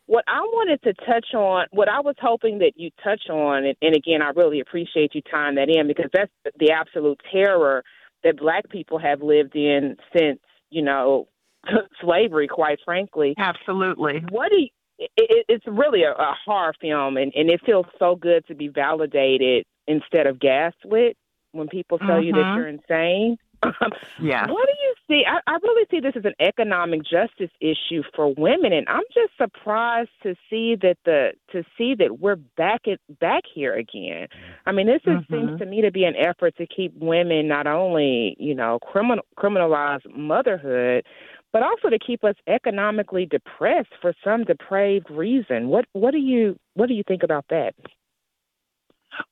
What 0.06 0.24
I 0.28 0.40
wanted 0.40 0.82
to 0.82 0.92
touch 1.06 1.32
on, 1.34 1.66
what 1.70 1.88
I 1.88 2.00
was 2.00 2.16
hoping 2.20 2.58
that 2.58 2.72
you 2.76 2.90
touch 3.02 3.30
on, 3.30 3.64
and, 3.64 3.76
and 3.80 3.96
again, 3.96 4.20
I 4.20 4.30
really 4.30 4.60
appreciate 4.60 5.14
you 5.14 5.22
tying 5.22 5.54
that 5.54 5.70
in 5.70 5.86
because 5.86 6.10
that's 6.12 6.32
the 6.58 6.72
absolute 6.72 7.20
terror 7.32 7.82
that 8.24 8.38
black 8.38 8.68
people 8.68 8.98
have 8.98 9.22
lived 9.22 9.56
in 9.56 9.96
since, 10.14 10.40
you 10.70 10.82
know, 10.82 11.28
slavery, 12.00 12.48
quite 12.48 12.78
frankly. 12.84 13.34
Absolutely. 13.38 14.24
What 14.30 14.50
do 14.50 14.60
you, 14.60 14.68
it, 14.98 15.46
it's 15.48 15.66
really 15.66 16.02
a, 16.02 16.12
a 16.12 16.34
horror 16.44 16.74
film, 16.80 17.16
and, 17.16 17.32
and 17.34 17.50
it 17.50 17.60
feels 17.64 17.86
so 17.98 18.16
good 18.16 18.46
to 18.46 18.54
be 18.54 18.68
validated 18.68 19.64
instead 19.86 20.26
of 20.26 20.38
gaslit 20.38 21.16
when 21.52 21.68
people 21.68 21.98
tell 21.98 22.08
mm-hmm. 22.08 22.24
you 22.24 22.32
that 22.32 22.38
mm-hmm. 22.38 22.58
you're 22.58 22.68
insane. 22.68 23.36
yeah. 24.20 24.46
What 24.50 24.66
do 24.66 24.72
you 24.82 24.94
see? 25.08 25.22
I, 25.26 25.38
I 25.46 25.58
really 25.62 25.86
see 25.90 26.00
this 26.00 26.14
as 26.16 26.24
an 26.24 26.34
economic 26.40 27.02
justice 27.04 27.50
issue 27.60 28.02
for 28.14 28.34
women, 28.34 28.72
and 28.72 28.88
I'm 28.88 29.04
just 29.14 29.36
surprised 29.36 30.10
to 30.24 30.34
see 30.50 30.76
that 30.82 30.96
the 31.04 31.32
to 31.52 31.62
see 31.78 31.94
that 31.98 32.18
we're 32.18 32.36
back 32.56 32.82
at 32.88 32.98
back 33.20 33.44
here 33.54 33.74
again. 33.74 34.26
I 34.66 34.72
mean, 34.72 34.86
this 34.86 35.02
mm-hmm. 35.06 35.32
seems 35.32 35.60
to 35.60 35.66
me 35.66 35.82
to 35.82 35.92
be 35.92 36.04
an 36.04 36.14
effort 36.16 36.56
to 36.56 36.66
keep 36.66 36.92
women 36.96 37.46
not 37.46 37.66
only 37.68 38.36
you 38.38 38.54
know 38.54 38.80
criminal 38.80 39.24
criminalize 39.38 40.00
motherhood, 40.12 41.06
but 41.52 41.62
also 41.62 41.88
to 41.88 41.98
keep 41.98 42.24
us 42.24 42.34
economically 42.46 43.26
depressed 43.26 43.92
for 44.00 44.14
some 44.24 44.44
depraved 44.44 45.10
reason. 45.10 45.68
What 45.68 45.86
what 45.92 46.12
do 46.12 46.18
you 46.18 46.58
what 46.74 46.88
do 46.88 46.94
you 46.94 47.02
think 47.06 47.22
about 47.22 47.44
that? 47.50 47.74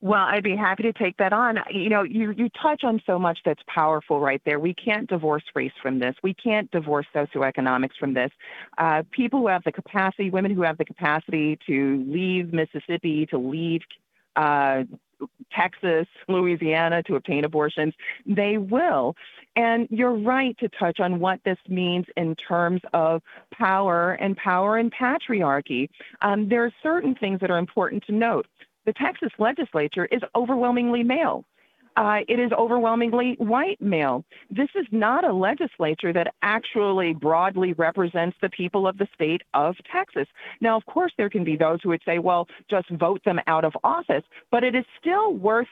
Well, 0.02 0.20
I'd 0.20 0.44
be 0.44 0.56
happy 0.56 0.82
to 0.82 0.92
take 0.92 1.16
that 1.16 1.32
on. 1.32 1.58
You 1.70 1.88
know, 1.88 2.02
you 2.02 2.32
you 2.32 2.50
touch 2.62 2.84
on 2.84 3.00
so 3.06 3.18
much 3.18 3.38
that's 3.44 3.62
powerful 3.66 4.20
right 4.20 4.42
there. 4.44 4.58
We 4.58 4.74
can't 4.74 5.08
divorce 5.08 5.42
race 5.54 5.72
from 5.82 5.98
this. 5.98 6.14
We 6.22 6.34
can't 6.34 6.70
divorce 6.70 7.06
socioeconomics 7.14 7.96
from 7.98 8.14
this. 8.14 8.30
Uh, 8.76 9.02
people 9.10 9.40
who 9.40 9.48
have 9.48 9.64
the 9.64 9.72
capacity, 9.72 10.30
women 10.30 10.54
who 10.54 10.62
have 10.62 10.76
the 10.76 10.84
capacity 10.84 11.58
to 11.66 12.04
leave 12.06 12.52
Mississippi, 12.52 13.26
to 13.26 13.38
leave 13.38 13.80
uh, 14.36 14.84
Texas, 15.52 16.06
Louisiana 16.28 17.02
to 17.04 17.16
obtain 17.16 17.44
abortions, 17.44 17.94
they 18.26 18.58
will. 18.58 19.16
And 19.56 19.88
you're 19.90 20.14
right 20.14 20.56
to 20.58 20.68
touch 20.68 21.00
on 21.00 21.18
what 21.18 21.40
this 21.44 21.58
means 21.68 22.06
in 22.16 22.36
terms 22.36 22.80
of 22.92 23.20
power 23.52 24.12
and 24.12 24.36
power 24.36 24.76
and 24.78 24.92
patriarchy. 24.92 25.88
Um, 26.22 26.48
there 26.48 26.64
are 26.64 26.72
certain 26.82 27.14
things 27.14 27.40
that 27.40 27.50
are 27.50 27.58
important 27.58 28.04
to 28.06 28.12
note. 28.12 28.46
The 28.86 28.92
Texas 28.92 29.30
legislature 29.38 30.06
is 30.06 30.20
overwhelmingly 30.34 31.02
male. 31.02 31.44
Uh, 31.96 32.20
it 32.28 32.38
is 32.38 32.52
overwhelmingly 32.52 33.34
white 33.38 33.80
male. 33.80 34.24
This 34.50 34.68
is 34.74 34.86
not 34.90 35.24
a 35.24 35.32
legislature 35.32 36.12
that 36.12 36.34
actually 36.42 37.14
broadly 37.14 37.72
represents 37.74 38.36
the 38.40 38.48
people 38.48 38.86
of 38.86 38.96
the 38.96 39.08
state 39.14 39.42
of 39.54 39.76
Texas. 39.92 40.26
Now, 40.60 40.76
of 40.76 40.86
course, 40.86 41.12
there 41.18 41.28
can 41.28 41.44
be 41.44 41.56
those 41.56 41.80
who 41.82 41.90
would 41.90 42.02
say, 42.04 42.18
well, 42.18 42.46
just 42.68 42.88
vote 42.90 43.22
them 43.24 43.40
out 43.46 43.64
of 43.64 43.72
office, 43.82 44.24
but 44.50 44.64
it 44.64 44.74
is 44.74 44.84
still 45.00 45.34
worth 45.34 45.68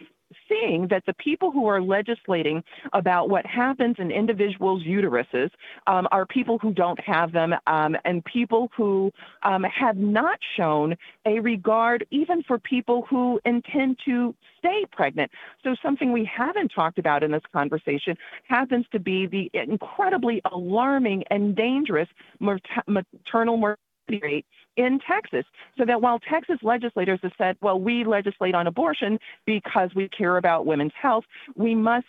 seeing 0.49 0.89
that 0.89 1.05
the 1.07 1.14
people 1.14 1.51
who 1.51 1.66
are 1.66 1.81
legislating 1.81 2.62
about 2.93 3.29
what 3.29 3.47
happens 3.47 3.97
in 3.99 4.11
individuals' 4.11 4.83
uteruses 4.85 5.51
um, 5.87 6.07
are 6.11 6.26
people 6.26 6.59
who 6.59 6.72
don't 6.72 7.01
have 7.01 7.33
them 7.33 7.55
um, 7.66 7.97
and 8.05 8.24
people 8.24 8.70
who 8.76 9.12
um, 9.43 9.64
have 9.64 9.97
not 9.97 10.39
shown 10.57 10.97
a 11.26 11.41
regard 11.41 12.07
even 12.11 12.43
for 12.43 12.59
people 12.59 13.07
who 13.09 13.41
intend 13.45 13.99
to 14.05 14.35
stay 14.59 14.85
pregnant. 14.93 15.31
So, 15.62 15.74
something 15.83 16.12
we 16.12 16.24
haven't 16.24 16.68
talked 16.68 16.99
about 16.99 17.22
in 17.22 17.31
this 17.31 17.43
conversation 17.53 18.16
happens 18.45 18.87
to 18.93 18.99
be 18.99 19.26
the 19.26 19.51
incredibly 19.55 20.41
alarming 20.51 21.24
and 21.31 21.55
dangerous 21.55 22.09
maternal 22.41 23.57
mortality 23.57 23.79
rate 24.22 24.47
in 24.79 25.01
Texas. 25.01 25.45
So 25.76 25.85
that 25.85 26.01
while 26.01 26.20
Texas 26.20 26.59
legislators 26.62 27.18
have 27.22 27.33
said, 27.37 27.57
well, 27.61 27.79
we 27.79 28.05
legislate 28.05 28.55
on 28.55 28.66
abortion 28.66 29.18
because 29.45 29.91
we 29.95 30.09
care 30.09 30.39
about 30.39 30.64
women's 30.64 30.93
health, 31.01 31.24
we 31.57 31.74
must 31.74 32.07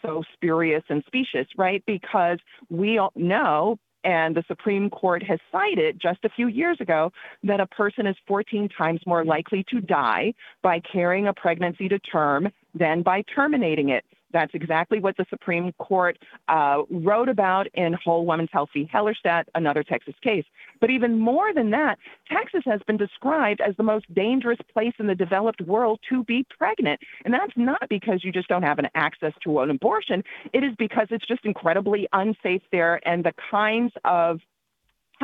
so 0.00 0.22
spurious 0.32 0.84
and 0.88 1.02
specious, 1.06 1.48
right? 1.58 1.82
Because 1.86 2.38
we 2.70 2.98
all 2.98 3.12
know 3.16 3.78
and 4.04 4.36
the 4.36 4.44
Supreme 4.46 4.90
Court 4.90 5.22
has 5.22 5.38
cited 5.50 5.98
just 6.00 6.24
a 6.24 6.28
few 6.28 6.46
years 6.46 6.78
ago 6.78 7.10
that 7.42 7.58
a 7.58 7.66
person 7.66 8.06
is 8.06 8.14
14 8.28 8.68
times 8.68 9.00
more 9.06 9.24
likely 9.24 9.64
to 9.70 9.80
die 9.80 10.34
by 10.62 10.80
carrying 10.80 11.26
a 11.26 11.32
pregnancy 11.32 11.88
to 11.88 11.98
term 11.98 12.50
than 12.74 13.02
by 13.02 13.22
terminating 13.34 13.88
it. 13.88 14.04
That's 14.34 14.52
exactly 14.52 14.98
what 14.98 15.16
the 15.16 15.24
Supreme 15.30 15.72
Court 15.78 16.18
uh, 16.48 16.82
wrote 16.90 17.28
about 17.28 17.68
in 17.72 17.94
Whole 17.94 18.26
Woman's 18.26 18.50
Health 18.52 18.68
v. 18.74 18.90
Hellerstedt, 18.92 19.44
another 19.54 19.84
Texas 19.84 20.14
case. 20.22 20.44
But 20.80 20.90
even 20.90 21.20
more 21.20 21.54
than 21.54 21.70
that, 21.70 21.98
Texas 22.30 22.62
has 22.66 22.80
been 22.86 22.96
described 22.96 23.60
as 23.60 23.76
the 23.76 23.84
most 23.84 24.12
dangerous 24.12 24.58
place 24.72 24.92
in 24.98 25.06
the 25.06 25.14
developed 25.14 25.62
world 25.62 26.00
to 26.10 26.24
be 26.24 26.44
pregnant. 26.58 27.00
And 27.24 27.32
that's 27.32 27.52
not 27.56 27.88
because 27.88 28.24
you 28.24 28.32
just 28.32 28.48
don't 28.48 28.64
have 28.64 28.80
an 28.80 28.88
access 28.96 29.32
to 29.44 29.60
an 29.60 29.70
abortion. 29.70 30.24
It 30.52 30.64
is 30.64 30.74
because 30.76 31.06
it's 31.10 31.26
just 31.26 31.44
incredibly 31.44 32.08
unsafe 32.12 32.62
there 32.72 33.00
and 33.08 33.24
the 33.24 33.34
kinds 33.50 33.92
of 34.04 34.40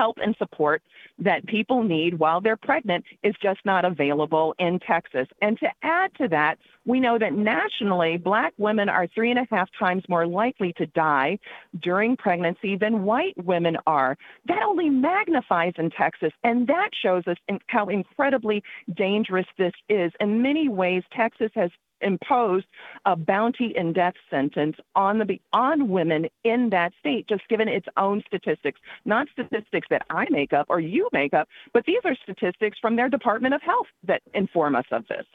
help 0.01 0.17
and 0.25 0.35
support 0.39 0.83
that 1.19 1.47
people 1.47 1.83
need 1.83 2.19
while 2.19 2.41
they're 2.41 2.57
pregnant 2.57 3.05
is 3.23 3.35
just 3.43 3.61
not 3.67 3.85
available 3.85 4.55
in 4.59 4.79
Texas. 4.79 5.29
And 5.43 5.59
to 5.59 5.69
add 5.83 6.11
to 6.15 6.29
that, 6.29 6.57
we 6.87 7.01
know 7.01 7.19
that 7.19 7.35
nationally, 7.35 8.17
Black 8.17 8.55
women 8.57 8.89
are 8.89 9.07
three 9.07 9.31
and 9.31 9.39
a 9.39 9.47
half 9.51 9.69
times 9.79 10.03
more 10.09 10.27
likely 10.27 10.73
to 10.79 10.87
die 10.87 11.39
during 11.83 12.17
pregnancy 12.17 12.77
than 12.77 13.05
white 13.05 13.37
women 13.45 13.77
are. 13.87 14.17
That 14.47 14.63
only 14.63 14.89
magnifies 14.89 15.75
in 15.77 15.91
Texas, 15.91 16.33
and 16.43 16.67
that 16.69 16.91
shows 17.03 17.25
us 17.27 17.37
how 17.67 17.89
incredibly 17.89 18.63
dangerous 18.95 19.47
this 19.59 19.75
is. 19.91 20.13
In 20.19 20.41
many 20.41 20.71
ways, 20.71 21.03
Texas 21.15 21.51
has 21.55 21.71
imposed 22.01 22.67
a 23.05 23.17
bounty 23.17 23.75
and 23.77 23.95
death 23.95 24.15
sentence 24.29 24.77
on 24.95 25.19
the 25.19 25.41
on 25.53 25.89
women 25.89 26.27
in 26.45 26.71
that 26.71 26.93
state, 26.99 27.29
just 27.29 27.49
given 27.49 27.69
its 27.69 27.87
own 27.97 28.23
statistics, 28.27 28.81
not 29.05 29.29
statistics 29.33 29.87
that 29.91 30.03
I 30.11 30.27
make 30.31 30.53
up 30.53 30.67
or 30.69 30.81
you 30.81 31.09
make 31.13 31.35
up, 31.35 31.49
but 31.73 31.85
these 31.87 32.01
are 32.05 32.17
statistics 32.23 32.79
from 32.81 32.97
their 32.97 33.09
Department 33.09 33.55
of 33.55 33.63
Health 33.63 33.87
that 34.07 34.23
inform 34.35 34.77
us 34.77 34.87
of 34.91 35.07
this. 35.09 35.27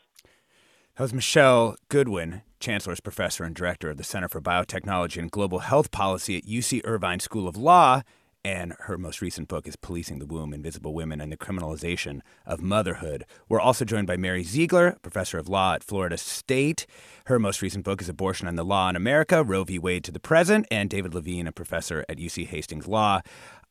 That 0.96 1.04
was 1.04 1.14
Michele 1.14 1.76
Goodwin, 1.90 2.42
Chancellor's 2.60 3.02
Professor 3.02 3.44
and 3.44 3.54
Director 3.54 3.90
of 3.90 3.98
the 3.98 4.04
Center 4.04 4.30
for 4.30 4.40
Biotechnology 4.40 5.18
and 5.18 5.30
Global 5.30 5.60
Health 5.60 5.92
Policy 5.92 6.38
at 6.38 6.46
UC 6.46 6.82
Irvine 6.86 7.20
School 7.20 7.48
of 7.48 7.58
Law 7.58 8.02
and 8.46 8.76
her 8.82 8.96
most 8.96 9.22
recent 9.22 9.48
book 9.48 9.68
is 9.68 9.76
Policing 9.76 10.20
the 10.20 10.26
Womb 10.28 10.54
Invisible 10.54 10.94
Women 10.94 11.20
and 11.20 11.32
the 11.32 11.38
Criminalization 11.38 12.20
of 12.46 12.62
Motherhood. 12.62 13.26
We're 13.50 13.60
also 13.60 13.86
joined 13.86 14.06
by 14.06 14.18
Mary 14.18 14.44
Ziegler, 14.44 15.00
professor 15.02 15.40
of 15.40 15.50
law 15.50 15.74
at 15.74 15.84
Florida 15.84 16.16
State. 16.16 16.86
Her 17.26 17.40
most 17.40 17.64
recent 17.64 17.84
book 17.84 18.04
is 18.04 18.08
Abortion 18.08 18.48
and 18.48 18.56
the 18.56 18.64
Law 18.64 18.88
in 18.88 18.96
America 18.96 19.44
Roe 19.44 19.64
v. 19.64 19.80
Wade 19.80 20.04
to 20.04 20.12
the 20.12 20.20
Present, 20.20 20.68
and 20.70 20.92
David 20.92 21.16
Levine, 21.16 21.48
a 21.48 21.52
professor 21.52 22.06
at 22.08 22.18
UC 22.18 22.46
Hastings 22.46 22.88
Law. 22.88 23.22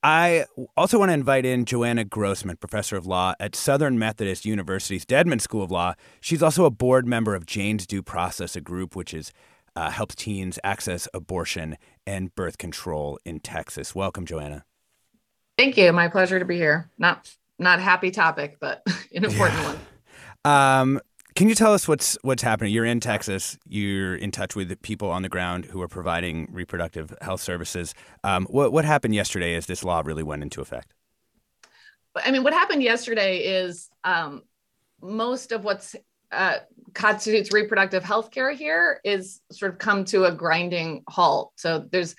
I 0.02 0.46
also 0.76 0.98
want 0.98 1.10
to 1.10 1.14
invite 1.14 1.46
in 1.46 1.66
Joanna 1.66 2.04
Grossman, 2.04 2.56
professor 2.56 2.96
of 2.96 3.06
law 3.06 3.34
at 3.38 3.54
Southern 3.54 3.96
Methodist 3.96 4.44
University's 4.44 5.06
Dedman 5.06 5.40
School 5.40 5.62
of 5.62 5.70
Law. 5.70 5.94
She's 6.20 6.42
also 6.42 6.64
a 6.64 6.70
board 6.70 7.06
member 7.06 7.36
of 7.36 7.46
Jane's 7.46 7.86
Due 7.86 8.02
Process, 8.02 8.56
a 8.56 8.60
group 8.60 8.96
which 8.96 9.14
is 9.14 9.32
uh, 9.76 9.90
helps 9.90 10.14
teens 10.14 10.58
access 10.64 11.08
abortion 11.14 11.76
and 12.06 12.34
birth 12.34 12.58
control 12.58 13.18
in 13.24 13.40
Texas. 13.40 13.94
Welcome, 13.94 14.26
Joanna. 14.26 14.64
Thank 15.56 15.76
you. 15.76 15.92
My 15.92 16.08
pleasure 16.08 16.38
to 16.38 16.44
be 16.44 16.56
here. 16.56 16.90
Not 16.98 17.30
not 17.58 17.80
happy 17.80 18.10
topic, 18.10 18.58
but 18.60 18.82
an 19.14 19.24
important 19.24 19.60
yeah. 19.60 19.66
one. 19.66 19.78
Um, 20.44 21.00
can 21.34 21.48
you 21.48 21.54
tell 21.54 21.74
us 21.74 21.88
what's 21.88 22.16
what's 22.22 22.42
happening? 22.42 22.72
You're 22.72 22.84
in 22.84 23.00
Texas. 23.00 23.58
You're 23.66 24.14
in 24.14 24.30
touch 24.30 24.54
with 24.54 24.80
people 24.82 25.10
on 25.10 25.22
the 25.22 25.28
ground 25.28 25.64
who 25.64 25.82
are 25.82 25.88
providing 25.88 26.48
reproductive 26.52 27.12
health 27.20 27.40
services. 27.40 27.94
Um, 28.22 28.46
what 28.46 28.72
what 28.72 28.84
happened 28.84 29.14
yesterday 29.14 29.54
as 29.54 29.66
this 29.66 29.82
law 29.82 30.02
really 30.04 30.22
went 30.22 30.42
into 30.42 30.60
effect? 30.60 30.94
I 32.16 32.30
mean, 32.30 32.44
what 32.44 32.52
happened 32.52 32.82
yesterday 32.82 33.38
is 33.38 33.90
um, 34.04 34.42
most 35.02 35.50
of 35.50 35.64
what's 35.64 35.96
uh, 36.34 36.58
constitutes 36.94 37.52
reproductive 37.52 38.04
health 38.04 38.30
care 38.30 38.52
here 38.52 39.00
is 39.04 39.40
sort 39.50 39.72
of 39.72 39.78
come 39.78 40.04
to 40.06 40.24
a 40.24 40.32
grinding 40.32 41.02
halt. 41.08 41.52
So 41.56 41.86
there's, 41.90 42.14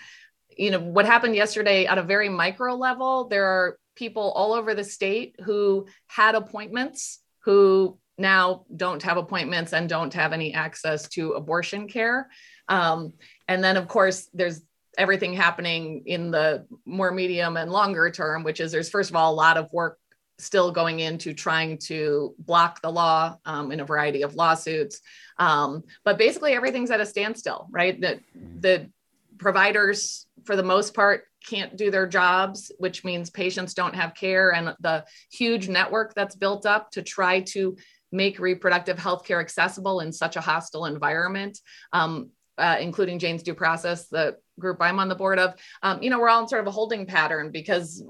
you 0.57 0.71
know, 0.71 0.79
what 0.79 1.05
happened 1.05 1.35
yesterday 1.35 1.85
at 1.85 1.97
a 1.97 2.03
very 2.03 2.29
micro 2.29 2.75
level, 2.75 3.27
there 3.27 3.45
are 3.45 3.77
people 3.95 4.31
all 4.31 4.53
over 4.53 4.75
the 4.75 4.83
state 4.83 5.35
who 5.43 5.87
had 6.07 6.35
appointments 6.35 7.19
who 7.39 7.97
now 8.17 8.65
don't 8.75 9.03
have 9.03 9.17
appointments 9.17 9.73
and 9.73 9.89
don't 9.89 10.13
have 10.13 10.33
any 10.33 10.53
access 10.53 11.07
to 11.09 11.33
abortion 11.33 11.87
care. 11.87 12.29
Um, 12.67 13.13
and 13.47 13.63
then, 13.63 13.77
of 13.77 13.87
course, 13.87 14.29
there's 14.33 14.61
everything 14.97 15.33
happening 15.33 16.03
in 16.05 16.31
the 16.31 16.65
more 16.85 17.11
medium 17.11 17.57
and 17.57 17.71
longer 17.71 18.09
term, 18.09 18.43
which 18.43 18.59
is 18.59 18.71
there's, 18.71 18.89
first 18.89 19.09
of 19.09 19.15
all, 19.15 19.33
a 19.33 19.35
lot 19.35 19.57
of 19.57 19.71
work 19.71 19.99
still 20.37 20.71
going 20.71 20.99
into 20.99 21.33
trying 21.33 21.77
to 21.77 22.35
block 22.39 22.81
the 22.81 22.91
law 22.91 23.37
um, 23.45 23.71
in 23.71 23.79
a 23.79 23.85
variety 23.85 24.21
of 24.21 24.35
lawsuits. 24.35 25.01
Um, 25.37 25.83
but 26.03 26.17
basically, 26.17 26.53
everything's 26.53 26.91
at 26.91 26.99
a 26.99 27.05
standstill, 27.05 27.67
right? 27.71 27.99
The, 27.99 28.19
the 28.59 28.89
providers, 29.37 30.27
for 30.43 30.55
the 30.55 30.63
most 30.63 30.93
part, 30.93 31.23
can't 31.45 31.77
do 31.77 31.91
their 31.91 32.07
jobs, 32.07 32.71
which 32.79 33.03
means 33.03 33.29
patients 33.29 33.73
don't 33.73 33.95
have 33.95 34.15
care. 34.15 34.53
And 34.53 34.75
the 34.79 35.05
huge 35.31 35.69
network 35.69 36.13
that's 36.13 36.35
built 36.35 36.65
up 36.65 36.91
to 36.91 37.01
try 37.01 37.41
to 37.41 37.77
make 38.11 38.39
reproductive 38.39 38.97
health 38.97 39.25
care 39.25 39.39
accessible 39.39 39.99
in 39.99 40.11
such 40.11 40.35
a 40.35 40.41
hostile 40.41 40.85
environment. 40.85 41.59
Um, 41.93 42.31
uh, 42.57 42.77
including 42.79 43.19
Jane's 43.19 43.43
Due 43.43 43.53
Process, 43.53 44.07
the 44.07 44.37
group 44.59 44.77
I'm 44.79 44.99
on 44.99 45.09
the 45.09 45.15
board 45.15 45.39
of, 45.39 45.55
um, 45.83 46.01
you 46.01 46.09
know, 46.09 46.19
we're 46.19 46.29
all 46.29 46.41
in 46.41 46.47
sort 46.47 46.61
of 46.61 46.67
a 46.67 46.71
holding 46.71 47.05
pattern 47.05 47.51
because 47.51 48.01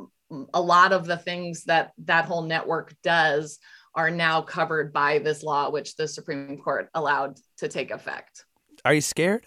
a 0.54 0.62
lot 0.62 0.92
of 0.92 1.06
the 1.06 1.18
things 1.18 1.66
that 1.66 1.92
that 2.00 2.26
whole 2.26 2.44
network 2.44 2.96
does 3.04 3.60
are 3.94 4.12
now 4.12 4.42
covered 4.42 4.92
by 4.92 5.20
this 5.20 5.44
law, 5.44 5.70
which 5.70 5.96
the 5.96 6.08
Supreme 6.08 6.58
Court 6.58 6.90
allowed 6.94 7.38
to 7.58 7.68
take 7.68 7.92
effect. 7.92 8.46
Are 8.84 8.94
you 8.94 9.02
scared? 9.02 9.46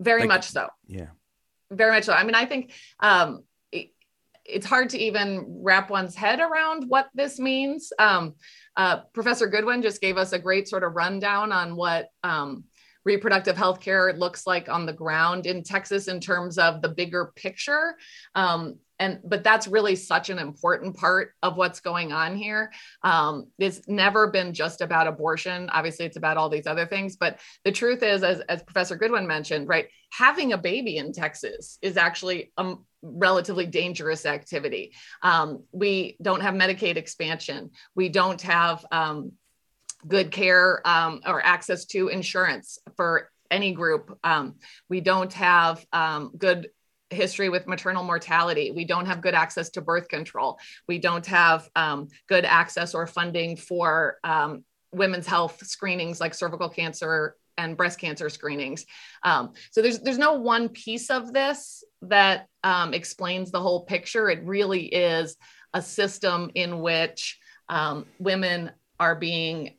Very 0.00 0.20
like, 0.20 0.28
much 0.28 0.48
so. 0.48 0.68
Yeah. 0.86 1.08
Very 1.70 1.92
much 1.92 2.04
so. 2.04 2.12
I 2.12 2.24
mean, 2.24 2.34
I 2.34 2.46
think 2.46 2.72
um, 3.00 3.44
it, 3.72 3.90
it's 4.44 4.66
hard 4.66 4.90
to 4.90 4.98
even 4.98 5.44
wrap 5.62 5.90
one's 5.90 6.14
head 6.14 6.40
around 6.40 6.84
what 6.88 7.08
this 7.14 7.38
means. 7.38 7.92
Um, 7.98 8.34
uh, 8.76 9.00
Professor 9.12 9.46
Goodwin 9.46 9.82
just 9.82 10.00
gave 10.00 10.16
us 10.16 10.32
a 10.32 10.38
great 10.38 10.68
sort 10.68 10.84
of 10.84 10.94
rundown 10.94 11.52
on 11.52 11.74
what 11.74 12.08
um, 12.22 12.64
reproductive 13.04 13.56
health 13.56 13.80
care 13.80 14.12
looks 14.12 14.46
like 14.46 14.68
on 14.68 14.86
the 14.86 14.92
ground 14.92 15.46
in 15.46 15.62
Texas 15.62 16.08
in 16.08 16.20
terms 16.20 16.58
of 16.58 16.82
the 16.82 16.88
bigger 16.88 17.32
picture. 17.36 17.96
Um, 18.34 18.78
and 19.00 19.18
but 19.24 19.42
that's 19.42 19.66
really 19.66 19.96
such 19.96 20.30
an 20.30 20.38
important 20.38 20.96
part 20.96 21.32
of 21.42 21.56
what's 21.56 21.80
going 21.80 22.12
on 22.12 22.36
here. 22.36 22.70
Um, 23.02 23.48
it's 23.58 23.82
never 23.88 24.30
been 24.30 24.54
just 24.54 24.80
about 24.80 25.08
abortion. 25.08 25.68
Obviously 25.70 26.06
it's 26.06 26.16
about 26.16 26.36
all 26.36 26.48
these 26.48 26.66
other 26.66 26.86
things 26.86 27.16
but 27.16 27.40
the 27.64 27.72
truth 27.72 28.02
is 28.02 28.22
as, 28.22 28.40
as 28.48 28.62
professor 28.62 28.96
goodwin 28.96 29.26
mentioned 29.26 29.68
right 29.68 29.88
having 30.12 30.52
a 30.52 30.58
baby 30.58 30.96
in 30.96 31.12
texas 31.12 31.78
is 31.82 31.96
actually 31.96 32.52
a 32.56 32.74
relatively 33.04 33.66
dangerous 33.66 34.26
activity. 34.26 34.92
Um, 35.22 35.64
we 35.72 36.16
don't 36.22 36.40
have 36.40 36.54
medicaid 36.54 36.96
expansion. 36.96 37.70
We 37.94 38.08
don't 38.08 38.40
have 38.42 38.84
um, 38.90 39.32
good 40.06 40.30
care 40.30 40.86
um, 40.86 41.20
or 41.26 41.44
access 41.44 41.84
to 41.86 42.08
insurance 42.08 42.78
for 42.96 43.30
any 43.50 43.72
group 43.72 44.18
um, 44.24 44.54
we 44.88 45.00
don't 45.00 45.32
have 45.32 45.84
um, 45.92 46.32
good 46.36 46.68
history 47.10 47.48
with 47.48 47.66
maternal 47.66 48.02
mortality. 48.02 48.70
We 48.70 48.84
don't 48.84 49.06
have 49.06 49.22
good 49.22 49.34
access 49.34 49.70
to 49.70 49.80
birth 49.80 50.08
control. 50.08 50.58
We 50.88 50.98
don't 50.98 51.24
have 51.26 51.68
um, 51.74 52.08
good 52.28 52.44
access 52.44 52.94
or 52.94 53.06
funding 53.06 53.56
for 53.56 54.18
um, 54.24 54.64
women's 54.92 55.26
health 55.26 55.64
screenings 55.64 56.20
like 56.20 56.34
cervical 56.34 56.68
cancer 56.68 57.36
and 57.56 57.76
breast 57.76 58.00
cancer 58.00 58.28
screenings. 58.28 58.84
Um, 59.22 59.52
so 59.70 59.80
there's 59.80 60.00
there's 60.00 60.18
no 60.18 60.34
one 60.34 60.68
piece 60.68 61.08
of 61.08 61.32
this 61.32 61.84
that 62.02 62.48
explains 62.92 63.50
the 63.50 63.60
whole 63.60 63.84
picture. 63.84 64.28
It 64.28 64.44
really 64.44 64.86
is 64.86 65.36
a 65.72 65.80
system 65.80 66.50
in 66.54 66.80
which 66.80 67.38
women 68.18 68.72
are 68.98 69.14
being 69.14 69.74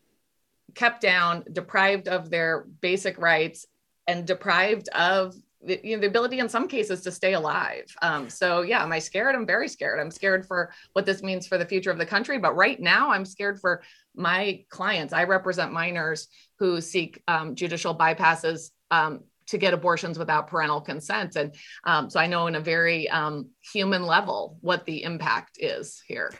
kept 0.76 1.01
down, 1.01 1.43
deprived 1.51 2.07
of 2.07 2.30
their 2.30 2.65
basic 2.82 3.17
rights, 3.17 3.65
and 4.07 4.28
deprived 4.28 4.89
of 4.89 5.36
the, 5.65 5.80
you 5.84 5.95
know, 5.95 6.01
the 6.01 6.07
ability 6.07 6.39
in 6.39 6.47
some 6.47 6.67
cases 6.67 7.01
to 7.01 7.11
stay 7.11 7.34
alive. 7.34 7.86
Um, 8.01 8.30
so 8.30 8.61
yeah, 8.61 8.84
am 8.84 8.91
I 8.91 8.99
scared? 8.99 9.36
I'm 9.36 9.47
very 9.47 9.67
scared. 9.67 9.99
I'm 9.99 10.11
scared 10.11 10.45
for 10.45 10.71
what 10.93 11.05
this 11.05 11.23
means 11.23 11.47
for 11.47 11.57
the 11.57 11.65
future 11.65 11.91
of 11.91 11.97
the 11.97 12.05
country. 12.05 12.38
But 12.38 12.55
right 12.55 12.80
now, 12.80 13.11
I'm 13.11 13.26
scared 13.26 13.59
for 13.59 13.82
my 14.15 14.63
clients. 14.69 15.13
I 15.13 15.23
represent 15.23 15.73
minors 15.73 16.28
who 16.59 16.82
seek 16.82 17.21
um, 17.28 17.55
judicial 17.55 17.95
bypasses 17.95 18.69
um, 18.91 19.23
to 19.47 19.57
get 19.57 19.73
abortions 19.73 20.17
without 20.17 20.47
parental 20.47 20.82
consent, 20.82 21.36
and 21.36 21.55
um, 21.84 22.09
so 22.09 22.19
I 22.19 22.26
know 22.26 22.47
in 22.47 22.55
a 22.55 22.59
very 22.59 23.07
um, 23.09 23.49
human 23.73 24.03
level 24.03 24.57
what 24.61 24.86
the 24.86 25.03
impact 25.03 25.57
is 25.59 26.01
here. 26.07 26.32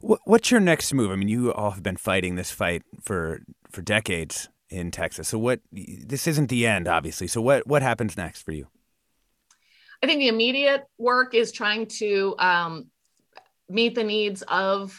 What's 0.00 0.50
your 0.50 0.60
next 0.60 0.94
move? 0.94 1.10
I 1.10 1.16
mean, 1.16 1.28
you 1.28 1.52
all 1.52 1.72
have 1.72 1.82
been 1.82 1.96
fighting 1.96 2.34
this 2.36 2.50
fight 2.50 2.82
for 3.02 3.42
for 3.70 3.82
decades 3.82 4.48
in 4.70 4.90
Texas. 4.90 5.28
So 5.28 5.38
what 5.38 5.60
this 5.72 6.26
isn't 6.26 6.48
the 6.48 6.66
end 6.66 6.88
obviously. 6.88 7.26
So 7.26 7.40
what 7.40 7.66
what 7.66 7.82
happens 7.82 8.16
next 8.16 8.42
for 8.42 8.52
you? 8.52 8.68
I 10.02 10.06
think 10.06 10.20
the 10.20 10.28
immediate 10.28 10.84
work 10.96 11.34
is 11.34 11.52
trying 11.52 11.86
to 11.98 12.34
um, 12.38 12.86
meet 13.68 13.94
the 13.94 14.04
needs 14.04 14.42
of 14.48 14.98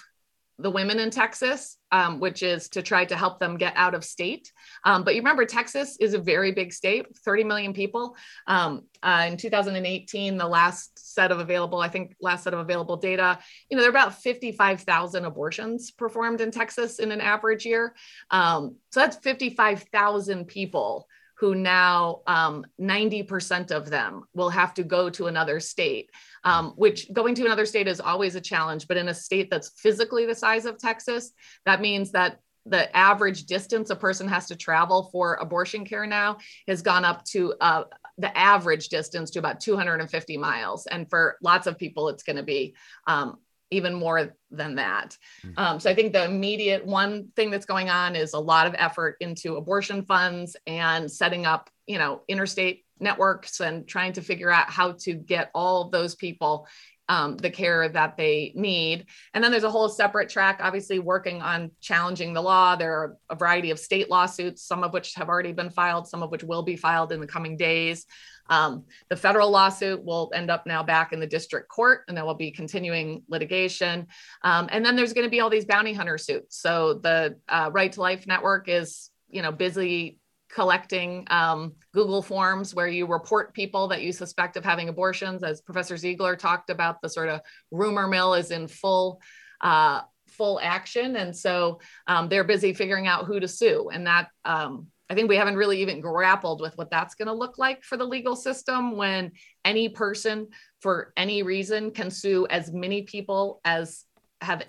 the 0.59 0.69
women 0.69 0.99
in 0.99 1.09
Texas, 1.09 1.77
um, 1.91 2.19
which 2.19 2.43
is 2.43 2.69
to 2.69 2.83
try 2.83 3.03
to 3.05 3.15
help 3.15 3.39
them 3.39 3.57
get 3.57 3.73
out 3.75 3.95
of 3.95 4.03
state. 4.05 4.51
Um, 4.85 5.03
but 5.03 5.15
you 5.15 5.21
remember, 5.21 5.45
Texas 5.45 5.97
is 5.99 6.13
a 6.13 6.19
very 6.19 6.51
big 6.51 6.71
state, 6.71 7.07
30 7.25 7.43
million 7.45 7.73
people. 7.73 8.15
Um, 8.47 8.83
uh, 9.01 9.25
in 9.27 9.37
2018, 9.37 10.37
the 10.37 10.47
last 10.47 10.90
set 11.13 11.31
of 11.31 11.39
available, 11.39 11.79
I 11.79 11.89
think, 11.89 12.15
last 12.21 12.43
set 12.43 12.53
of 12.53 12.59
available 12.59 12.97
data, 12.97 13.39
you 13.69 13.77
know, 13.77 13.81
there 13.81 13.89
are 13.89 13.91
about 13.91 14.21
55,000 14.21 15.25
abortions 15.25 15.91
performed 15.91 16.41
in 16.41 16.51
Texas 16.51 16.99
in 16.99 17.11
an 17.11 17.21
average 17.21 17.65
year. 17.65 17.95
Um, 18.29 18.75
so 18.91 18.99
that's 18.99 19.17
55,000 19.17 20.45
people 20.45 21.07
who 21.41 21.55
now 21.55 22.21
um, 22.27 22.63
90% 22.79 23.71
of 23.71 23.89
them 23.89 24.23
will 24.35 24.51
have 24.51 24.75
to 24.75 24.83
go 24.83 25.09
to 25.09 25.25
another 25.25 25.59
state, 25.59 26.11
um, 26.43 26.73
which 26.75 27.11
going 27.11 27.33
to 27.33 27.45
another 27.45 27.65
state 27.65 27.87
is 27.87 27.99
always 27.99 28.35
a 28.35 28.41
challenge. 28.41 28.87
But 28.87 28.97
in 28.97 29.09
a 29.09 29.13
state 29.13 29.49
that's 29.49 29.71
physically 29.79 30.27
the 30.27 30.35
size 30.35 30.65
of 30.65 30.77
Texas, 30.77 31.31
that 31.65 31.81
means 31.81 32.11
that 32.11 32.37
the 32.67 32.95
average 32.95 33.45
distance 33.45 33.89
a 33.89 33.95
person 33.95 34.27
has 34.27 34.47
to 34.47 34.55
travel 34.55 35.09
for 35.11 35.33
abortion 35.35 35.83
care 35.83 36.05
now 36.05 36.37
has 36.67 36.83
gone 36.83 37.03
up 37.03 37.25
to 37.25 37.55
uh, 37.59 37.85
the 38.17 38.35
average 38.37 38.89
distance 38.89 39.31
to 39.31 39.39
about 39.39 39.59
250 39.59 40.37
miles. 40.37 40.87
And 40.87 41.09
for 41.09 41.37
lots 41.41 41.67
of 41.67 41.77
people, 41.77 42.09
it's 42.09 42.23
going 42.23 42.37
to 42.37 42.43
be 42.43 42.75
um, 43.07 43.37
even 43.71 43.93
more 43.93 44.35
than 44.51 44.75
that. 44.75 45.17
Hmm. 45.41 45.51
Um, 45.57 45.79
so 45.79 45.89
I 45.89 45.95
think 45.95 46.13
the 46.13 46.25
immediate 46.25 46.85
one 46.85 47.29
thing 47.35 47.49
that's 47.49 47.65
going 47.65 47.89
on 47.89 48.15
is 48.15 48.33
a 48.33 48.39
lot 48.39 48.67
of 48.67 48.75
effort 48.77 49.15
into 49.21 49.55
abortion 49.55 50.03
funds 50.03 50.55
and 50.67 51.09
setting 51.09 51.45
up, 51.45 51.69
you 51.87 51.97
know, 51.97 52.21
interstate 52.27 52.85
networks 52.99 53.61
and 53.61 53.87
trying 53.87 54.13
to 54.13 54.21
figure 54.21 54.51
out 54.51 54.69
how 54.69 54.91
to 54.91 55.13
get 55.13 55.49
all 55.55 55.83
of 55.83 55.91
those 55.91 56.15
people 56.15 56.67
um, 57.11 57.35
the 57.35 57.49
care 57.49 57.89
that 57.89 58.15
they 58.15 58.53
need. 58.55 59.05
And 59.33 59.43
then 59.43 59.51
there's 59.51 59.65
a 59.65 59.69
whole 59.69 59.89
separate 59.89 60.29
track, 60.29 60.61
obviously, 60.63 60.97
working 60.97 61.41
on 61.41 61.71
challenging 61.81 62.33
the 62.33 62.41
law. 62.41 62.77
There 62.77 62.93
are 62.93 63.17
a 63.29 63.35
variety 63.35 63.69
of 63.69 63.79
state 63.79 64.09
lawsuits, 64.09 64.63
some 64.63 64.81
of 64.81 64.93
which 64.93 65.15
have 65.15 65.27
already 65.27 65.51
been 65.51 65.71
filed, 65.71 66.07
some 66.07 66.23
of 66.23 66.31
which 66.31 66.41
will 66.41 66.63
be 66.63 66.77
filed 66.77 67.11
in 67.11 67.19
the 67.19 67.27
coming 67.27 67.57
days. 67.57 68.05
Um, 68.49 68.85
the 69.09 69.17
federal 69.17 69.51
lawsuit 69.51 70.01
will 70.05 70.31
end 70.33 70.49
up 70.49 70.65
now 70.65 70.83
back 70.83 71.11
in 71.11 71.19
the 71.19 71.27
district 71.27 71.67
court, 71.67 72.03
and 72.07 72.15
there 72.15 72.23
will 72.23 72.33
be 72.33 72.49
continuing 72.49 73.23
litigation. 73.27 74.07
Um, 74.41 74.69
and 74.71 74.85
then 74.85 74.95
there's 74.95 75.11
going 75.11 75.27
to 75.27 75.29
be 75.29 75.41
all 75.41 75.49
these 75.49 75.65
bounty 75.65 75.91
hunter 75.91 76.17
suits. 76.17 76.61
So 76.61 76.93
the 76.93 77.35
uh, 77.49 77.71
Right 77.73 77.91
to 77.91 77.99
Life 77.99 78.25
Network 78.25 78.69
is, 78.69 79.09
you 79.29 79.41
know, 79.41 79.51
busy 79.51 80.20
collecting 80.53 81.25
um, 81.29 81.73
Google 81.93 82.21
forms 82.21 82.75
where 82.75 82.87
you 82.87 83.05
report 83.05 83.53
people 83.53 83.87
that 83.87 84.01
you 84.01 84.11
suspect 84.11 84.57
of 84.57 84.65
having 84.65 84.89
abortions. 84.89 85.43
As 85.43 85.61
Professor 85.61 85.97
Ziegler 85.97 86.35
talked 86.35 86.69
about, 86.69 87.01
the 87.01 87.09
sort 87.09 87.29
of 87.29 87.41
rumor 87.71 88.07
mill 88.07 88.33
is 88.33 88.51
in 88.51 88.67
full. 88.67 89.21
Uh, 89.59 90.01
full 90.27 90.61
action 90.63 91.17
and 91.17 91.35
so 91.35 91.77
um, 92.07 92.29
they're 92.29 92.45
busy 92.45 92.73
figuring 92.73 93.05
out 93.05 93.25
who 93.25 93.37
to 93.37 93.49
sue 93.49 93.89
and 93.93 94.07
that 94.07 94.29
um, 94.45 94.87
I 95.11 95.13
think 95.13 95.27
we 95.27 95.35
haven't 95.35 95.57
really 95.57 95.81
even 95.81 95.99
grappled 95.99 96.61
with 96.61 96.77
what 96.77 96.89
that's 96.89 97.15
going 97.15 97.27
to 97.27 97.33
look 97.33 97.57
like 97.57 97.83
for 97.83 97.97
the 97.97 98.05
legal 98.05 98.33
system 98.33 98.95
when 98.95 99.33
any 99.65 99.89
person, 99.89 100.47
for 100.79 101.11
any 101.17 101.43
reason, 101.43 101.91
can 101.91 102.09
sue 102.09 102.47
as 102.49 102.71
many 102.71 103.01
people 103.01 103.59
as 103.65 104.05
have 104.39 104.63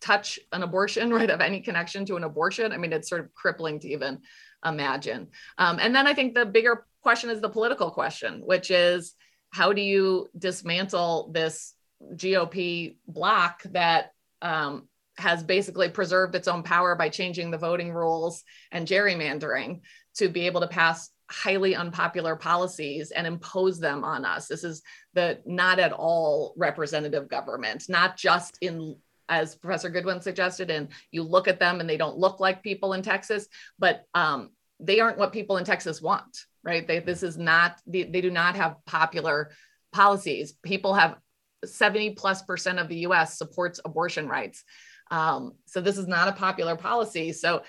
touch 0.00 0.38
an 0.50 0.62
abortion, 0.62 1.10
right? 1.14 1.28
Of 1.28 1.42
any 1.42 1.60
connection 1.60 2.06
to 2.06 2.16
an 2.16 2.24
abortion. 2.24 2.72
I 2.72 2.78
mean, 2.78 2.90
it's 2.90 3.10
sort 3.10 3.20
of 3.20 3.34
crippling 3.34 3.80
to 3.80 3.88
even 3.88 4.20
imagine. 4.64 5.28
Um, 5.58 5.78
and 5.80 5.94
then 5.94 6.06
I 6.06 6.14
think 6.14 6.34
the 6.34 6.46
bigger 6.46 6.86
question 7.02 7.30
is 7.30 7.40
the 7.40 7.48
political 7.48 7.90
question, 7.90 8.42
which 8.44 8.70
is 8.70 9.14
how 9.50 9.72
do 9.72 9.82
you 9.82 10.28
dismantle 10.36 11.30
this 11.32 11.74
GOP 12.14 12.96
block 13.06 13.62
that 13.72 14.12
um, 14.40 14.88
has 15.18 15.42
basically 15.42 15.88
preserved 15.88 16.34
its 16.34 16.48
own 16.48 16.62
power 16.62 16.94
by 16.94 17.08
changing 17.08 17.50
the 17.50 17.58
voting 17.58 17.92
rules 17.92 18.42
and 18.70 18.88
gerrymandering 18.88 19.80
to 20.16 20.28
be 20.28 20.46
able 20.46 20.60
to 20.62 20.68
pass 20.68 21.10
highly 21.30 21.74
unpopular 21.74 22.36
policies 22.36 23.10
and 23.10 23.26
impose 23.26 23.78
them 23.78 24.04
on 24.04 24.24
us. 24.24 24.48
This 24.48 24.64
is 24.64 24.82
the 25.14 25.40
not 25.46 25.78
at 25.78 25.92
all 25.92 26.54
representative 26.56 27.28
government, 27.28 27.84
not 27.88 28.16
just 28.16 28.58
in 28.60 28.96
as 29.32 29.54
Professor 29.54 29.88
Goodwin 29.88 30.20
suggested, 30.20 30.70
and 30.70 30.88
you 31.10 31.22
look 31.22 31.48
at 31.48 31.58
them 31.58 31.80
and 31.80 31.88
they 31.88 31.96
don't 31.96 32.18
look 32.18 32.38
like 32.38 32.62
people 32.62 32.92
in 32.92 33.00
Texas, 33.02 33.48
but 33.78 34.04
um, 34.14 34.50
they 34.78 35.00
aren't 35.00 35.16
what 35.16 35.32
people 35.32 35.56
in 35.56 35.64
Texas 35.64 36.02
want, 36.02 36.44
right? 36.62 36.86
They, 36.86 36.98
this 36.98 37.22
is 37.22 37.38
not, 37.38 37.80
they, 37.86 38.02
they 38.02 38.20
do 38.20 38.30
not 38.30 38.56
have 38.56 38.76
popular 38.84 39.52
policies. 39.90 40.52
People 40.62 40.92
have 40.92 41.16
70 41.64 42.10
plus 42.10 42.42
percent 42.42 42.78
of 42.78 42.88
the 42.88 43.06
US 43.06 43.38
supports 43.38 43.80
abortion 43.82 44.28
rights. 44.28 44.64
Um, 45.10 45.52
so 45.64 45.80
this 45.80 45.96
is 45.96 46.06
not 46.06 46.28
a 46.28 46.32
popular 46.32 46.76
policy. 46.76 47.32
So 47.32 47.62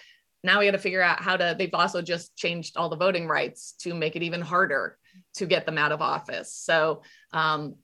now 0.43 0.59
we 0.59 0.65
got 0.65 0.71
to 0.71 0.77
figure 0.77 1.01
out 1.01 1.21
how 1.21 1.37
to, 1.37 1.55
they've 1.57 1.73
also 1.73 2.01
just 2.01 2.35
changed 2.35 2.75
all 2.75 2.89
the 2.89 2.97
voting 2.97 3.25
rights 3.25 3.75
to 3.79 3.93
make 3.93 4.17
it 4.17 4.23
even 4.23 4.41
harder 4.41 4.97
to 5.35 5.45
get 5.45 5.65
them 5.65 5.77
out 5.77 5.93
of 5.93 6.01
office. 6.01 6.53
So 6.53 7.03
um, 7.31 7.75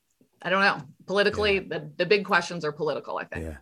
I 0.41 0.49
don't 0.49 0.61
know. 0.61 0.81
Politically, 1.05 1.55
yeah. 1.55 1.79
the, 1.79 1.89
the 1.97 2.05
big 2.05 2.25
questions 2.25 2.63
are 2.63 2.71
political, 2.71 3.17
I 3.17 3.25
think. 3.25 3.45
Yeah. 3.45 3.57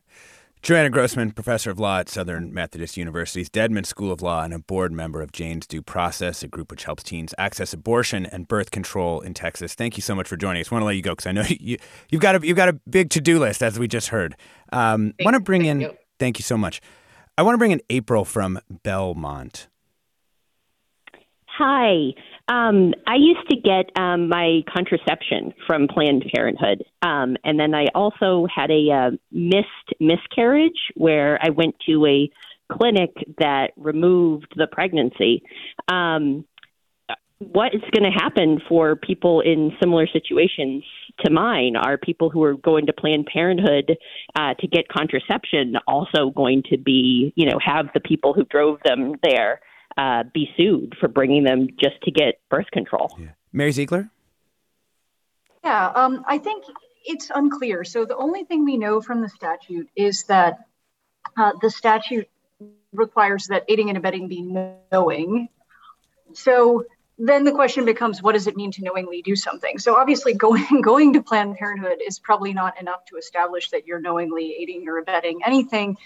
Joanna 0.62 0.90
Grossman, 0.90 1.32
professor 1.32 1.70
of 1.70 1.80
law 1.80 2.00
at 2.00 2.10
Southern 2.10 2.54
Methodist 2.54 2.98
University's 2.98 3.50
Dedman 3.50 3.86
School 3.86 4.12
of 4.12 4.22
Law 4.22 4.44
and 4.44 4.54
a 4.54 4.60
board 4.60 4.92
member 4.92 5.22
of 5.22 5.32
Jane's 5.32 5.68
Due 5.68 5.82
Process, 5.82 6.44
a 6.44 6.48
group 6.48 6.72
which 6.72 6.84
helps 6.84 7.04
teens 7.04 7.34
access 7.38 7.74
abortion 7.74 8.26
and 8.26 8.48
birth 8.48 8.72
control 8.72 9.22
in 9.22 9.34
Texas. 9.34 9.76
Thank 9.76 9.98
you 9.98 10.02
so 10.02 10.16
much 10.16 10.28
for 10.28 10.36
joining 10.36 10.62
us. 10.62 10.72
I 10.72 10.76
want 10.76 10.82
to 10.82 10.88
let 10.88 10.96
you 10.96 11.02
go 11.02 11.12
because 11.12 11.28
I 11.28 11.32
know 11.32 11.44
you, 11.48 11.78
you've 12.10 12.22
got 12.22 12.36
a 12.36 12.46
you've 12.46 12.58
got 12.58 12.70
a 12.70 12.74
big 12.74 13.12
to 13.12 13.22
do 13.22 13.40
list 13.40 13.64
as 13.64 13.80
we 13.80 13.88
just 13.88 14.10
heard. 14.10 14.36
Um, 14.74 15.14
want 15.22 15.36
to 15.36 15.40
bring 15.40 15.66
in. 15.66 15.80
You. 15.80 15.98
Thank 16.20 16.40
you 16.40 16.44
so 16.44 16.58
much. 16.58 16.82
I 17.38 17.44
want 17.44 17.54
to 17.54 17.60
bring 17.60 17.72
in 17.72 17.82
April 17.90 18.26
from 18.26 18.60
Belmont. 18.84 19.68
Hi. 21.46 22.14
Um, 22.50 22.94
I 23.06 23.16
used 23.16 23.50
to 23.50 23.58
get 23.58 23.92
um, 24.00 24.30
my 24.30 24.62
contraception 24.74 25.54
from 25.66 25.88
Planned 25.88 26.26
Parenthood. 26.34 26.84
Um, 27.02 27.36
and 27.44 27.60
then 27.60 27.74
I 27.76 27.88
also 27.94 28.48
had 28.54 28.72
a 28.72 28.90
uh, 28.90 29.12
missed 29.32 29.68
miscarriage 30.00 30.92
where 30.96 31.38
I 31.42 31.50
went 31.50 31.76
to 31.88 32.06
a 32.06 32.30
clinic 32.72 33.12
that 33.40 33.72
removed 33.76 34.54
the 34.56 34.68
pregnancy. 34.68 35.44
Um, 35.90 36.46
what 37.40 37.76
is 37.76 37.82
going 37.96 38.12
to 38.12 38.18
happen 38.18 38.60
for 38.68 38.96
people 38.96 39.42
in 39.42 39.72
similar 39.80 40.08
situations 40.08 40.84
to 41.24 41.32
mine? 41.32 41.76
Are 41.76 41.98
people 41.98 42.30
who 42.30 42.42
are 42.44 42.56
going 42.56 42.88
to 42.88 42.94
Planned 42.94 43.28
Parenthood 43.32 43.98
uh, 44.36 44.56
to 44.56 44.68
get 44.68 44.88
contraception 44.88 45.76
also 45.88 46.32
going 46.32 46.64
to 46.72 46.78
be, 46.78 47.34
you 47.36 47.46
know, 47.46 47.60
have 47.64 47.88
the 47.94 48.00
people 48.00 48.34
who 48.34 48.44
drove 48.46 48.80
them 48.84 49.16
there? 49.22 49.60
Uh, 49.98 50.24
be 50.34 50.50
sued 50.56 50.96
for 51.00 51.08
bringing 51.08 51.44
them 51.44 51.68
just 51.80 52.00
to 52.04 52.12
get 52.12 52.40
birth 52.50 52.70
control. 52.72 53.16
Yeah. 53.20 53.30
Mary 53.52 53.72
Ziegler? 53.72 54.10
Yeah, 55.64 55.88
um, 55.88 56.24
I 56.28 56.38
think 56.38 56.66
it's 57.04 57.32
unclear. 57.34 57.84
So 57.84 58.06
the 58.06 58.16
only 58.16 58.44
thing 58.44 58.64
we 58.64 58.78
know 58.78 59.02
from 59.02 59.22
the 59.22 59.30
statute 59.30 59.90
is 59.96 60.24
that 60.26 60.60
uh, 61.36 61.54
the 61.62 61.70
statute 61.70 62.30
requires 62.94 63.48
that 63.48 63.66
aiding 63.68 63.90
and 63.90 63.98
abetting 63.98 64.28
be 64.28 64.42
knowing. 64.92 65.50
So 66.34 66.86
then 67.18 67.44
the 67.44 67.52
question 67.52 67.86
becomes, 67.86 68.22
what 68.22 68.34
does 68.34 68.48
it 68.48 68.56
mean 68.56 68.72
to 68.74 68.84
knowingly 68.84 69.22
do 69.22 69.36
something? 69.36 69.80
So 69.80 69.96
obviously, 69.96 70.34
going 70.46 70.82
going 70.82 71.14
to 71.14 71.24
Planned 71.24 71.56
Parenthood 71.56 72.02
is 72.06 72.20
probably 72.20 72.54
not 72.54 72.80
enough 72.80 73.06
to 73.06 73.18
establish 73.18 73.72
that 73.72 73.88
you're 73.88 74.02
knowingly 74.02 74.56
aiding 74.60 74.88
or 74.88 75.00
abetting 75.00 75.42
anything, 75.46 75.98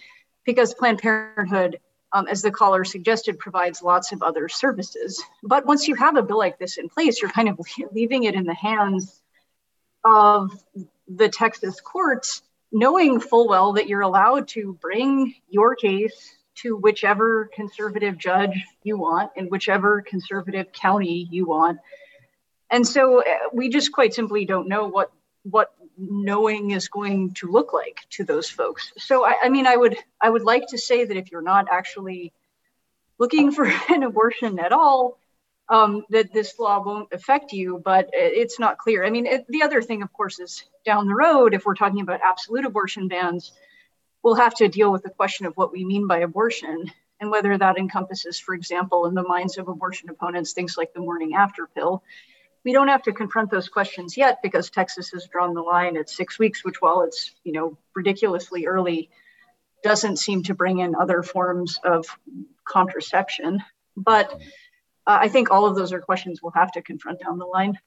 because 0.45 0.73
Planned 0.73 0.99
Parenthood 0.99 1.79
um, 2.13 2.27
as 2.27 2.41
the 2.41 2.51
caller 2.51 2.83
suggested, 2.83 3.39
provides 3.39 3.81
lots 3.81 4.11
of 4.11 4.21
other 4.21 4.49
services. 4.49 5.23
But 5.43 5.65
once 5.65 5.87
you 5.87 5.95
have 5.95 6.17
a 6.17 6.23
bill 6.23 6.37
like 6.37 6.59
this 6.59 6.77
in 6.77 6.89
place, 6.89 7.21
you're 7.21 7.31
kind 7.31 7.49
of 7.49 7.59
leaving 7.91 8.23
it 8.23 8.35
in 8.35 8.45
the 8.45 8.53
hands 8.53 9.21
of 10.03 10.51
the 11.07 11.29
Texas 11.29 11.79
courts, 11.79 12.41
knowing 12.71 13.19
full 13.19 13.47
well 13.47 13.73
that 13.73 13.87
you're 13.87 14.01
allowed 14.01 14.47
to 14.49 14.77
bring 14.81 15.35
your 15.49 15.75
case 15.75 16.35
to 16.55 16.75
whichever 16.75 17.49
conservative 17.53 18.17
judge 18.17 18.65
you 18.83 18.97
want 18.97 19.31
in 19.35 19.47
whichever 19.47 20.01
conservative 20.01 20.71
county 20.71 21.27
you 21.31 21.45
want. 21.45 21.79
And 22.69 22.87
so 22.87 23.21
uh, 23.21 23.23
we 23.53 23.69
just 23.69 23.91
quite 23.91 24.13
simply 24.13 24.45
don't 24.45 24.67
know 24.67 24.87
what 24.87 25.11
what 25.43 25.73
knowing 26.09 26.71
is 26.71 26.87
going 26.87 27.33
to 27.35 27.51
look 27.51 27.73
like 27.73 28.01
to 28.09 28.23
those 28.23 28.49
folks. 28.49 28.91
So 28.97 29.25
I, 29.25 29.35
I, 29.43 29.49
mean, 29.49 29.67
I 29.67 29.77
would 29.77 29.95
I 30.19 30.29
would 30.29 30.43
like 30.43 30.67
to 30.69 30.77
say 30.77 31.05
that 31.05 31.17
if 31.17 31.31
you're 31.31 31.41
not 31.41 31.67
actually 31.69 32.33
looking 33.17 33.51
for 33.51 33.65
an 33.89 34.03
abortion 34.03 34.59
at 34.59 34.71
all, 34.71 35.19
um, 35.69 36.03
that 36.09 36.33
this 36.33 36.57
law 36.59 36.83
won't 36.83 37.13
affect 37.13 37.53
you. 37.53 37.81
But 37.83 38.09
it's 38.13 38.59
not 38.59 38.77
clear. 38.77 39.05
I 39.05 39.09
mean, 39.09 39.25
it, 39.27 39.45
the 39.47 39.63
other 39.63 39.81
thing, 39.81 40.01
of 40.01 40.11
course, 40.11 40.39
is 40.39 40.63
down 40.85 41.07
the 41.07 41.15
road 41.15 41.53
if 41.53 41.65
we're 41.65 41.75
talking 41.75 42.01
about 42.01 42.21
absolute 42.23 42.65
abortion 42.65 43.07
bans, 43.07 43.51
we'll 44.23 44.35
have 44.35 44.55
to 44.55 44.67
deal 44.67 44.91
with 44.91 45.03
the 45.03 45.09
question 45.09 45.45
of 45.45 45.55
what 45.55 45.71
we 45.71 45.85
mean 45.85 46.07
by 46.07 46.19
abortion 46.19 46.91
and 47.19 47.29
whether 47.29 47.55
that 47.55 47.77
encompasses, 47.77 48.39
for 48.39 48.55
example, 48.55 49.05
in 49.05 49.13
the 49.13 49.21
minds 49.21 49.59
of 49.59 49.67
abortion 49.67 50.09
opponents, 50.09 50.53
things 50.53 50.75
like 50.75 50.91
the 50.93 50.99
morning 50.99 51.35
after 51.35 51.67
pill 51.67 52.03
we 52.63 52.73
don't 52.73 52.87
have 52.87 53.03
to 53.03 53.13
confront 53.13 53.49
those 53.49 53.69
questions 53.69 54.17
yet 54.17 54.41
because 54.41 54.69
Texas 54.69 55.09
has 55.11 55.27
drawn 55.27 55.53
the 55.53 55.61
line 55.61 55.97
at 55.97 56.09
six 56.09 56.37
weeks, 56.37 56.63
which 56.63 56.81
while 56.81 57.01
it's 57.01 57.33
you 57.43 57.51
know 57.53 57.77
ridiculously 57.95 58.65
early, 58.67 59.09
doesn't 59.83 60.17
seem 60.17 60.43
to 60.43 60.53
bring 60.53 60.79
in 60.79 60.95
other 60.95 61.23
forms 61.23 61.79
of 61.83 62.05
contraception. 62.65 63.63
But 63.97 64.31
uh, 65.07 65.17
I 65.21 65.27
think 65.27 65.51
all 65.51 65.65
of 65.65 65.75
those 65.75 65.91
are 65.91 65.99
questions 65.99 66.41
we'll 66.41 66.51
have 66.53 66.71
to 66.73 66.81
confront 66.81 67.19
down 67.19 67.39
the 67.39 67.45
line. 67.45 67.79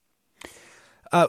Uh, 1.13 1.29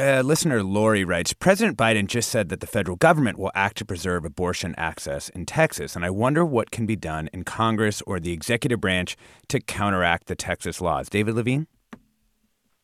uh, 0.00 0.22
listener 0.24 0.62
Lori 0.62 1.04
writes 1.04 1.32
President 1.34 1.76
Biden 1.76 2.06
just 2.06 2.30
said 2.30 2.48
that 2.48 2.60
the 2.60 2.66
federal 2.66 2.96
government 2.96 3.38
will 3.38 3.52
act 3.54 3.76
to 3.78 3.84
preserve 3.84 4.24
abortion 4.24 4.74
access 4.78 5.28
in 5.28 5.46
Texas. 5.46 5.94
And 5.94 6.04
I 6.04 6.10
wonder 6.10 6.44
what 6.44 6.70
can 6.70 6.86
be 6.86 6.96
done 6.96 7.28
in 7.32 7.44
Congress 7.44 8.02
or 8.06 8.18
the 8.18 8.32
executive 8.32 8.80
branch 8.80 9.16
to 9.48 9.60
counteract 9.60 10.26
the 10.26 10.34
Texas 10.34 10.80
laws. 10.80 11.08
David 11.08 11.34
Levine? 11.34 11.66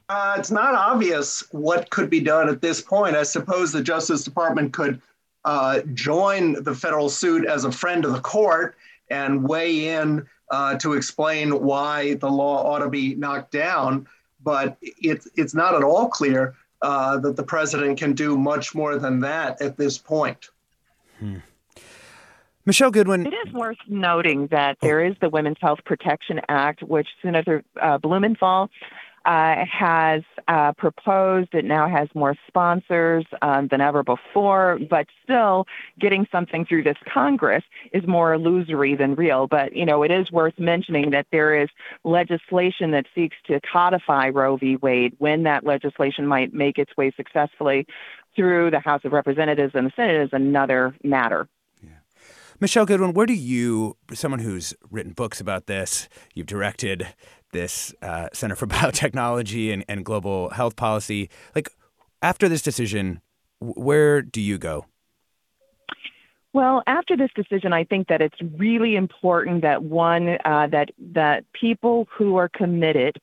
Uh, 0.08 0.36
it's 0.38 0.50
not 0.50 0.74
obvious 0.74 1.42
what 1.50 1.90
could 1.90 2.08
be 2.08 2.20
done 2.20 2.48
at 2.48 2.60
this 2.60 2.80
point. 2.80 3.16
I 3.16 3.24
suppose 3.24 3.72
the 3.72 3.82
Justice 3.82 4.22
Department 4.22 4.72
could 4.72 5.02
uh, 5.44 5.80
join 5.94 6.62
the 6.62 6.74
federal 6.74 7.08
suit 7.08 7.46
as 7.46 7.64
a 7.64 7.72
friend 7.72 8.04
of 8.04 8.12
the 8.12 8.20
court 8.20 8.76
and 9.10 9.48
weigh 9.48 9.88
in 9.88 10.26
uh, 10.50 10.76
to 10.78 10.92
explain 10.92 11.62
why 11.62 12.14
the 12.14 12.30
law 12.30 12.64
ought 12.64 12.80
to 12.80 12.88
be 12.88 13.14
knocked 13.16 13.50
down. 13.50 14.06
But 14.42 14.76
it's 14.80 15.28
it's 15.34 15.54
not 15.54 15.74
at 15.74 15.82
all 15.82 16.08
clear 16.08 16.54
uh, 16.82 17.18
that 17.18 17.34
the 17.34 17.42
president 17.42 17.98
can 17.98 18.12
do 18.12 18.36
much 18.36 18.74
more 18.74 18.98
than 18.98 19.20
that 19.20 19.60
at 19.60 19.76
this 19.76 19.98
point. 19.98 20.50
Hmm. 21.18 21.38
Michele 22.64 22.90
Goodwin. 22.90 23.26
It 23.26 23.34
is 23.46 23.52
worth 23.52 23.78
noting 23.88 24.48
that 24.48 24.78
there 24.80 25.04
is 25.04 25.14
the 25.20 25.28
Women's 25.28 25.58
Health 25.60 25.78
Protection 25.84 26.40
Act, 26.48 26.82
which 26.82 27.06
Senator 27.22 27.62
uh, 27.80 27.98
Blumenthal 27.98 28.70
uh, 29.26 29.64
has 29.66 30.22
uh, 30.48 30.72
proposed. 30.72 31.52
It 31.52 31.64
now 31.64 31.88
has 31.88 32.08
more 32.14 32.36
sponsors 32.46 33.24
um, 33.42 33.68
than 33.68 33.80
ever 33.80 34.02
before, 34.02 34.78
but 34.88 35.06
still 35.24 35.66
getting 35.98 36.26
something 36.30 36.64
through 36.64 36.84
this 36.84 36.96
Congress 37.12 37.64
is 37.92 38.06
more 38.06 38.32
illusory 38.34 38.94
than 38.94 39.16
real. 39.16 39.48
But, 39.48 39.74
you 39.74 39.84
know, 39.84 40.02
it 40.04 40.12
is 40.12 40.30
worth 40.30 40.58
mentioning 40.58 41.10
that 41.10 41.26
there 41.32 41.60
is 41.60 41.68
legislation 42.04 42.92
that 42.92 43.06
seeks 43.14 43.36
to 43.48 43.60
codify 43.60 44.28
Roe 44.28 44.56
v. 44.56 44.76
Wade 44.76 45.14
when 45.18 45.42
that 45.42 45.64
legislation 45.64 46.26
might 46.26 46.54
make 46.54 46.78
its 46.78 46.96
way 46.96 47.12
successfully 47.16 47.86
through 48.36 48.70
the 48.70 48.80
House 48.80 49.00
of 49.04 49.12
Representatives 49.12 49.74
and 49.74 49.86
the 49.86 49.92
Senate 49.96 50.22
is 50.22 50.30
another 50.32 50.94
matter. 51.02 51.48
Michele 52.58 52.86
Goodwin, 52.86 53.12
where 53.12 53.26
do 53.26 53.34
you, 53.34 53.98
someone 54.14 54.40
who's 54.40 54.72
written 54.90 55.12
books 55.12 55.42
about 55.42 55.66
this, 55.66 56.08
you've 56.34 56.46
directed 56.46 57.06
this 57.52 57.94
uh, 58.02 58.28
Center 58.32 58.56
for 58.56 58.66
Biotechnology 58.66 59.72
and, 59.72 59.84
and 59.88 60.04
Global 60.04 60.50
Health 60.50 60.76
Policy. 60.76 61.30
Like, 61.54 61.70
after 62.22 62.48
this 62.48 62.62
decision, 62.62 63.20
where 63.60 64.22
do 64.22 64.40
you 64.40 64.58
go? 64.58 64.86
Well, 66.52 66.82
after 66.86 67.18
this 67.18 67.30
decision, 67.34 67.74
I 67.74 67.84
think 67.84 68.08
that 68.08 68.22
it's 68.22 68.40
really 68.56 68.96
important 68.96 69.60
that 69.60 69.82
one 69.82 70.38
uh, 70.42 70.68
that 70.68 70.88
that 71.12 71.44
people 71.52 72.08
who 72.10 72.36
are 72.36 72.48
committed 72.48 73.20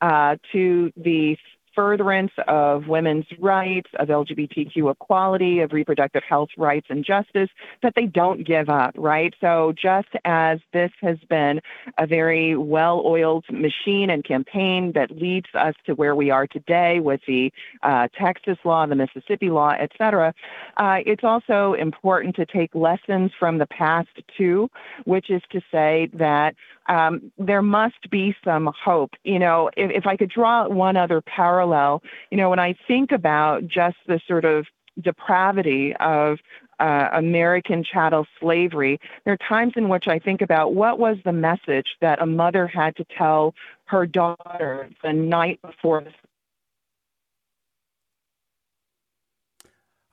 uh, 0.00 0.36
to 0.52 0.90
the 0.96 1.36
furtherance 1.80 2.32
of 2.46 2.88
women's 2.88 3.24
rights, 3.38 3.88
of 3.98 4.08
LGBTQ 4.08 4.90
equality, 4.90 5.60
of 5.60 5.72
reproductive 5.72 6.22
health 6.22 6.50
rights 6.58 6.88
and 6.90 7.06
justice, 7.06 7.48
that 7.82 7.94
they 7.96 8.04
don't 8.04 8.46
give 8.46 8.68
up, 8.68 8.92
right? 8.98 9.32
So 9.40 9.72
just 9.82 10.08
as 10.26 10.58
this 10.74 10.90
has 11.00 11.16
been 11.30 11.62
a 11.96 12.06
very 12.06 12.54
well 12.54 13.00
oiled 13.06 13.46
machine 13.50 14.10
and 14.10 14.22
campaign 14.22 14.92
that 14.94 15.10
leads 15.10 15.46
us 15.54 15.74
to 15.86 15.94
where 15.94 16.14
we 16.14 16.28
are 16.28 16.46
today 16.46 17.00
with 17.00 17.22
the 17.26 17.50
uh, 17.82 18.08
Texas 18.14 18.58
law, 18.62 18.84
the 18.84 18.94
Mississippi 18.94 19.48
law, 19.48 19.70
et 19.70 19.90
cetera, 19.96 20.34
uh, 20.76 20.98
it's 21.06 21.24
also 21.24 21.72
important 21.72 22.36
to 22.36 22.44
take 22.44 22.74
lessons 22.74 23.32
from 23.38 23.56
the 23.56 23.66
past 23.66 24.10
too, 24.36 24.68
which 25.04 25.30
is 25.30 25.40
to 25.50 25.62
say 25.72 26.10
that 26.12 26.54
um, 26.88 27.32
there 27.38 27.62
must 27.62 28.10
be 28.10 28.34
some 28.44 28.70
hope. 28.82 29.10
You 29.24 29.38
know, 29.38 29.70
if, 29.76 29.90
if 29.90 30.06
I 30.06 30.16
could 30.16 30.30
draw 30.30 30.68
one 30.68 30.96
other 30.96 31.20
parallel, 31.20 32.02
you 32.30 32.36
know, 32.36 32.50
when 32.50 32.58
I 32.58 32.74
think 32.88 33.12
about 33.12 33.66
just 33.66 33.96
the 34.06 34.20
sort 34.26 34.44
of 34.44 34.66
depravity 35.00 35.94
of 36.00 36.38
uh, 36.80 37.08
American 37.12 37.84
chattel 37.84 38.26
slavery, 38.40 38.98
there 39.24 39.34
are 39.34 39.48
times 39.48 39.74
in 39.76 39.88
which 39.88 40.08
I 40.08 40.18
think 40.18 40.40
about 40.40 40.74
what 40.74 40.98
was 40.98 41.18
the 41.24 41.32
message 41.32 41.86
that 42.00 42.20
a 42.22 42.26
mother 42.26 42.66
had 42.66 42.96
to 42.96 43.04
tell 43.16 43.54
her 43.84 44.06
daughter 44.06 44.88
the 45.02 45.12
night 45.12 45.60
before 45.62 46.04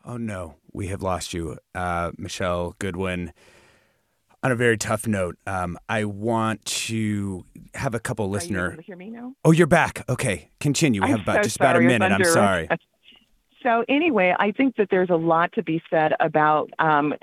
Oh 0.09 0.15
no, 0.15 0.55
we 0.72 0.88
have 0.88 1.01
lost 1.01 1.34
you, 1.34 1.57
uh, 1.76 2.11
Michele 2.18 2.76
Goodwin 2.80 3.34
on 4.48 4.54
a 4.54 4.56
very 4.56 4.78
tough 4.78 5.06
note, 5.06 5.38
um, 5.45 5.78
I 5.89 6.06
want 6.06 6.64
to 6.64 7.43
have 7.74 7.93
a 7.93 8.00
couple 8.00 8.30
listener. 8.30 8.76
You 8.78 8.84
hear 8.86 8.95
me 8.95 9.10
now? 9.10 9.34
Oh, 9.43 9.52
you're 9.52 9.68
back. 9.68 10.06
Okay, 10.08 10.50
continue. 10.62 11.02
We 11.02 11.08
I'm 11.08 11.18
have 11.18 11.22
about 11.24 11.36
so 11.38 11.41
just 11.43 11.58
about 11.58 11.76
a 11.76 11.82
minute. 11.82 12.12
I'm 12.12 12.24
sorry. 12.24 12.68
So 13.64 13.84
anyway, 13.89 14.34
I 14.39 14.52
think 14.52 14.78
that 14.78 14.88
there's 14.91 15.10
a 15.10 15.16
lot 15.16 15.52
to 15.54 15.64
be 15.64 15.82
said 15.89 16.14
about 16.22 16.70
um, 16.80 17.14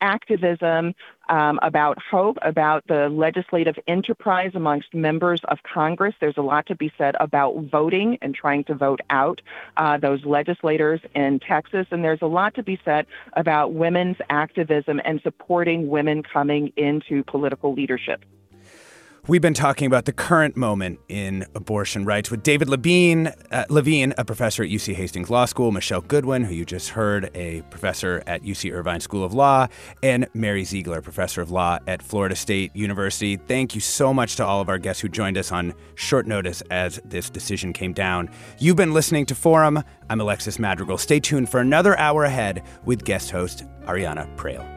activism, 0.00 0.94
um, 1.28 1.58
about 1.62 1.98
hope, 2.02 2.38
about 2.42 2.86
the 2.86 3.08
legislative 3.08 3.76
enterprise 3.88 4.52
amongst 4.54 4.94
members 4.94 5.40
of 5.48 5.58
Congress. 5.62 6.14
There's 6.20 6.36
a 6.36 6.42
lot 6.42 6.66
to 6.66 6.74
be 6.74 6.92
said 6.96 7.16
about 7.20 7.56
voting 7.64 8.18
and 8.22 8.34
trying 8.34 8.64
to 8.64 8.74
vote 8.74 9.00
out 9.10 9.40
uh, 9.76 9.98
those 9.98 10.24
legislators 10.24 11.00
in 11.14 11.40
Texas. 11.40 11.86
And 11.90 12.04
there's 12.04 12.22
a 12.22 12.26
lot 12.26 12.54
to 12.54 12.62
be 12.62 12.78
said 12.84 13.06
about 13.32 13.72
women's 13.72 14.16
activism 14.30 15.00
and 15.04 15.20
supporting 15.22 15.88
women 15.88 16.22
coming 16.22 16.72
into 16.76 17.24
political 17.24 17.74
leadership. 17.74 18.24
We've 19.28 19.42
been 19.42 19.54
talking 19.54 19.88
about 19.88 20.04
the 20.04 20.12
current 20.12 20.56
moment 20.56 21.00
in 21.08 21.46
abortion 21.56 22.04
rights 22.04 22.30
with 22.30 22.44
David 22.44 22.68
Levine, 22.68 23.32
uh, 23.50 23.64
Levine, 23.68 24.14
a 24.16 24.24
professor 24.24 24.62
at 24.62 24.68
UC 24.68 24.94
Hastings 24.94 25.28
Law 25.28 25.46
School, 25.46 25.72
Michele 25.72 26.00
Goodwin, 26.00 26.44
who 26.44 26.54
you 26.54 26.64
just 26.64 26.90
heard, 26.90 27.32
a 27.34 27.62
professor 27.62 28.22
at 28.28 28.44
UC 28.44 28.72
Irvine 28.72 29.00
School 29.00 29.24
of 29.24 29.34
Law, 29.34 29.66
and 30.00 30.28
Mary 30.32 30.62
Ziegler, 30.62 31.02
professor 31.02 31.42
of 31.42 31.50
law 31.50 31.78
at 31.88 32.02
Florida 32.02 32.36
State 32.36 32.70
University. 32.76 33.36
Thank 33.36 33.74
you 33.74 33.80
so 33.80 34.14
much 34.14 34.36
to 34.36 34.46
all 34.46 34.60
of 34.60 34.68
our 34.68 34.78
guests 34.78 35.02
who 35.02 35.08
joined 35.08 35.38
us 35.38 35.50
on 35.50 35.74
short 35.96 36.28
notice 36.28 36.62
as 36.70 37.00
this 37.04 37.28
decision 37.28 37.72
came 37.72 37.92
down. 37.92 38.30
You've 38.60 38.76
been 38.76 38.94
listening 38.94 39.26
to 39.26 39.34
Forum. 39.34 39.82
I'm 40.08 40.20
Alexis 40.20 40.60
Madrigal. 40.60 40.98
Stay 40.98 41.18
tuned 41.18 41.50
for 41.50 41.58
another 41.58 41.98
hour 41.98 42.22
ahead 42.22 42.62
with 42.84 43.04
guest 43.04 43.32
host 43.32 43.64
Ariana 43.86 44.32
Proehl. 44.36 44.76